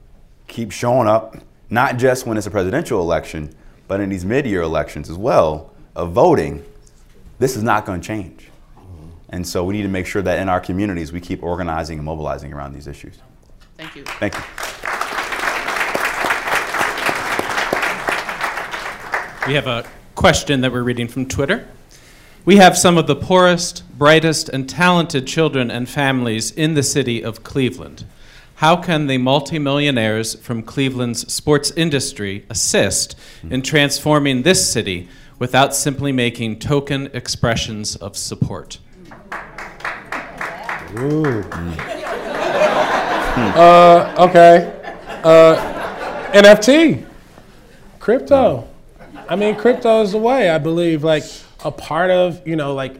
keep 0.46 0.70
showing 0.72 1.08
up, 1.08 1.36
not 1.70 1.96
just 1.96 2.26
when 2.26 2.36
it's 2.36 2.46
a 2.46 2.50
presidential 2.50 3.00
election, 3.00 3.52
but 3.88 4.00
in 4.00 4.10
these 4.10 4.24
mid 4.24 4.46
year 4.46 4.60
elections 4.62 5.08
as 5.10 5.16
well, 5.16 5.72
of 5.94 6.12
voting. 6.12 6.64
This 7.38 7.56
is 7.56 7.62
not 7.62 7.84
going 7.86 8.00
to 8.00 8.06
change. 8.06 8.50
And 9.28 9.46
so 9.46 9.64
we 9.64 9.74
need 9.74 9.82
to 9.82 9.88
make 9.88 10.06
sure 10.06 10.22
that 10.22 10.38
in 10.38 10.48
our 10.48 10.60
communities 10.60 11.12
we 11.12 11.20
keep 11.20 11.42
organizing 11.42 11.98
and 11.98 12.04
mobilizing 12.04 12.52
around 12.52 12.72
these 12.72 12.86
issues. 12.86 13.18
Thank 13.76 13.96
you. 13.96 14.04
Thank 14.04 14.34
you. 14.34 14.40
We 19.46 19.54
have 19.54 19.66
a 19.66 19.84
question 20.14 20.60
that 20.62 20.72
we're 20.72 20.82
reading 20.82 21.08
from 21.08 21.26
Twitter. 21.26 21.68
We 22.44 22.56
have 22.56 22.76
some 22.78 22.96
of 22.96 23.06
the 23.06 23.16
poorest, 23.16 23.82
brightest, 23.98 24.48
and 24.48 24.68
talented 24.68 25.26
children 25.26 25.70
and 25.70 25.88
families 25.88 26.50
in 26.52 26.74
the 26.74 26.82
city 26.82 27.22
of 27.22 27.42
Cleveland. 27.42 28.04
How 28.56 28.76
can 28.76 29.06
the 29.06 29.18
multimillionaires 29.18 30.34
from 30.36 30.62
Cleveland's 30.62 31.32
sports 31.32 31.70
industry 31.72 32.46
assist 32.48 33.14
in 33.50 33.62
transforming 33.62 34.42
this 34.42 34.72
city 34.72 35.08
without 35.38 35.74
simply 35.74 36.10
making 36.10 36.58
token 36.58 37.10
expressions 37.12 37.96
of 37.96 38.16
support? 38.16 38.78
Okay. 44.18 44.72
Uh, 45.22 46.30
NFT, 46.32 47.04
crypto. 47.98 48.68
I 49.28 49.36
mean, 49.36 49.56
crypto 49.56 50.02
is 50.02 50.12
the 50.12 50.18
way. 50.18 50.50
I 50.50 50.58
believe, 50.58 51.02
like 51.04 51.24
a 51.64 51.70
part 51.70 52.10
of 52.10 52.46
you 52.46 52.56
know, 52.56 52.74
like 52.74 52.96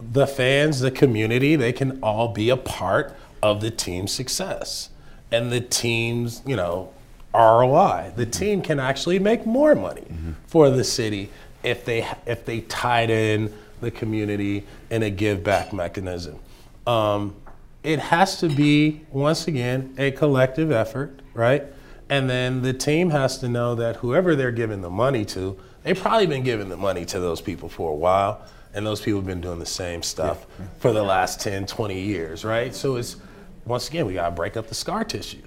the 0.00 0.26
fans, 0.26 0.80
the 0.80 0.90
community, 0.90 1.56
they 1.56 1.72
can 1.72 2.00
all 2.02 2.28
be 2.28 2.50
a 2.50 2.56
part 2.56 3.14
of 3.42 3.60
the 3.60 3.70
team's 3.70 4.12
success 4.12 4.88
and 5.32 5.50
the 5.50 5.60
team's 5.60 6.42
you 6.46 6.56
know 6.56 6.92
ROI. 7.34 8.12
The 8.14 8.26
team 8.26 8.62
can 8.62 8.78
actually 8.78 9.18
make 9.18 9.46
more 9.46 9.74
money 9.74 10.04
for 10.46 10.70
the 10.70 10.84
city 10.84 11.30
if 11.62 11.84
they 11.84 12.06
if 12.26 12.44
they 12.44 12.60
tied 12.60 13.10
in 13.10 13.52
the 13.80 13.90
community 13.90 14.64
in 14.90 15.02
a 15.02 15.10
give 15.10 15.42
back 15.42 15.72
mechanism. 15.72 16.38
Um, 16.86 17.36
it 17.82 17.98
has 17.98 18.38
to 18.40 18.48
be 18.48 19.02
once 19.10 19.48
again 19.48 19.94
a 19.98 20.10
collective 20.12 20.70
effort, 20.70 21.20
right? 21.34 21.64
And 22.08 22.28
then 22.28 22.62
the 22.62 22.72
team 22.72 23.10
has 23.10 23.38
to 23.38 23.48
know 23.48 23.74
that 23.76 23.96
whoever 23.96 24.36
they're 24.36 24.52
giving 24.52 24.82
the 24.82 24.90
money 24.90 25.24
to, 25.26 25.58
they've 25.82 25.98
probably 25.98 26.26
been 26.26 26.42
giving 26.42 26.68
the 26.68 26.76
money 26.76 27.04
to 27.06 27.18
those 27.20 27.40
people 27.40 27.68
for 27.68 27.90
a 27.90 27.94
while, 27.94 28.42
and 28.74 28.86
those 28.86 29.00
people 29.00 29.20
have 29.20 29.26
been 29.26 29.40
doing 29.40 29.58
the 29.58 29.66
same 29.66 30.02
stuff 30.02 30.46
for 30.78 30.92
the 30.92 31.02
last 31.02 31.40
10, 31.40 31.66
20 31.66 32.00
years, 32.00 32.44
right? 32.44 32.74
So 32.74 32.96
it's 32.96 33.16
once 33.64 33.88
again, 33.88 34.06
we 34.06 34.14
gotta 34.14 34.34
break 34.34 34.56
up 34.56 34.68
the 34.68 34.74
scar 34.74 35.04
tissue, 35.04 35.42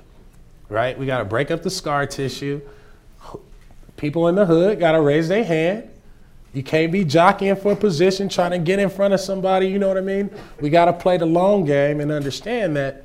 right? 0.70 0.98
We 0.98 1.06
gotta 1.06 1.26
break 1.26 1.52
up 1.52 1.64
the 1.64 1.70
scar 1.70 2.06
tissue. 2.06 2.62
People 3.98 4.28
in 4.28 4.36
the 4.36 4.46
hood 4.46 4.80
gotta 4.80 5.02
raise 5.02 5.28
their 5.28 5.44
hand. 5.44 5.90
You 6.56 6.64
can't 6.64 6.90
be 6.90 7.04
jockeying 7.04 7.58
for 7.58 7.74
a 7.74 7.76
position, 7.76 8.30
trying 8.30 8.52
to 8.52 8.58
get 8.58 8.80
in 8.80 8.90
front 8.90 9.14
of 9.14 9.20
somebody, 9.20 9.68
you 9.68 9.78
know 9.78 9.90
what 9.90 9.98
I 9.98 10.02
mean? 10.02 10.32
We 10.62 10.70
got 10.70 10.86
to 10.86 10.94
play 10.94 11.18
the 11.18 11.26
long 11.26 11.66
game 11.66 12.00
and 12.00 12.14
understand 12.14 12.78
that 12.78 13.04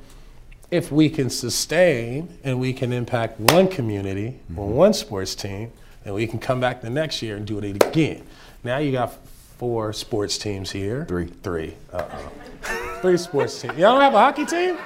if 0.71 0.89
we 0.89 1.09
can 1.09 1.29
sustain 1.29 2.37
and 2.45 2.61
we 2.61 2.71
can 2.71 2.93
impact 2.93 3.41
one 3.41 3.67
community 3.67 4.39
or 4.55 4.69
one 4.69 4.93
sports 4.93 5.35
team, 5.35 5.69
then 6.05 6.13
we 6.13 6.27
can 6.27 6.39
come 6.39 6.61
back 6.61 6.79
the 6.79 6.89
next 6.89 7.21
year 7.21 7.35
and 7.35 7.45
do 7.45 7.57
it 7.57 7.65
again. 7.65 8.23
Now 8.63 8.77
you 8.77 8.93
got 8.93 9.13
four 9.57 9.91
sports 9.91 10.37
teams 10.37 10.71
here. 10.71 11.03
Three. 11.09 11.25
Three. 11.43 11.75
Uh-oh. 11.91 12.99
Three 13.01 13.17
sports 13.17 13.59
teams. 13.61 13.77
Y'all 13.77 13.91
don't 13.91 14.01
have 14.01 14.13
a 14.13 14.17
hockey 14.17 14.45
team? 14.45 14.77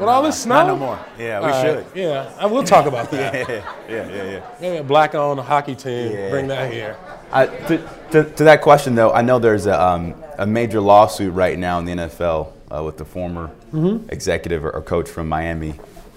With 0.00 0.08
all 0.08 0.22
this 0.22 0.42
snow? 0.42 0.54
Not 0.54 0.66
no 0.68 0.76
more. 0.76 0.98
Yeah, 1.18 1.40
we 1.40 1.46
right, 1.46 1.62
should. 1.62 1.86
Yeah, 1.94 2.32
uh, 2.40 2.48
we'll 2.48 2.64
talk 2.64 2.86
about 2.86 3.10
that. 3.12 3.34
Yeah, 3.34 3.62
yeah, 3.88 4.08
yeah, 4.08 4.24
yeah. 4.24 4.46
Maybe 4.60 4.76
a 4.78 4.82
black 4.82 5.14
owned 5.14 5.40
hockey 5.40 5.74
team. 5.74 6.12
Yeah. 6.12 6.30
Bring 6.30 6.48
that 6.48 6.72
here. 6.72 6.96
I, 7.32 7.46
to, 7.46 7.88
to, 8.12 8.24
to 8.24 8.44
that 8.44 8.60
question, 8.62 8.94
though, 8.94 9.12
I 9.12 9.22
know 9.22 9.38
there's 9.38 9.66
a, 9.66 9.80
um, 9.80 10.14
a 10.38 10.46
major 10.46 10.80
lawsuit 10.80 11.32
right 11.32 11.58
now 11.58 11.78
in 11.78 11.84
the 11.84 11.92
NFL 11.92 12.52
uh, 12.70 12.82
with 12.84 12.98
the 12.98 13.04
former 13.04 13.50
executive 14.10 14.64
or, 14.64 14.70
or 14.70 14.82
coach 14.82 15.08
from 15.08 15.28
Miami. 15.28 15.74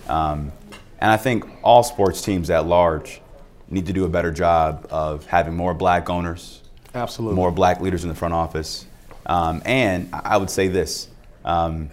Um, 0.07 0.51
and 0.99 1.11
I 1.11 1.17
think 1.17 1.45
all 1.63 1.83
sports 1.83 2.21
teams 2.21 2.49
at 2.49 2.65
large 2.65 3.21
need 3.69 3.85
to 3.87 3.93
do 3.93 4.05
a 4.05 4.09
better 4.09 4.31
job 4.31 4.87
of 4.89 5.25
having 5.25 5.55
more 5.55 5.73
black 5.73 6.09
owners, 6.09 6.61
Absolutely. 6.93 7.35
more 7.35 7.51
black 7.51 7.81
leaders 7.81 8.03
in 8.03 8.09
the 8.09 8.15
front 8.15 8.33
office. 8.33 8.85
Um, 9.25 9.61
and 9.65 10.09
I 10.13 10.37
would 10.37 10.49
say 10.49 10.67
this 10.67 11.07
um, 11.43 11.89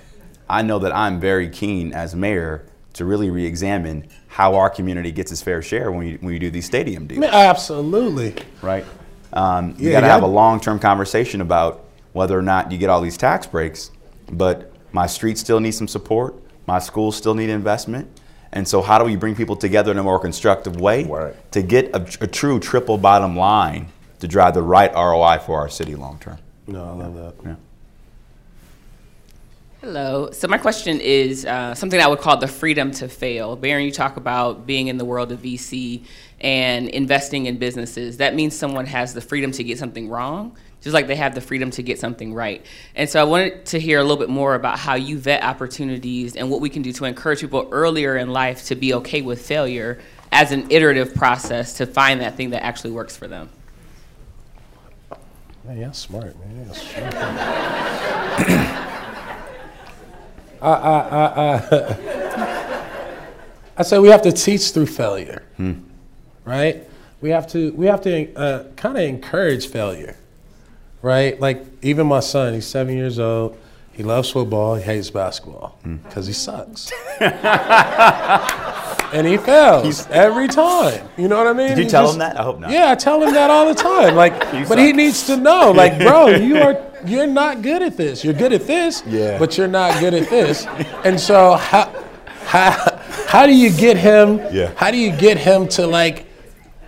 I 0.49 0.63
know 0.63 0.81
that 0.81 0.95
I'm 0.95 1.21
very 1.21 1.49
keen 1.49 1.93
as 1.93 2.15
mayor 2.15 2.65
to 2.95 3.05
really 3.05 3.31
re 3.31 3.47
examine 3.47 4.09
how 4.29 4.55
our 4.55 4.69
community 4.69 5.13
gets 5.13 5.33
its 5.33 5.43
fair 5.43 5.63
share 5.63 5.91
when 5.91 6.01
we, 6.01 6.13
when 6.17 6.33
we 6.33 6.39
do 6.39 6.51
these 6.51 6.67
stadium 6.67 7.07
deals 7.07 7.25
Absolutely. 7.25 8.35
right? 8.61 8.85
Um, 9.33 9.75
you 9.79 9.89
Yeah, 9.89 9.93
got 9.93 10.01
to 10.03 10.07
yeah. 10.07 10.13
have 10.15 10.23
a 10.23 10.27
long-term 10.27 10.79
conversation 10.79 11.41
about 11.41 11.85
whether 12.13 12.39
or 12.39 12.43
not 12.43 12.71
you 12.71 12.79
get 12.79 12.91
all 12.91 13.01
these 13.01 13.17
tax 13.17 13.47
breaks, 13.47 13.91
but 14.31 14.71
my 14.93 15.07
streets 15.07 15.41
still 15.41 15.61
need 15.61 15.73
some 15.73 15.89
support. 15.89 16.35
My 16.67 16.79
schools 16.79 17.17
still 17.17 17.35
need 17.35 17.51
investment, 17.51 18.09
And 18.55 18.69
so, 18.69 18.83
how 18.83 18.99
do 18.99 19.05
we 19.07 19.17
bring 19.17 19.35
people 19.35 19.57
together 19.57 19.91
in 19.91 19.97
a 19.99 20.03
more 20.03 20.19
constructive 20.19 20.79
way 20.79 21.05
Right. 21.05 21.35
to 21.53 21.63
get 21.63 21.89
a, 21.95 22.03
a 22.25 22.27
true 22.27 22.61
triple 22.61 22.99
bottom 22.99 23.35
line 23.35 23.87
to 24.21 24.29
drive 24.29 24.53
the 24.53 24.63
right 24.63 24.93
ROI 24.95 25.39
for 25.47 25.59
our 25.59 25.71
city 25.71 25.95
long 25.95 26.19
term? 26.19 26.37
No, 26.67 26.85
I 26.85 26.93
love 26.93 27.15
that. 27.15 27.57
Yeah. 29.83 29.89
Hello. 29.89 30.31
So 30.31 30.49
my 30.49 30.59
question 30.59 31.01
is 31.01 31.45
uh, 31.45 31.75
something 31.75 32.01
I 32.01 32.07
would 32.07 32.21
call 32.21 32.37
the 32.37 32.49
freedom 32.49 32.91
to 32.93 33.09
fail. 33.09 33.57
Baron, 33.57 33.85
you 33.85 33.93
talk 33.93 34.17
about 34.17 34.67
being 34.67 34.89
in 34.89 34.97
the 34.97 35.05
world 35.05 35.33
of 35.33 35.41
VC 35.41 36.05
and 36.41 36.89
investing 36.89 37.47
in 37.47 37.59
businesses. 37.59 38.19
That 38.19 38.35
means 38.35 38.57
someone 38.57 38.87
has 38.87 39.15
the 39.15 39.21
freedom 39.21 39.53
to 39.53 39.65
get 39.65 39.79
something 39.79 40.09
wrong, 40.09 40.57
just 40.81 40.95
like 40.95 41.07
they 41.07 41.17
have 41.17 41.35
the 41.35 41.41
freedom 41.41 41.71
to 41.73 41.83
get 41.83 41.99
something 41.99 42.35
right. 42.35 42.65
And 42.95 43.09
so 43.09 43.21
I 43.21 43.25
wanted 43.25 43.67
to 43.67 43.81
hear 43.81 43.99
a 43.99 44.03
little 44.03 44.17
bit 44.17 44.31
more 44.31 44.55
about 44.55 44.79
how 44.79 44.95
you 44.95 45.19
vet 45.19 45.43
opportunities 45.43 46.37
and 46.37 46.51
what 46.51 46.61
we 46.61 46.71
can 46.71 46.83
do 46.83 46.93
to 46.93 47.05
encourage 47.05 47.41
people 47.41 47.69
earlier 47.71 48.17
in 48.17 48.31
life 48.31 48.67
to 48.67 48.75
be 48.75 48.95
okay 48.95 49.23
with 49.23 49.45
failure 49.45 50.01
as 50.31 50.53
an 50.53 50.71
iterative 50.71 51.15
process 51.15 51.75
to 51.75 51.87
find 51.87 52.21
that 52.21 52.37
thing 52.37 52.51
that 52.51 52.65
actually 52.65 52.93
works 52.93 53.17
for 53.17 53.29
them. 53.29 53.49
Y'all 55.75 55.93
smart, 55.93 56.37
man. 56.41 56.67
Y'all 56.67 56.75
smart. 56.75 58.89
Ah, 60.65 60.81
ah, 60.85 61.09
ah, 61.13 61.69
I, 61.73 61.77
I, 61.77 61.83
I, 61.83 62.45
I, 62.45 63.23
I 63.79 63.83
say 63.83 63.99
we 63.99 64.09
have 64.09 64.23
to 64.23 64.31
teach 64.33 64.71
through 64.71 64.87
failure, 64.87 65.43
right? 66.45 66.89
We 67.21 67.31
have 67.31 67.47
to, 67.49 67.73
we 67.73 67.87
have 67.87 68.01
to 68.03 68.33
uh, 68.35 68.65
kind 68.77 68.97
of 68.97 69.03
encourage 69.03 69.67
failure, 69.67 70.17
right? 71.03 71.41
Like 71.41 71.65
even 71.83 72.07
my 72.07 72.21
son, 72.21 72.55
he's 72.55 72.67
seven 72.67 72.97
years 72.97 73.19
old. 73.19 73.59
He 73.93 74.03
loves 74.03 74.31
football. 74.31 74.77
He 74.77 74.83
hates 74.83 75.11
basketball 75.11 75.79
because 76.05 76.27
he 76.27 76.33
sucks. 76.33 76.93
and 79.13 79.27
he 79.27 79.37
fails 79.37 80.07
every 80.11 80.49
time. 80.49 81.07
You 81.17 81.29
know 81.29 81.37
what 81.39 81.47
I 81.47 81.53
mean? 81.53 81.69
Did 81.69 81.79
you 81.79 81.85
He 81.85 81.91
tell 81.91 82.05
just- 82.05 82.15
him 82.15 82.19
that? 82.21 82.39
I 82.39 82.43
hope 82.43 82.59
not. 82.61 82.71
Yeah, 82.71 82.91
I 82.91 82.95
tell 82.95 83.23
him 83.23 83.33
that 83.35 83.51
all 83.51 83.67
the 83.67 83.75
time. 83.75 84.15
Like, 84.15 84.39
but 84.69 84.79
he 84.79 84.93
needs 84.93 85.27
to 85.27 85.37
know, 85.37 85.71
like, 85.77 85.99
bro, 85.99 86.29
you 86.29 86.57
are 86.59 86.81
you're 87.05 87.27
not 87.27 87.63
good 87.63 87.83
at 87.83 87.97
this. 87.97 88.23
You're 88.25 88.35
good 88.35 88.53
at 88.53 88.67
this, 88.67 89.03
Yeah. 89.07 89.37
but 89.39 89.59
you're 89.59 89.67
not 89.69 89.99
good 89.99 90.15
at 90.15 90.31
this. 90.31 90.67
And 91.05 91.19
so 91.21 91.55
how 91.55 91.93
how 92.45 92.71
how 93.27 93.47
do 93.47 93.55
you 93.55 93.71
get 93.71 93.97
him? 93.97 94.39
Yeah. 94.53 94.73
How 94.77 94.91
do 94.91 94.97
you 94.99 95.11
get 95.17 95.37
him 95.39 95.67
to 95.69 95.87
like 95.87 96.27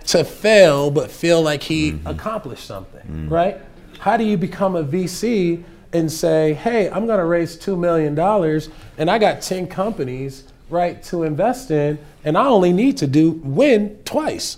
to 0.07 0.23
fail 0.23 0.91
but 0.91 1.09
feel 1.11 1.41
like 1.41 1.63
he 1.63 1.91
Mm-hmm. 1.93 2.07
accomplished 2.07 2.65
something, 2.65 3.27
right? 3.29 3.57
How 3.99 4.17
do 4.17 4.23
you 4.23 4.37
become 4.37 4.75
a 4.75 4.83
VC 4.83 5.63
and 5.93 6.11
say, 6.11 6.53
"Hey, 6.53 6.89
I'm 6.89 7.05
going 7.07 7.17
to 7.19 7.25
raise 7.25 7.57
2 7.57 7.75
million 7.75 8.13
dollars 8.15 8.69
and 8.97 9.09
I 9.09 9.17
got 9.17 9.41
10 9.41 9.67
companies, 9.67 10.43
right, 10.69 11.01
to 11.03 11.23
invest 11.23 11.71
in 11.71 11.99
and 12.23 12.37
I 12.37 12.45
only 12.45 12.73
need 12.73 12.97
to 12.97 13.07
do 13.07 13.31
win 13.31 13.99
twice." 14.05 14.57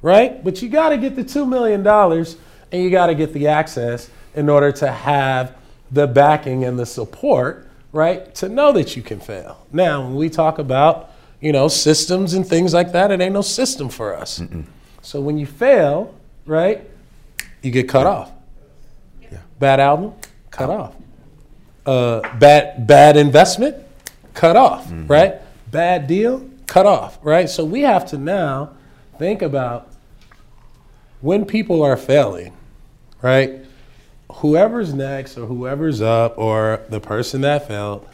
Right? 0.00 0.42
But 0.42 0.60
you 0.62 0.68
got 0.68 0.88
to 0.88 0.98
get 0.98 1.14
the 1.14 1.22
2 1.22 1.46
million 1.46 1.82
dollars 1.82 2.36
and 2.72 2.82
you 2.82 2.90
got 2.90 3.06
to 3.06 3.14
get 3.14 3.32
the 3.32 3.46
access 3.48 4.10
in 4.34 4.48
order 4.48 4.72
to 4.72 4.90
have 4.90 5.56
the 5.90 6.06
backing 6.06 6.64
and 6.64 6.78
the 6.78 6.86
support, 6.86 7.68
right, 7.92 8.34
to 8.36 8.48
know 8.48 8.72
that 8.72 8.96
you 8.96 9.02
can 9.02 9.20
fail. 9.20 9.66
Now, 9.72 10.02
when 10.02 10.14
we 10.16 10.30
talk 10.30 10.58
about, 10.58 11.10
you 11.40 11.52
know, 11.52 11.68
systems 11.68 12.32
and 12.32 12.46
things 12.46 12.72
like 12.72 12.92
that, 12.92 13.10
it 13.10 13.20
ain't 13.20 13.34
no 13.34 13.42
system 13.42 13.90
for 13.90 14.16
us. 14.16 14.42
So 15.02 15.20
when 15.20 15.36
you 15.36 15.46
fail, 15.46 16.14
right, 16.46 16.88
you 17.60 17.70
get 17.70 17.88
cut 17.88 18.06
off. 18.06 18.32
Yeah. 19.30 19.38
Bad 19.58 19.80
album, 19.80 20.14
cut 20.50 20.70
off. 20.70 20.94
Uh, 21.84 22.20
bad 22.38 22.86
bad 22.86 23.16
investment, 23.16 23.76
cut 24.34 24.56
off. 24.56 24.86
Mm-hmm. 24.86 25.06
Right? 25.06 25.34
Bad 25.70 26.06
deal, 26.06 26.48
cut 26.66 26.86
off. 26.86 27.18
Right? 27.22 27.48
So 27.48 27.64
we 27.64 27.82
have 27.82 28.06
to 28.10 28.18
now 28.18 28.72
think 29.18 29.42
about 29.42 29.88
when 31.20 31.44
people 31.44 31.82
are 31.82 31.96
failing, 31.96 32.52
right? 33.22 33.60
Whoever's 34.36 34.92
next 34.92 35.38
or 35.38 35.46
whoever's 35.46 36.02
up 36.02 36.36
or 36.36 36.80
the 36.88 37.00
person 37.00 37.42
that 37.42 37.68
failed, 37.68 38.06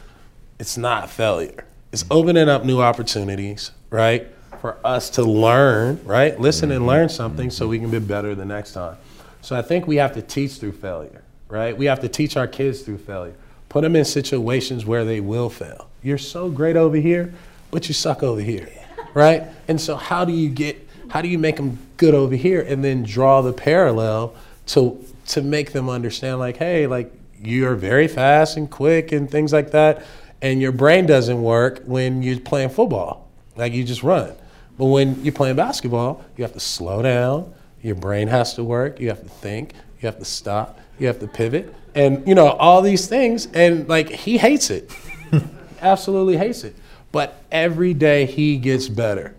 it's 0.59 0.77
not 0.77 1.09
failure. 1.09 1.65
It's 1.91 2.03
mm-hmm. 2.03 2.13
opening 2.13 2.47
up 2.47 2.63
new 2.63 2.81
opportunities, 2.81 3.71
right? 3.89 4.27
For 4.61 4.77
us 4.85 5.09
to 5.11 5.23
learn, 5.23 5.99
right? 6.05 6.39
Listen 6.39 6.71
and 6.71 6.81
mm-hmm. 6.81 6.89
learn 6.89 7.09
something 7.09 7.49
so 7.49 7.67
we 7.67 7.79
can 7.79 7.89
be 7.89 7.99
better 7.99 8.35
the 8.35 8.45
next 8.45 8.73
time. 8.73 8.97
So 9.41 9.55
I 9.55 9.61
think 9.61 9.87
we 9.87 9.95
have 9.95 10.13
to 10.13 10.21
teach 10.21 10.57
through 10.57 10.73
failure, 10.73 11.23
right? 11.47 11.75
We 11.75 11.85
have 11.85 12.01
to 12.01 12.09
teach 12.09 12.37
our 12.37 12.47
kids 12.47 12.81
through 12.81 12.99
failure. 12.99 13.35
Put 13.69 13.81
them 13.81 13.95
in 13.95 14.03
situations 14.03 14.85
where 14.85 15.05
they 15.05 15.19
will 15.19 15.49
fail. 15.49 15.89
You're 16.01 16.17
so 16.17 16.49
great 16.49 16.75
over 16.75 16.97
here, 16.97 17.33
but 17.69 17.87
you 17.87 17.93
suck 17.93 18.23
over 18.23 18.41
here, 18.41 18.67
right? 19.13 19.43
And 19.67 19.79
so 19.79 19.95
how 19.95 20.25
do 20.25 20.33
you 20.33 20.49
get 20.49 20.87
how 21.09 21.21
do 21.21 21.27
you 21.27 21.39
make 21.39 21.55
them 21.55 21.79
good 21.97 22.13
over 22.13 22.35
here 22.35 22.61
and 22.61 22.83
then 22.83 23.03
draw 23.03 23.41
the 23.41 23.53
parallel 23.53 24.35
to 24.67 25.03
to 25.27 25.41
make 25.41 25.71
them 25.71 25.89
understand 25.89 26.39
like 26.39 26.57
hey 26.57 26.87
like 26.87 27.11
you're 27.41 27.75
very 27.75 28.07
fast 28.07 28.57
and 28.57 28.69
quick 28.69 29.11
and 29.11 29.29
things 29.29 29.51
like 29.53 29.71
that 29.71 30.03
and 30.41 30.61
your 30.61 30.71
brain 30.71 31.05
doesn't 31.05 31.41
work 31.41 31.81
when 31.85 32.23
you're 32.23 32.39
playing 32.39 32.69
football. 32.69 33.27
Like 33.55 33.73
you 33.73 33.83
just 33.83 34.03
run. 34.03 34.33
But 34.77 34.85
when 34.85 35.23
you're 35.23 35.33
playing 35.33 35.57
basketball 35.57 36.23
you 36.37 36.43
have 36.43 36.53
to 36.53 36.59
slow 36.59 37.01
down. 37.01 37.53
Your 37.81 37.95
brain 37.95 38.27
has 38.27 38.55
to 38.55 38.63
work. 38.63 38.99
You 38.99 39.09
have 39.09 39.21
to 39.21 39.29
think. 39.29 39.73
You 40.01 40.07
have 40.07 40.19
to 40.19 40.25
stop. 40.25 40.79
You 40.97 41.07
have 41.07 41.19
to 41.19 41.27
pivot 41.27 41.73
and 41.95 42.27
you 42.27 42.35
know 42.35 42.49
all 42.49 42.81
these 42.81 43.07
things 43.07 43.47
and 43.53 43.87
like 43.87 44.09
he 44.09 44.37
hates 44.37 44.69
it 44.69 44.91
absolutely 45.81 46.37
hates 46.37 46.63
it 46.63 46.75
but 47.11 47.43
every 47.51 47.93
day 47.93 48.25
he 48.25 48.57
gets 48.57 48.87
better 48.87 49.35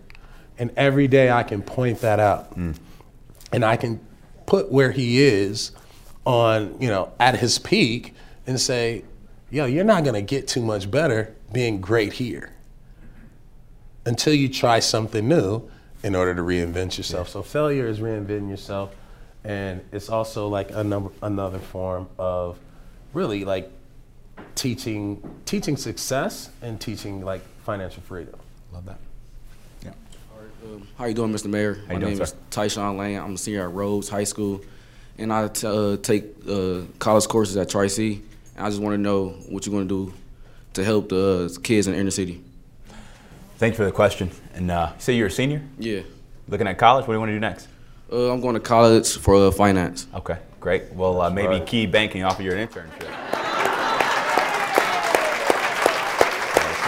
and 0.61 0.71
every 0.77 1.07
day 1.07 1.31
I 1.31 1.41
can 1.41 1.63
point 1.63 2.01
that 2.01 2.19
out. 2.19 2.55
Mm. 2.55 2.77
And 3.51 3.65
I 3.65 3.77
can 3.77 3.99
put 4.45 4.71
where 4.71 4.91
he 4.91 5.19
is 5.19 5.71
on, 6.23 6.79
you 6.79 6.87
know, 6.87 7.11
at 7.19 7.39
his 7.39 7.57
peak 7.57 8.13
and 8.45 8.61
say, 8.61 9.03
yo, 9.49 9.65
you're 9.65 9.83
not 9.83 10.03
going 10.03 10.13
to 10.13 10.21
get 10.21 10.47
too 10.47 10.61
much 10.61 10.91
better 10.91 11.33
being 11.51 11.81
great 11.81 12.13
here 12.13 12.53
until 14.05 14.35
you 14.35 14.47
try 14.47 14.79
something 14.79 15.27
new 15.27 15.67
in 16.03 16.13
order 16.13 16.35
to 16.35 16.43
reinvent 16.43 16.95
yourself. 16.95 17.29
So 17.29 17.41
failure 17.41 17.87
is 17.87 17.99
reinventing 17.99 18.49
yourself. 18.51 18.95
And 19.43 19.81
it's 19.91 20.09
also 20.09 20.47
like 20.47 20.71
a 20.71 20.83
number, 20.83 21.11
another 21.21 21.59
form 21.59 22.07
of 22.19 22.57
really 23.13 23.43
like 23.45 23.71
teaching 24.55 25.21
teaching 25.45 25.77
success 25.77 26.49
and 26.61 26.79
teaching 26.79 27.23
like 27.25 27.41
financial 27.65 28.01
freedom. 28.03 28.35
Love 28.71 28.85
that. 28.85 28.99
Yeah. 29.83 29.91
Um, 30.63 30.87
How 30.97 31.05
you 31.05 31.13
doing, 31.13 31.33
Mr. 31.33 31.47
Mayor? 31.47 31.73
you 31.75 31.81
My 31.87 31.95
doing, 31.95 32.05
name 32.05 32.17
sir? 32.17 32.23
is 32.23 32.35
Tyshawn 32.51 32.97
Lane. 32.97 33.17
I'm 33.19 33.33
a 33.33 33.37
senior 33.37 33.67
at 33.67 33.73
Rhodes 33.73 34.09
High 34.09 34.23
School, 34.25 34.61
and 35.17 35.33
I 35.33 35.47
t- 35.47 35.65
uh, 35.67 35.97
take 35.97 36.25
uh, 36.47 36.81
college 36.99 37.27
courses 37.27 37.57
at 37.57 37.69
Tri 37.69 37.87
C. 37.87 38.21
I 38.57 38.69
just 38.69 38.81
want 38.81 38.93
to 38.93 38.97
know 38.99 39.29
what 39.49 39.65
you're 39.65 39.73
going 39.73 39.87
to 39.87 40.05
do 40.07 40.13
to 40.73 40.83
help 40.83 41.09
the 41.09 41.49
uh, 41.51 41.61
kids 41.61 41.87
in 41.87 41.93
the 41.93 41.99
inner 41.99 42.11
city. 42.11 42.41
Thanks 43.57 43.75
for 43.77 43.85
the 43.85 43.91
question. 43.91 44.29
And 44.53 44.69
uh, 44.71 44.97
say 44.99 45.13
you're 45.13 45.27
a 45.27 45.31
senior, 45.31 45.61
Yeah, 45.79 46.01
looking 46.47 46.67
at 46.67 46.77
college. 46.77 47.07
What 47.07 47.13
do 47.13 47.13
you 47.13 47.19
want 47.19 47.29
to 47.29 47.33
do 47.35 47.39
next? 47.39 47.67
Uh, 48.11 48.31
I'm 48.31 48.41
going 48.41 48.55
to 48.55 48.59
college 48.59 49.17
for 49.17 49.35
uh, 49.35 49.51
finance. 49.51 50.07
Okay, 50.13 50.37
great. 50.59 50.91
Well, 50.93 51.21
uh, 51.21 51.29
maybe 51.29 51.47
right. 51.47 51.65
Key 51.65 51.85
Banking 51.85 52.23
offer 52.23 52.43
you 52.43 52.51
an 52.51 52.67
internship. 52.67 52.91
Let's 52.91 53.11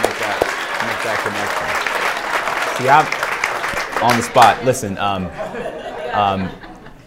make 0.02 0.18
that, 0.20 0.38
make 0.84 1.00
that 1.04 1.18
connection. 1.24 2.82
See, 2.82 2.88
I'm 2.88 3.06
on 4.02 4.16
the 4.16 4.22
spot. 4.22 4.64
Listen, 4.64 4.98
um, 4.98 5.26
um, 6.12 6.50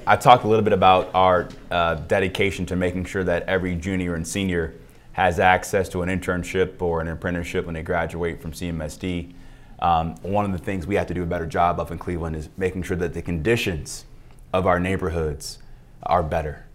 I 0.07 0.15
talked 0.15 0.45
a 0.45 0.47
little 0.47 0.63
bit 0.63 0.73
about 0.73 1.11
our 1.13 1.49
uh, 1.69 1.95
dedication 1.95 2.65
to 2.67 2.75
making 2.75 3.05
sure 3.05 3.23
that 3.23 3.43
every 3.43 3.75
junior 3.75 4.15
and 4.15 4.27
senior 4.27 4.73
has 5.11 5.39
access 5.39 5.89
to 5.89 6.01
an 6.01 6.09
internship 6.09 6.81
or 6.81 7.01
an 7.01 7.07
apprenticeship 7.07 7.65
when 7.65 7.75
they 7.75 7.83
graduate 7.83 8.41
from 8.41 8.51
CMSD. 8.51 9.33
Um, 9.79 10.15
one 10.23 10.45
of 10.45 10.51
the 10.51 10.57
things 10.57 10.87
we 10.87 10.95
have 10.95 11.07
to 11.07 11.13
do 11.13 11.23
a 11.23 11.25
better 11.25 11.45
job 11.45 11.79
of 11.79 11.91
in 11.91 11.99
Cleveland 11.99 12.35
is 12.35 12.49
making 12.57 12.83
sure 12.83 12.97
that 12.97 13.13
the 13.13 13.21
conditions 13.21 14.05
of 14.53 14.65
our 14.65 14.79
neighborhoods 14.79 15.59
are 16.03 16.23
better. 16.23 16.65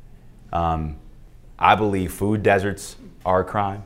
Um, 0.53 0.97
I 1.59 1.75
believe 1.75 2.13
food 2.13 2.43
deserts 2.43 2.97
are 3.25 3.41
a 3.41 3.45
crime. 3.45 3.85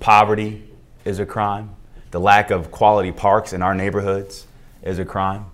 Poverty 0.00 0.68
is 1.04 1.18
a 1.18 1.26
crime. 1.26 1.74
The 2.10 2.20
lack 2.20 2.50
of 2.50 2.70
quality 2.70 3.12
parks 3.12 3.52
in 3.52 3.62
our 3.62 3.74
neighborhoods 3.74 4.46
is 4.82 4.98
a 4.98 5.04
crime. 5.04 5.46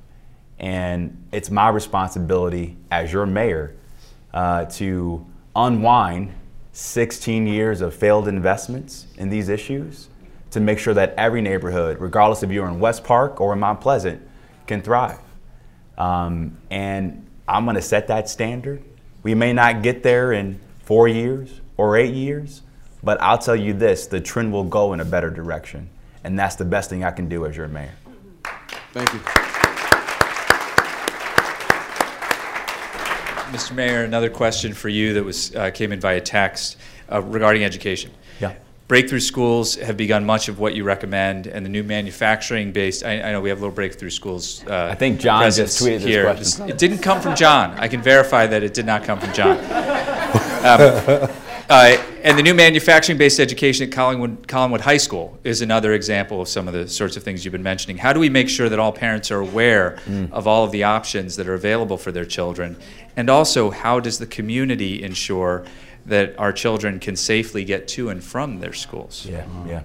And 0.58 1.26
it's 1.32 1.50
my 1.50 1.68
responsibility 1.68 2.76
as 2.90 3.12
your 3.12 3.26
mayor 3.26 3.74
uh, 4.32 4.66
to 4.66 5.26
unwind 5.56 6.32
16 6.72 7.46
years 7.46 7.80
of 7.80 7.94
failed 7.94 8.28
investments 8.28 9.06
in 9.16 9.28
these 9.28 9.48
issues 9.48 10.08
to 10.50 10.60
make 10.60 10.78
sure 10.78 10.94
that 10.94 11.14
every 11.16 11.40
neighborhood, 11.40 11.98
regardless 11.98 12.42
if 12.42 12.50
you're 12.50 12.68
in 12.68 12.78
West 12.78 13.02
Park 13.04 13.40
or 13.40 13.52
in 13.52 13.60
Mount 13.60 13.80
Pleasant, 13.80 14.22
can 14.66 14.82
thrive. 14.82 15.18
Um, 15.98 16.56
and 16.70 17.23
I'm 17.46 17.64
going 17.64 17.76
to 17.76 17.82
set 17.82 18.08
that 18.08 18.28
standard. 18.28 18.82
We 19.22 19.34
may 19.34 19.52
not 19.52 19.82
get 19.82 20.02
there 20.02 20.32
in 20.32 20.60
four 20.84 21.08
years 21.08 21.60
or 21.76 21.96
eight 21.96 22.14
years, 22.14 22.62
but 23.02 23.20
I'll 23.20 23.38
tell 23.38 23.56
you 23.56 23.74
this 23.74 24.06
the 24.06 24.20
trend 24.20 24.52
will 24.52 24.64
go 24.64 24.92
in 24.92 25.00
a 25.00 25.04
better 25.04 25.30
direction. 25.30 25.90
And 26.22 26.38
that's 26.38 26.56
the 26.56 26.64
best 26.64 26.88
thing 26.88 27.04
I 27.04 27.10
can 27.10 27.28
do 27.28 27.44
as 27.44 27.56
your 27.56 27.68
mayor. 27.68 27.94
Thank 28.92 29.12
you. 29.12 29.20
Mr. 33.54 33.74
Mayor, 33.74 34.02
another 34.02 34.30
question 34.30 34.72
for 34.72 34.88
you 34.88 35.14
that 35.14 35.22
was 35.22 35.54
uh, 35.54 35.70
came 35.70 35.92
in 35.92 36.00
via 36.00 36.20
text 36.20 36.76
uh, 37.12 37.22
regarding 37.22 37.62
education. 37.62 38.10
Yeah. 38.40 38.54
Breakthrough 38.86 39.20
schools 39.20 39.76
have 39.76 39.96
begun 39.96 40.26
much 40.26 40.48
of 40.48 40.58
what 40.58 40.74
you 40.74 40.84
recommend, 40.84 41.46
and 41.46 41.64
the 41.64 41.70
new 41.70 41.82
manufacturing-based. 41.82 43.02
I, 43.02 43.22
I 43.22 43.32
know 43.32 43.40
we 43.40 43.48
have 43.48 43.58
little 43.58 43.74
breakthrough 43.74 44.10
schools. 44.10 44.62
Uh, 44.68 44.88
I 44.92 44.94
think 44.94 45.20
John 45.20 45.50
just 45.50 45.80
tweeted 45.82 46.00
this 46.00 46.04
here. 46.04 46.24
question. 46.24 46.68
It 46.68 46.76
didn't 46.76 46.98
come 46.98 47.20
from 47.22 47.34
John. 47.34 47.72
I 47.78 47.88
can 47.88 48.02
verify 48.02 48.46
that 48.46 48.62
it 48.62 48.74
did 48.74 48.84
not 48.84 49.02
come 49.04 49.18
from 49.18 49.32
John. 49.32 49.56
Um, 50.64 51.28
uh, 51.70 51.96
and 52.22 52.38
the 52.38 52.42
new 52.42 52.52
manufacturing-based 52.52 53.40
education 53.40 53.88
at 53.88 53.94
Collinwood, 53.94 54.46
Collinwood 54.46 54.80
High 54.80 54.98
School 54.98 55.38
is 55.44 55.62
another 55.62 55.94
example 55.94 56.42
of 56.42 56.48
some 56.48 56.68
of 56.68 56.74
the 56.74 56.86
sorts 56.86 57.16
of 57.16 57.22
things 57.22 57.42
you've 57.44 57.52
been 57.52 57.62
mentioning. 57.62 57.96
How 57.96 58.12
do 58.12 58.20
we 58.20 58.28
make 58.28 58.50
sure 58.50 58.68
that 58.68 58.78
all 58.78 58.92
parents 58.92 59.30
are 59.30 59.40
aware 59.40 59.98
Mm. 60.06 60.30
of 60.30 60.46
all 60.46 60.62
of 60.64 60.72
the 60.72 60.84
options 60.84 61.36
that 61.36 61.48
are 61.48 61.54
available 61.54 61.96
for 61.96 62.12
their 62.12 62.26
children? 62.26 62.76
And 63.16 63.30
also, 63.30 63.70
how 63.70 63.98
does 64.00 64.18
the 64.18 64.26
community 64.26 65.02
ensure 65.02 65.64
that 66.06 66.38
our 66.38 66.52
children 66.52 66.98
can 66.98 67.16
safely 67.16 67.64
get 67.64 67.88
to 67.88 68.10
and 68.10 68.22
from 68.22 68.60
their 68.60 68.72
schools? 68.72 69.26
Yeah, 69.26 69.46
yeah. 69.66 69.82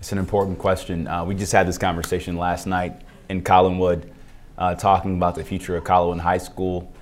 It's 0.00 0.12
an 0.12 0.18
important 0.18 0.58
question. 0.58 1.06
Uh, 1.06 1.24
we 1.24 1.34
just 1.34 1.52
had 1.52 1.66
this 1.66 1.78
conversation 1.78 2.36
last 2.36 2.66
night 2.66 3.02
in 3.28 3.42
Collinwood, 3.42 4.08
uh, 4.56 4.74
talking 4.74 5.16
about 5.16 5.34
the 5.34 5.44
future 5.44 5.76
of 5.76 5.84
Collinwood 5.84 6.20
High 6.20 6.38
School. 6.38 6.92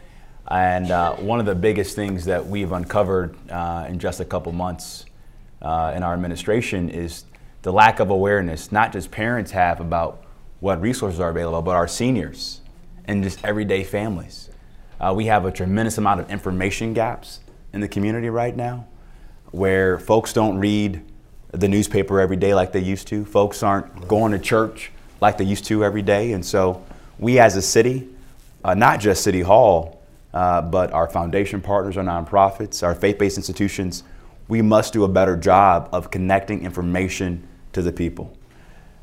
And 0.48 0.90
uh, 0.90 1.14
one 1.16 1.40
of 1.40 1.46
the 1.46 1.54
biggest 1.54 1.96
things 1.96 2.24
that 2.26 2.46
we've 2.46 2.72
uncovered 2.72 3.36
uh, 3.50 3.86
in 3.88 3.98
just 3.98 4.20
a 4.20 4.24
couple 4.24 4.52
months 4.52 5.06
uh, 5.60 5.92
in 5.96 6.02
our 6.02 6.14
administration 6.14 6.88
is 6.88 7.24
the 7.62 7.72
lack 7.72 8.00
of 8.00 8.10
awareness, 8.10 8.70
not 8.70 8.92
just 8.92 9.10
parents 9.10 9.50
have 9.50 9.80
about 9.80 10.22
what 10.60 10.80
resources 10.80 11.18
are 11.20 11.30
available, 11.30 11.62
but 11.62 11.74
our 11.74 11.88
seniors 11.88 12.60
and 13.06 13.22
just 13.22 13.44
everyday 13.44 13.82
families. 13.82 14.50
Uh, 15.00 15.12
we 15.14 15.26
have 15.26 15.44
a 15.44 15.50
tremendous 15.50 15.98
amount 15.98 16.20
of 16.20 16.30
information 16.30 16.94
gaps 16.94 17.40
in 17.76 17.80
the 17.82 17.88
community 17.88 18.30
right 18.30 18.56
now 18.56 18.86
where 19.52 19.98
folks 19.98 20.32
don't 20.32 20.58
read 20.58 21.02
the 21.52 21.68
newspaper 21.68 22.20
every 22.20 22.36
day 22.36 22.54
like 22.54 22.72
they 22.72 22.80
used 22.80 23.06
to. 23.06 23.24
Folks 23.24 23.62
aren't 23.62 24.08
going 24.08 24.32
to 24.32 24.38
church 24.38 24.90
like 25.20 25.36
they 25.38 25.44
used 25.44 25.66
to 25.66 25.84
every 25.84 26.02
day. 26.02 26.32
And 26.32 26.44
so, 26.44 26.82
we 27.18 27.38
as 27.38 27.56
a 27.56 27.62
city, 27.62 28.08
uh, 28.64 28.74
not 28.74 29.00
just 29.00 29.22
City 29.22 29.40
Hall, 29.40 30.02
uh, 30.34 30.60
but 30.60 30.92
our 30.92 31.08
foundation 31.08 31.62
partners, 31.62 31.96
our 31.96 32.04
nonprofits, 32.04 32.82
our 32.82 32.94
faith 32.94 33.18
based 33.18 33.36
institutions, 33.38 34.02
we 34.48 34.60
must 34.60 34.92
do 34.92 35.04
a 35.04 35.08
better 35.08 35.36
job 35.36 35.88
of 35.92 36.10
connecting 36.10 36.64
information 36.64 37.46
to 37.72 37.82
the 37.82 37.92
people. 37.92 38.36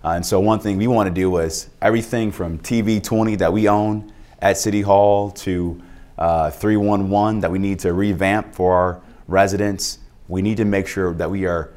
Uh, 0.03 0.09
and 0.09 0.25
so, 0.25 0.39
one 0.39 0.59
thing 0.59 0.77
we 0.77 0.87
want 0.87 1.07
to 1.07 1.13
do 1.13 1.37
is 1.37 1.69
everything 1.81 2.31
from 2.31 2.57
TV 2.59 3.01
20 3.01 3.35
that 3.37 3.53
we 3.53 3.67
own 3.67 4.11
at 4.39 4.57
City 4.57 4.81
Hall 4.81 5.31
to 5.31 5.81
uh, 6.17 6.51
311 6.51 7.39
that 7.41 7.51
we 7.51 7.59
need 7.59 7.79
to 7.79 7.93
revamp 7.93 8.53
for 8.53 8.73
our 8.73 9.01
residents. 9.27 9.99
We 10.27 10.41
need 10.41 10.57
to 10.57 10.65
make 10.65 10.87
sure 10.87 11.13
that 11.13 11.29
we 11.29 11.45
are 11.45 11.73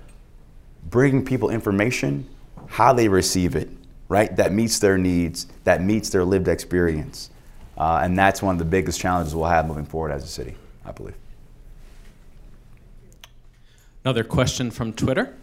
bringing 0.91 1.24
people 1.24 1.51
information, 1.51 2.28
how 2.68 2.93
they 2.93 3.09
receive 3.09 3.57
it, 3.57 3.68
right? 4.09 4.34
That 4.37 4.53
meets 4.53 4.78
their 4.78 4.99
needs, 4.99 5.47
that 5.64 5.82
meets 5.82 6.11
their 6.11 6.24
lived 6.24 6.49
experience. 6.49 7.30
Uh, 7.76 8.01
and 8.03 8.18
that's 8.18 8.43
one 8.43 8.55
of 8.55 8.59
the 8.59 8.64
biggest 8.64 9.01
challenges 9.01 9.34
we'll 9.34 9.47
have 9.47 9.66
moving 9.66 9.84
forward 9.84 10.12
as 10.12 10.24
a 10.24 10.28
city, 10.28 10.57
I 10.84 10.93
believe. 10.93 11.16
Another 14.05 14.24
question 14.24 14.70
from 14.70 14.93
Twitter. 14.93 15.34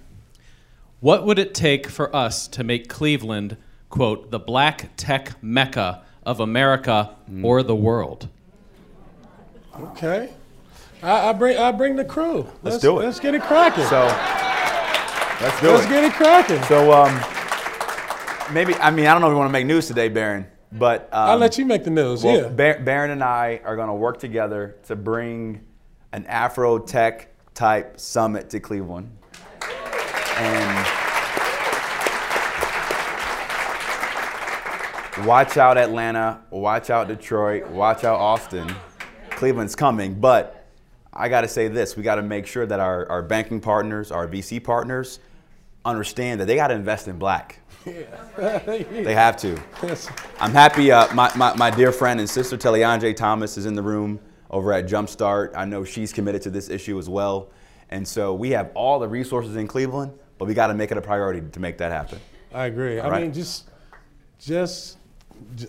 What 0.99 1.25
would 1.25 1.37
it 1.37 1.53
take 1.53 1.87
for 1.87 2.15
us 2.15 2.47
to 2.47 2.63
make 2.63 2.87
Cleveland, 2.87 3.57
quote, 3.89 4.31
the 4.31 4.39
black 4.39 4.91
tech 4.95 5.43
mecca 5.43 6.01
of 6.25 6.39
America 6.39 7.13
or 7.43 7.61
the 7.61 7.75
world? 7.75 8.29
Okay. 9.79 10.33
I, 11.01 11.29
I 11.29 11.33
bring 11.33 11.57
I 11.57 11.71
bring 11.71 11.95
the 11.95 12.05
crew. 12.05 12.47
Let's, 12.61 12.77
do 12.79 12.99
it. 12.99 13.05
Let's 13.05 13.19
get 13.19 13.33
it 13.35 13.41
cracking. 13.41 13.85
So, 13.85 14.05
let's 15.41 15.59
do 15.59 15.71
let's 15.71 15.85
it. 15.85 15.89
get 15.89 16.03
it 16.03 16.13
cracking. 16.13 16.61
So, 16.63 16.93
um, 16.93 17.13
maybe, 18.53 18.75
I 18.75 18.91
mean, 18.91 19.07
I 19.07 19.13
don't 19.13 19.21
know 19.21 19.27
if 19.27 19.33
we 19.33 19.37
want 19.37 19.49
to 19.49 19.53
make 19.53 19.65
news 19.65 19.87
today, 19.87 20.09
Baron, 20.09 20.47
but. 20.71 21.09
Um, 21.11 21.29
I'll 21.29 21.37
let 21.37 21.57
you 21.57 21.65
make 21.65 21.83
the 21.83 21.89
news. 21.89 22.23
Well, 22.23 22.43
yeah. 22.43 22.47
Bar- 22.47 22.79
Baron 22.79 23.11
and 23.11 23.23
I 23.23 23.59
are 23.65 23.75
going 23.75 23.89
to 23.89 23.93
work 23.93 24.19
together 24.19 24.75
to 24.85 24.95
bring 24.95 25.61
an 26.13 26.25
Afro 26.27 26.79
Tech 26.79 27.29
type 27.53 27.99
summit 27.99 28.49
to 28.51 28.59
Cleveland. 28.59 29.11
And 30.37 30.87
watch 35.27 35.57
out 35.57 35.77
Atlanta, 35.77 36.41
watch 36.49 36.89
out 36.89 37.07
Detroit, 37.07 37.67
watch 37.67 38.03
out 38.03 38.19
Austin. 38.19 38.73
Cleveland's 39.43 39.75
coming, 39.75 40.13
but 40.13 40.69
I 41.11 41.27
got 41.27 41.41
to 41.41 41.49
say 41.49 41.67
this 41.67 41.97
we 41.97 42.03
got 42.03 42.15
to 42.15 42.21
make 42.21 42.47
sure 42.47 42.65
that 42.65 42.79
our, 42.79 43.05
our 43.09 43.21
banking 43.21 43.59
partners, 43.59 44.09
our 44.09 44.25
VC 44.25 44.63
partners, 44.63 45.19
understand 45.83 46.39
that 46.39 46.45
they 46.45 46.55
got 46.55 46.67
to 46.67 46.75
invest 46.75 47.09
in 47.09 47.19
black. 47.19 47.59
Yeah. 47.85 48.59
They 48.59 49.13
have 49.13 49.35
to. 49.39 49.61
I'm 50.39 50.53
happy. 50.53 50.93
Uh, 50.93 51.13
my, 51.13 51.29
my, 51.35 51.53
my 51.57 51.69
dear 51.69 51.91
friend 51.91 52.21
and 52.21 52.29
sister 52.29 52.55
Teleandre 52.55 53.13
Thomas 53.13 53.57
is 53.57 53.65
in 53.65 53.75
the 53.75 53.81
room 53.81 54.17
over 54.49 54.71
at 54.71 54.87
Jumpstart. 54.87 55.51
I 55.57 55.65
know 55.65 55.83
she's 55.83 56.13
committed 56.13 56.41
to 56.43 56.49
this 56.49 56.69
issue 56.69 56.97
as 56.97 57.09
well. 57.09 57.49
And 57.89 58.07
so 58.07 58.33
we 58.33 58.51
have 58.51 58.71
all 58.75 58.97
the 58.97 59.09
resources 59.09 59.57
in 59.57 59.67
Cleveland, 59.67 60.13
but 60.37 60.45
we 60.45 60.53
got 60.53 60.67
to 60.67 60.73
make 60.73 60.89
it 60.89 60.97
a 60.97 61.01
priority 61.01 61.41
to 61.51 61.59
make 61.59 61.77
that 61.79 61.91
happen. 61.91 62.21
I 62.53 62.67
agree. 62.67 63.01
I 63.01 63.09
right. 63.09 63.23
mean, 63.23 63.33
just, 63.33 63.67
just, 64.39 64.99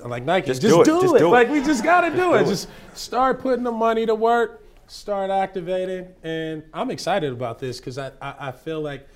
like 0.04 0.24
Nike, 0.24 0.46
Just 0.48 0.62
just, 0.62 0.74
do 0.76 0.84
do, 0.84 0.92
it. 0.94 0.98
it. 0.98 1.02
Just 1.02 1.18
do 1.18 1.26
it. 1.26 1.30
Like 1.30 1.48
we 1.50 1.62
just 1.62 1.82
got 1.84 2.02
to 2.02 2.10
do, 2.10 2.16
do 2.16 2.34
it. 2.34 2.42
it. 2.42 2.46
Just 2.46 2.68
start 2.94 3.40
putting 3.40 3.64
the 3.64 3.72
money 3.72 4.06
to 4.06 4.14
work. 4.14 4.62
Start 4.86 5.30
activating, 5.30 6.08
and 6.22 6.62
I'm 6.74 6.90
excited 6.90 7.32
about 7.32 7.58
this 7.58 7.78
because 7.78 7.96
I, 7.96 8.12
I, 8.20 8.34
I 8.48 8.52
feel 8.52 8.82
like 8.82 9.08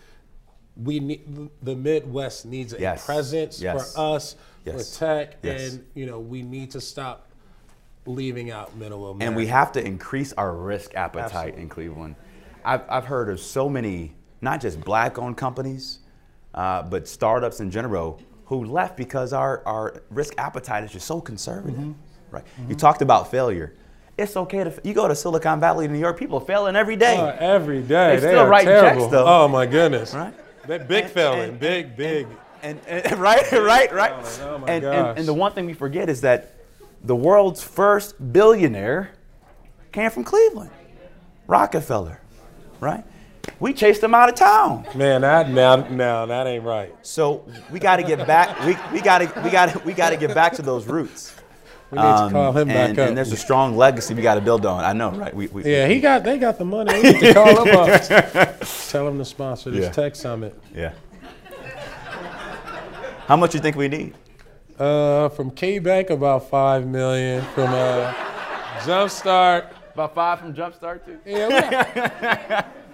we 0.83 0.99
need 1.01 1.51
the 1.63 1.77
Midwest 1.77 2.47
needs 2.47 2.73
a 2.73 2.81
Yes. 2.81 3.05
presence 3.05 3.61
Yes. 3.61 3.95
for 3.95 4.01
us 4.01 4.37
Yes. 4.65 4.75
with 4.77 4.95
tech, 4.99 5.37
and 5.45 5.85
you 5.95 6.07
know 6.07 6.21
we 6.21 6.43
need 6.43 6.71
to 6.71 6.81
stop 6.81 7.27
leaving 8.07 8.51
out 8.51 8.75
Middle 8.77 9.11
America. 9.11 9.27
And 9.27 9.37
we 9.37 9.47
have 9.49 9.71
to 9.73 9.85
increase 9.85 10.33
our 10.33 10.55
risk 10.55 10.95
appetite 10.95 11.33
Absolutely. 11.35 11.63
in 11.63 11.69
Cleveland. 11.69 12.15
I've, 12.65 12.83
I've 12.89 13.05
heard 13.05 13.29
of 13.29 13.39
so 13.39 13.69
many, 13.69 14.15
not 14.41 14.63
just 14.63 14.81
black 14.81 15.19
owned 15.19 15.37
companies, 15.37 15.99
uh, 16.55 16.83
but 16.83 17.07
startups 17.07 17.61
in 17.61 17.71
general 17.71 18.21
who 18.49 18.65
left 18.65 18.97
because 18.97 19.33
our, 19.33 19.63
our 19.67 20.03
risk 20.11 20.35
appetite 20.39 20.83
is 20.85 20.91
just 20.93 21.07
so 21.07 21.21
conservative. 21.21 21.95
Right? 22.31 22.45
You 22.69 22.75
talked 22.75 23.01
about 23.03 23.31
failure. 23.31 23.75
It's 24.17 24.37
okay 24.37 24.65
to, 24.65 24.73
you 24.83 24.95
go 24.95 25.07
to 25.07 25.15
Silicon 25.15 25.61
Valley, 25.61 25.87
New 25.87 25.99
York, 25.99 26.19
people 26.19 26.41
failing 26.41 26.75
every 26.75 26.97
day. 26.97 27.17
Uh, 27.17 27.37
every 27.39 27.81
day. 27.83 28.17
They 28.17 28.21
They, 28.21 28.29
still 28.29 28.41
are 28.41 28.49
writing 28.49 28.69
checks, 28.69 28.83
terrible. 28.97 29.09
though. 29.09 29.27
Oh 29.27 29.49
my 29.49 29.65
goodness. 29.67 30.13
Right? 30.15 30.35
Big 30.67 30.91
And- 31.05 31.11
failing, 31.11 31.49
and- 31.51 31.61
big, 31.61 31.97
big. 31.97 32.27
and, 32.63 32.81
and 32.87 33.19
right, 33.19 33.51
right, 33.53 33.93
right. 33.93 34.41
Oh 34.43 34.59
my 34.59 34.67
and, 34.73 34.83
gosh. 34.83 34.95
and, 35.11 35.19
and 35.21 35.29
the 35.29 35.35
one 35.35 35.53
thing 35.53 35.67
we 35.67 35.73
forget 35.75 36.09
is 36.09 36.21
that 36.23 36.55
the 37.05 37.15
world's 37.17 37.63
first 37.63 38.17
billionaire 38.33 39.11
came 39.93 40.11
from 40.11 40.25
Cleveland, 40.25 40.71
Rockefeller, 41.47 42.21
right? 42.81 43.05
We 43.61 43.73
chased 43.73 44.01
them 44.01 44.15
out 44.15 44.29
of 44.29 44.35
town. 44.35 44.87
Man, 44.95 45.23
that 45.23 45.51
now, 45.51 45.77
now 45.77 46.27
that 46.27 46.47
ain't 46.47 46.65
right. 46.65 46.95
So 47.03 47.45
we 47.73 47.79
got 47.81 47.97
to 47.97 48.03
get 48.03 48.27
back. 48.27 48.59
We, 48.65 48.77
we 48.93 49.01
got 49.03 49.19
to 49.19 49.41
we 49.43 49.51
got 49.51 49.71
to 49.71 49.79
we 49.81 49.93
got 49.93 50.11
to 50.11 50.17
get 50.17 50.35
back 50.35 50.53
to 50.55 50.63
those 50.63 50.87
roots. 50.87 51.35
We 51.91 51.97
need 51.97 52.03
to 52.05 52.29
call 52.31 52.53
him 52.53 52.69
Um, 52.69 52.77
and, 52.77 52.97
back 52.97 52.99
up. 53.05 53.09
and 53.09 53.17
there's 53.17 53.33
a 53.33 53.37
strong 53.37 53.77
legacy 53.77 54.13
we 54.15 54.21
got 54.23 54.35
to 54.35 54.43
build 54.43 54.67
on. 54.67 54.85
I 54.85 54.93
know, 54.93 55.11
right? 55.11 55.35
We, 55.35 55.47
we, 55.49 55.65
yeah, 55.65 55.87
he 55.89 56.01
got. 56.01 56.23
They 56.23 56.39
got 56.39 56.59
the 56.59 56.65
money. 56.67 56.93
We 56.93 57.13
need 57.13 57.21
to 57.21 57.33
call 57.35 57.65
him 57.65 57.75
up. 57.77 58.61
Tell 58.91 59.09
him 59.09 59.17
to 59.19 59.25
sponsor 59.25 59.71
this 59.71 59.85
Yeah. 59.87 59.93
tech 59.93 60.15
summit. 60.15 60.55
yeah. 60.75 60.93
How 63.27 63.37
much 63.37 63.55
you 63.55 63.61
think 63.61 63.77
we 63.77 63.89
need? 63.89 64.15
Uh, 64.79 65.29
from 65.31 65.51
Key 65.51 65.79
Bank 65.81 66.11
about 66.11 66.49
five 66.49 66.87
million. 66.87 67.43
From 67.55 67.73
uh, 67.75 68.13
Jumpstart. 68.81 69.67
About 69.95 70.15
five 70.15 70.39
from 70.41 70.55
Jumpstart 70.55 71.05
too. 71.05 71.19
Yeah, 71.27 71.49
we 71.49 71.71
got, 71.71 72.67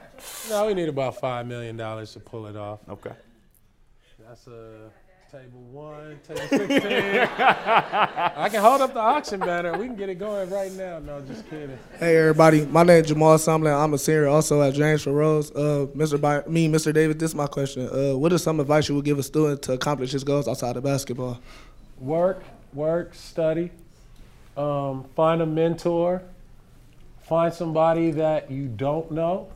no, 0.50 0.66
we 0.66 0.74
need 0.74 0.88
about 0.88 1.18
five 1.20 1.46
million 1.46 1.76
dollars 1.76 2.12
to 2.12 2.20
pull 2.20 2.46
it 2.46 2.56
off. 2.56 2.80
Okay. 2.88 3.12
That's 4.26 4.46
a 4.46 4.90
table 5.30 5.60
one, 5.70 6.18
table 6.26 6.40
sixteen. 6.48 6.80
I 7.38 8.48
can 8.50 8.60
hold 8.62 8.80
up 8.80 8.94
the 8.94 9.00
auction 9.00 9.40
banner. 9.40 9.76
We 9.76 9.86
can 9.86 9.96
get 9.96 10.08
it 10.08 10.14
going 10.16 10.48
right 10.50 10.72
now. 10.72 10.98
No, 10.98 11.20
just 11.20 11.48
kidding. 11.50 11.78
Hey 11.98 12.16
everybody, 12.16 12.64
my 12.66 12.82
name 12.84 13.02
is 13.02 13.08
Jamal 13.08 13.36
Sumlin. 13.36 13.74
I'm 13.78 13.92
a 13.94 13.98
senior 13.98 14.28
also 14.28 14.62
at 14.62 14.74
James 14.74 15.06
Rhodes. 15.06 15.50
Uh, 15.50 15.86
Mr. 15.94 16.20
By- 16.20 16.44
me, 16.46 16.68
Mr. 16.68 16.92
David, 16.92 17.18
this 17.18 17.30
is 17.30 17.34
my 17.34 17.46
question. 17.46 17.88
Uh, 17.88 18.16
what 18.16 18.32
is 18.32 18.42
some 18.42 18.60
advice 18.60 18.88
you 18.88 18.94
would 18.94 19.04
give 19.04 19.18
a 19.18 19.22
student 19.22 19.60
to 19.62 19.72
accomplish 19.72 20.12
his 20.12 20.24
goals 20.24 20.48
outside 20.48 20.76
of 20.76 20.84
basketball? 20.84 21.38
Work, 21.98 22.42
work, 22.72 23.14
study. 23.14 23.70
Um, 24.56 25.04
find 25.16 25.42
a 25.42 25.46
mentor. 25.46 26.22
Find 27.22 27.52
somebody 27.52 28.10
that 28.12 28.50
you 28.50 28.66
don't 28.68 29.10
know, 29.10 29.48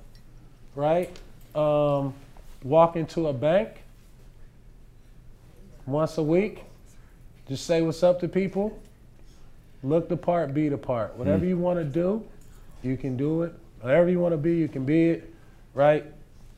right? 0.78 1.10
Um, 1.56 2.14
walk 2.62 2.94
into 2.94 3.26
a 3.26 3.32
bank 3.32 3.68
once 5.86 6.18
a 6.18 6.22
week. 6.22 6.62
Just 7.48 7.66
say 7.66 7.82
what's 7.82 8.02
up 8.04 8.20
to 8.20 8.28
people. 8.28 8.78
Look 9.82 10.08
the 10.08 10.16
part, 10.16 10.54
be 10.54 10.68
the 10.68 10.78
part. 10.78 11.16
Whatever 11.16 11.44
Mm. 11.44 11.48
you 11.48 11.58
want 11.58 11.78
to 11.80 11.84
do, 11.84 12.22
you 12.82 12.96
can 12.96 13.16
do 13.16 13.42
it. 13.42 13.52
Whatever 13.80 14.08
you 14.08 14.20
want 14.20 14.32
to 14.34 14.38
be, 14.38 14.54
you 14.56 14.68
can 14.68 14.84
be 14.84 15.10
it. 15.10 15.34
Right? 15.74 16.04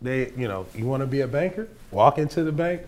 They, 0.02 0.30
you 0.36 0.48
know, 0.48 0.66
you 0.74 0.84
want 0.86 1.00
to 1.02 1.06
be 1.06 1.22
a 1.22 1.26
banker, 1.28 1.68
walk 1.90 2.18
into 2.18 2.42
the 2.44 2.52
bank 2.52 2.82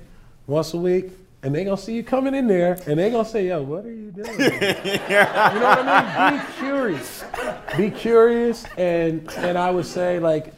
once 0.46 0.74
a 0.74 0.78
week, 0.78 1.10
and 1.42 1.54
they're 1.54 1.64
gonna 1.64 1.76
see 1.76 1.94
you 1.94 2.02
coming 2.02 2.34
in 2.34 2.46
there, 2.46 2.78
and 2.86 2.98
they're 2.98 3.10
gonna 3.10 3.24
say, 3.28 3.48
"Yo, 3.48 3.62
what 3.62 3.84
are 3.86 3.90
you 3.92 4.10
doing?" 4.10 4.28
You 4.38 4.48
know 4.48 5.68
what 5.68 5.86
I 5.86 6.30
mean? 6.30 6.40
Be 6.40 6.52
curious. 6.58 7.24
Be 7.76 7.90
curious, 7.90 8.64
and 8.76 9.28
and 9.38 9.58
I 9.58 9.70
would 9.70 9.84
say 9.86 10.18
like, 10.18 10.52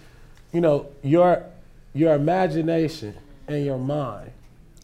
you 0.54 0.60
know, 0.60 0.86
your 1.02 1.44
your 1.92 2.14
imagination 2.14 3.14
and 3.48 3.64
your 3.66 3.78
mind 3.78 4.30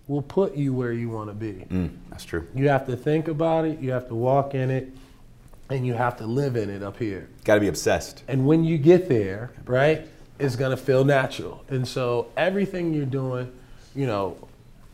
will 0.08 0.22
put 0.22 0.56
you 0.56 0.74
where 0.74 0.92
you 0.92 1.08
want 1.08 1.30
to 1.30 1.34
be. 1.34 1.64
Mm, 1.70 1.90
that's 2.10 2.24
true. 2.24 2.46
You 2.54 2.68
have 2.68 2.86
to 2.86 2.96
think 2.96 3.28
about 3.28 3.64
it. 3.64 3.78
You 3.78 3.92
have 3.92 4.08
to 4.08 4.14
walk 4.14 4.54
in 4.54 4.70
it, 4.70 4.90
and 5.70 5.86
you 5.86 5.94
have 5.94 6.18
to 6.18 6.26
live 6.26 6.56
in 6.56 6.68
it 6.68 6.82
up 6.82 6.98
here. 6.98 7.28
Got 7.44 7.54
to 7.54 7.60
be 7.60 7.68
obsessed. 7.68 8.24
And 8.26 8.46
when 8.46 8.64
you 8.64 8.76
get 8.76 9.08
there, 9.08 9.52
right, 9.64 10.06
it's 10.40 10.56
gonna 10.56 10.76
feel 10.76 11.04
natural. 11.04 11.64
And 11.68 11.86
so 11.86 12.26
everything 12.36 12.92
you're 12.92 13.06
doing, 13.06 13.52
you 13.94 14.06
know, 14.06 14.36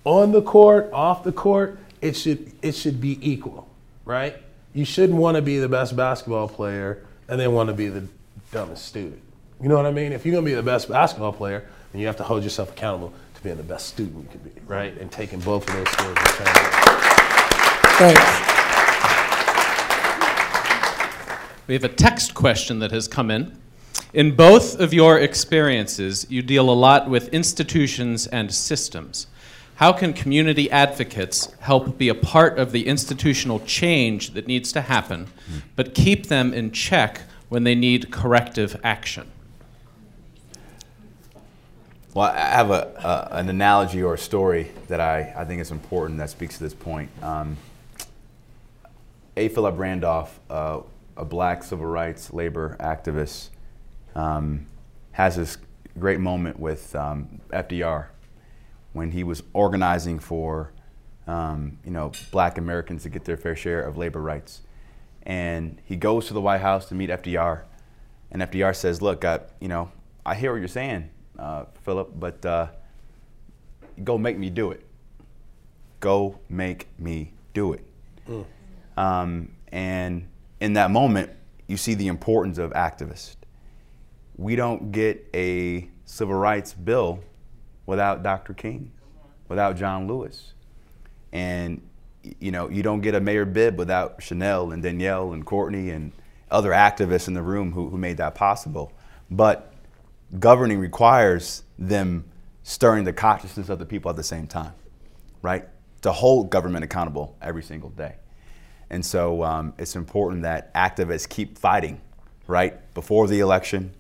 on 0.05 0.33
the 0.33 0.43
court, 0.43 0.91
off 0.93 1.25
the 1.25 1.33
court, 1.33 1.79
it 2.03 2.17
should 2.17 2.53
it 2.61 2.75
should 2.75 3.01
be 3.01 3.19
equal, 3.23 3.67
right? 4.05 4.37
You 4.75 4.85
shouldn't 4.85 5.19
want 5.19 5.37
to 5.37 5.43
be 5.43 5.59
the 5.59 5.71
best 5.71 5.97
basketball 5.97 6.49
player 6.49 7.03
and 7.29 7.41
then 7.41 7.53
want 7.53 7.69
to 7.69 7.75
be 7.75 7.89
the 7.89 8.07
dumbest 8.53 8.85
student. 8.85 9.23
You 9.61 9.69
know 9.69 9.77
what 9.77 9.87
I 9.87 9.91
mean? 9.91 10.13
If 10.13 10.27
you're 10.27 10.35
gonna 10.35 10.45
be 10.45 10.55
the 10.55 10.63
best 10.63 10.89
basketball 10.89 11.33
player, 11.33 11.67
then 11.93 12.01
you 12.01 12.07
have 12.07 12.17
to 12.19 12.25
hold 12.25 12.45
yourself 12.45 12.73
accountable 12.73 13.13
to 13.35 13.43
being 13.43 13.57
the 13.57 13.63
best 13.63 13.87
student 13.87 14.25
you 14.25 14.29
can 14.29 14.41
be, 14.41 14.51
right? 14.67 14.97
And 14.99 15.11
taking 15.11 15.41
both 15.41 15.67
of 15.69 15.75
those 15.75 15.89
skills 15.89 16.17
and 16.19 16.29
turning. 16.29 16.53
Thanks. 17.99 18.57
We 21.67 21.75
have 21.75 21.85
a 21.85 21.89
text 21.89 22.35
question 22.35 22.79
that 22.81 22.93
has 22.93 23.09
come 23.09 23.31
in. 23.31 23.59
In 24.13 24.37
both 24.37 24.79
of 24.79 24.93
your 24.93 25.19
experiences, 25.19 26.27
you 26.29 26.43
deal 26.43 26.69
a 26.69 26.73
lot 26.73 27.09
with 27.09 27.29
institutions 27.31 28.27
and 28.27 28.53
systems. 28.53 29.27
How 29.77 29.93
can 29.93 30.13
community 30.13 30.71
advocates 30.71 31.53
help 31.61 31.99
be 31.99 32.09
a 32.09 32.15
part 32.15 32.59
of 32.59 32.73
the 32.73 32.87
institutional 32.87 33.61
change 33.61 34.31
that 34.31 34.47
needs 34.47 34.71
to 34.73 34.83
happen, 34.83 35.29
but 35.75 35.95
keep 35.95 36.27
them 36.27 36.55
in 36.55 36.71
check 36.73 37.23
when 37.49 37.65
they 37.65 37.75
need 37.75 38.11
corrective 38.11 38.79
action? 38.85 39.31
Well, 42.17 42.33
I 42.35 42.39
have 42.39 42.71
a, 42.71 43.29
an 43.33 43.51
analogy 43.51 44.03
or 44.03 44.15
a 44.15 44.19
story 44.19 44.73
that 44.89 45.01
I, 45.01 45.35
I 45.37 45.45
think 45.45 45.61
is 45.61 45.71
important 45.71 46.19
that 46.19 46.31
speaks 46.31 46.57
to 46.57 46.65
this 46.65 46.73
point. 46.73 47.11
Um, 47.23 47.59
A. 49.37 49.51
Philip 49.51 49.75
Randolph, 49.77 50.41
uh, 50.49 50.81
a 51.19 51.27
black 51.27 51.63
civil 51.63 51.85
rights 51.85 52.33
labor 52.33 52.75
activist, 52.81 53.51
um, 54.15 54.65
has 55.13 55.37
this 55.37 55.59
great 55.99 56.19
moment 56.19 56.59
with 56.59 56.97
um, 56.97 57.43
FDR 57.51 58.07
when 58.95 59.11
he 59.11 59.23
was 59.23 59.43
organizing 59.53 60.19
for 60.19 60.73
um, 61.27 61.77
you 61.85 61.91
know 61.91 62.13
black 62.31 62.57
Americans 62.57 63.03
to 63.03 63.11
get 63.11 63.27
their 63.27 63.37
fair 63.37 63.55
share 63.55 63.83
of 63.83 63.99
labor 63.99 64.23
rights. 64.23 64.63
And 65.25 65.83
he 65.85 65.97
goes 65.97 66.29
to 66.29 66.33
the 66.33 66.41
White 66.41 66.63
House 66.63 66.89
to 66.89 66.95
meet 66.95 67.11
FDR, 67.11 67.65
and 68.31 68.41
FDR 68.41 68.75
says, 68.75 69.03
"Look, 69.03 69.23
I, 69.23 69.41
you 69.61 69.69
know, 69.69 69.93
I 70.25 70.35
hear 70.35 70.53
what 70.53 70.61
you're 70.61 70.69
saying, 70.69 71.11
uh, 71.11 71.16
Philip, 71.83 72.13
but 72.19 72.45
uh, 72.45 72.69
go 74.03 74.19
make 74.19 74.39
me 74.39 74.51
do 74.51 74.71
it. 74.71 74.85
Go 76.01 76.39
make 76.49 76.89
me 76.99 77.33
do 77.55 77.73
it." 77.73 77.85
Um, 78.97 79.51
and 79.73 80.29
in 80.61 80.75
that 80.75 80.91
moment, 80.91 81.31
you 81.67 81.77
see 81.77 81.95
the 81.95 82.09
importance 82.09 82.59
of 82.59 82.73
activists. 82.73 83.37
We 84.37 84.57
don't 84.57 84.93
get 84.93 85.29
a 85.35 85.89
civil 86.05 86.35
rights 86.35 86.73
bill 86.73 87.21
without 87.87 88.23
Dr. 88.23 88.55
King, 88.55 88.93
without 89.49 89.77
John 89.77 90.07
Lewis. 90.07 90.53
And 91.33 91.83
you 92.41 92.51
know, 92.51 92.69
you 92.69 92.83
don't 92.83 93.01
get 93.01 93.15
a 93.15 93.21
Mayor 93.21 93.45
Bibb 93.45 93.79
without 93.79 94.23
Chanel 94.23 94.73
and 94.73 94.83
Danielle 94.83 95.33
and 95.33 95.45
Courtney 95.45 95.91
and 95.91 96.13
other 96.51 96.71
activists 96.71 97.29
in 97.29 97.35
the 97.35 97.43
room 97.43 97.73
who, 97.73 97.89
who 97.89 97.99
made 97.99 98.17
that 98.17 98.35
possible. 98.35 98.93
But 99.31 99.73
governing 100.39 100.79
requires 100.79 101.63
them 101.79 102.25
stirring 102.63 103.05
the 103.05 103.13
consciousness 103.13 103.69
of 103.69 103.79
the 103.79 103.87
people 103.87 104.11
at 104.11 104.17
the 104.17 104.23
same 104.23 104.47
time, 104.47 104.73
right? 105.43 105.69
To 106.03 106.13
hold 106.13 106.51
government 106.51 106.85
accountable 106.85 107.37
every 107.41 107.63
single 107.63 107.91
day. 107.91 108.17
And 108.91 109.05
so 109.05 109.43
um, 109.43 109.75
it's 109.79 109.97
important 109.97 110.43
that 110.43 110.73
activists 110.75 111.29
keep 111.29 111.59
fighting, 111.59 112.01
right? 112.47 112.93
Before 112.95 113.27
the 113.27 113.41
election, 113.41 113.93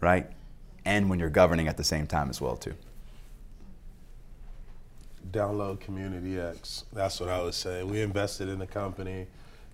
right? 0.00 0.30
And 0.84 1.08
when 1.08 1.18
you're 1.18 1.30
governing 1.30 1.68
at 1.68 1.76
the 1.76 1.84
same 1.84 2.06
time 2.06 2.30
as 2.30 2.40
well, 2.40 2.56
too. 2.56 2.74
download 5.30 5.80
Community 5.80 6.38
X. 6.38 6.84
That's 6.92 7.20
what 7.20 7.28
I 7.28 7.42
would 7.42 7.54
say. 7.54 7.82
We 7.82 8.02
invested 8.02 8.48
in 8.48 8.58
the 8.58 8.66
company 8.66 9.26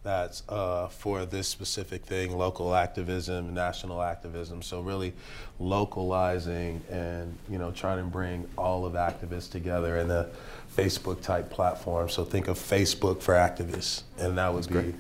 that's 0.09 0.43
uh, 0.49 0.89
for 0.89 1.27
this 1.27 1.47
specific 1.47 2.03
thing 2.03 2.37
local 2.37 2.75
activism, 2.75 3.53
national 3.53 4.03
activism. 4.03 4.63
So, 4.63 4.81
really 4.81 5.13
localizing 5.61 6.81
and 6.91 7.37
you 7.51 7.59
know 7.59 7.71
trying 7.73 7.99
to 7.99 8.05
bring 8.05 8.49
all 8.57 8.87
of 8.87 8.95
activists 8.95 9.51
together 9.51 9.99
in 9.99 10.11
a 10.11 10.31
Facebook 10.75 11.21
type 11.21 11.51
platform. 11.51 12.09
So, 12.09 12.25
think 12.25 12.49
of 12.49 12.59
Facebook 12.59 13.21
for 13.21 13.35
activists, 13.35 14.03
and 14.19 14.39
that 14.39 14.53
would 14.53 14.69
be. 14.69 14.95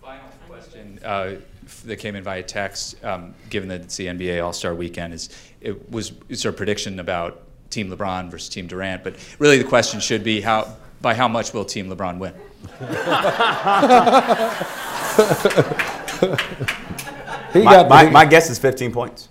Final 0.00 0.30
question 0.48 0.98
uh, 1.04 1.34
that 1.84 1.96
came 1.96 2.16
in 2.16 2.24
via 2.24 2.42
text, 2.42 3.02
um, 3.04 3.34
given 3.50 3.68
that 3.68 3.82
it's 3.82 3.96
the 3.96 4.06
NBA 4.06 4.42
All 4.42 4.54
Star 4.54 4.74
Weekend, 4.74 5.12
is 5.12 5.28
it 5.60 5.90
was 5.90 6.12
it's 6.30 6.46
our 6.46 6.52
prediction 6.52 6.98
about 6.98 7.42
Team 7.68 7.90
LeBron 7.90 8.30
versus 8.30 8.48
Team 8.48 8.66
Durant, 8.66 9.04
but 9.04 9.16
really 9.38 9.58
the 9.58 9.64
question 9.64 10.00
should 10.00 10.24
be 10.24 10.40
how 10.40 10.76
by 11.02 11.12
how 11.12 11.28
much 11.28 11.52
will 11.52 11.66
Team 11.66 11.90
LeBron 11.90 12.16
win? 12.16 12.32
He 17.52 17.62
my, 17.62 17.72
got 17.72 17.88
my, 17.88 18.08
my 18.08 18.24
guess 18.24 18.48
is 18.48 18.58
15 18.58 18.92
points. 18.92 19.28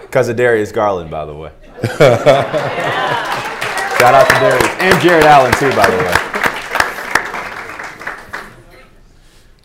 Because 0.00 0.28
of 0.28 0.36
Darius 0.36 0.72
Garland, 0.72 1.10
by 1.10 1.24
the 1.24 1.34
way. 1.34 1.52
Shout 3.98 4.14
out 4.14 4.28
to 4.28 4.34
Darius. 4.34 4.68
And 4.80 5.00
Jarrett 5.00 5.24
Allen, 5.24 5.52
too, 5.52 5.70
by 5.76 5.88
the 5.88 5.96
way. 5.96 6.14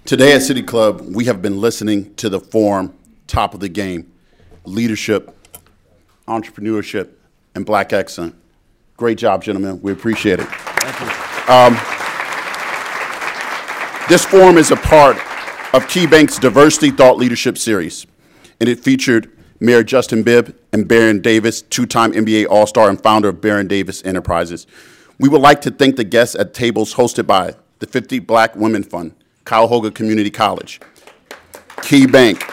Today 0.05 0.33
at 0.33 0.43
City 0.43 0.61
Club, 0.61 1.01
we 1.01 1.25
have 1.25 1.41
been 1.41 1.59
listening 1.59 2.13
to 2.15 2.29
the 2.29 2.39
forum, 2.39 2.93
Top 3.25 3.53
of 3.53 3.59
the 3.59 3.69
Game, 3.69 4.11
Leadership, 4.63 5.35
Entrepreneurship, 6.27 7.09
and 7.55 7.65
Black 7.65 7.91
Excellence. 7.91 8.35
Great 8.95 9.17
job, 9.17 9.43
gentlemen. 9.43 9.81
We 9.81 9.91
appreciate 9.91 10.39
it. 10.39 10.47
Um, 11.47 11.73
this 14.09 14.25
forum 14.25 14.57
is 14.57 14.71
a 14.71 14.75
part 14.75 15.15
of 15.73 15.85
KeyBank's 15.87 16.39
Diversity 16.39 16.91
Thought 16.91 17.17
Leadership 17.17 17.57
Series, 17.57 18.05
and 18.59 18.67
it 18.67 18.79
featured 18.81 19.31
Mayor 19.59 19.81
Justin 19.81 20.23
Bibb 20.23 20.57
and 20.73 20.87
Baron 20.87 21.21
Davis, 21.21 21.61
two-time 21.61 22.11
NBA 22.11 22.47
All-Star 22.49 22.89
and 22.89 23.01
founder 23.01 23.29
of 23.29 23.39
Baron 23.39 23.67
Davis 23.67 24.03
Enterprises. 24.03 24.67
We 25.19 25.29
would 25.29 25.41
like 25.41 25.61
to 25.61 25.71
thank 25.71 25.95
the 25.95 26.03
guests 26.03 26.35
at 26.35 26.53
tables 26.53 26.95
hosted 26.95 27.25
by 27.27 27.55
the 27.79 27.87
50 27.87 28.19
Black 28.19 28.55
Women 28.55 28.83
Fund, 28.83 29.15
Cuyahoga 29.45 29.91
Community 29.91 30.29
College, 30.29 30.81
Key 31.81 32.07
Bank, 32.07 32.43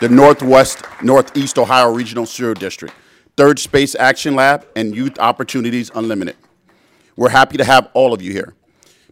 the 0.00 0.08
Northwest 0.08 0.82
Northeast 1.02 1.58
Ohio 1.58 1.92
Regional 1.92 2.26
Sewer 2.26 2.54
District, 2.54 2.94
Third 3.36 3.58
Space 3.58 3.94
Action 3.94 4.34
Lab, 4.34 4.66
and 4.74 4.96
Youth 4.96 5.18
Opportunities 5.18 5.90
Unlimited. 5.94 6.36
We're 7.16 7.30
happy 7.30 7.56
to 7.56 7.64
have 7.64 7.90
all 7.94 8.12
of 8.12 8.22
you 8.22 8.32
here. 8.32 8.54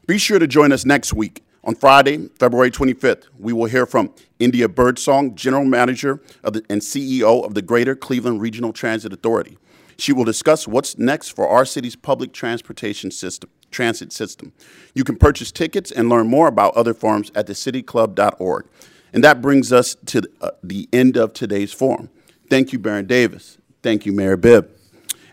Be 0.07 0.18
sure 0.18 0.38
to 0.38 0.46
join 0.46 0.72
us 0.72 0.84
next 0.84 1.12
week. 1.12 1.44
On 1.62 1.74
Friday, 1.74 2.28
February 2.38 2.70
25th, 2.70 3.24
we 3.38 3.53
will 3.53 3.66
hear 3.66 3.84
from 3.84 4.14
India 4.38 4.66
Birdsong, 4.66 5.34
General 5.34 5.66
Manager 5.66 6.22
the, 6.42 6.64
and 6.70 6.80
CEO 6.80 7.44
of 7.44 7.55
the 7.55 7.61
Greater 7.61 7.94
Cleveland 7.94 8.40
Regional 8.40 8.72
Transit 8.72 9.12
Authority. 9.12 9.59
She 9.98 10.14
will 10.14 10.24
discuss 10.24 10.66
what's 10.66 10.96
next 10.96 11.28
for 11.30 11.46
our 11.46 11.66
city's 11.66 11.96
public 11.96 12.32
transportation 12.32 13.11
system, 13.11 13.51
transit 13.70 14.12
system. 14.12 14.53
You 14.94 15.05
can 15.05 15.16
purchase 15.16 15.53
tickets 15.53 15.92
and 15.92 16.09
learn 16.09 16.26
more 16.26 16.48
about 16.48 16.74
other 16.74 16.94
forums 16.94 17.30
at 17.34 17.46
thecityclub.org. 17.46 18.66
And 19.12 19.22
that 19.22 19.42
brings 19.42 19.72
us 19.72 19.96
to 20.07 20.22
uh, 20.40 20.53
the 20.62 20.88
end 20.92 21.18
of 21.18 21.34
today's 21.34 21.74
forum. 21.74 22.09
Thank 22.48 22.72
you, 22.72 22.78
Baron 22.78 23.07
Davis. 23.07 23.59
Thank 23.82 24.07
you, 24.07 24.12
Mayor 24.12 24.38
Bibb. 24.38 24.70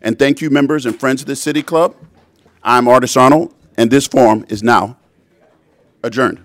And 0.01 0.19
thank 0.19 0.41
you, 0.41 0.49
members 0.49 0.85
and 0.85 0.99
friends 0.99 1.21
of 1.21 1.27
the 1.27 1.35
City 1.37 1.63
Club. 1.63 1.95
I'm 2.63 2.87
Artis 2.87 3.15
Arnold, 3.15 3.53
and 3.77 3.89
this 3.91 4.07
forum 4.07 4.45
is 4.49 4.63
now 4.63 4.97
adjourned. 6.03 6.43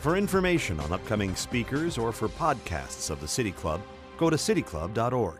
For 0.00 0.16
information 0.16 0.80
on 0.80 0.92
upcoming 0.92 1.34
speakers 1.36 1.96
or 1.96 2.12
for 2.12 2.28
podcasts 2.28 3.08
of 3.10 3.20
the 3.20 3.28
City 3.28 3.52
Club, 3.52 3.80
go 4.18 4.30
to 4.30 4.36
cityclub.org. 4.36 5.38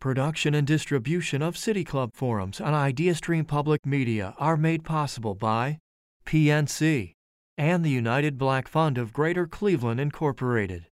Production 0.00 0.52
and 0.52 0.66
distribution 0.66 1.42
of 1.42 1.56
City 1.56 1.84
Club 1.84 2.10
forums 2.12 2.60
on 2.60 2.72
IdeaStream 2.72 3.46
Public 3.46 3.86
Media 3.86 4.34
are 4.36 4.56
made 4.56 4.82
possible 4.82 5.36
by 5.36 5.78
PNC 6.26 7.14
and 7.62 7.84
the 7.84 7.90
United 7.90 8.36
Black 8.36 8.66
Fund 8.66 8.98
of 8.98 9.12
Greater 9.12 9.46
Cleveland, 9.46 10.00
Incorporated. 10.00 10.88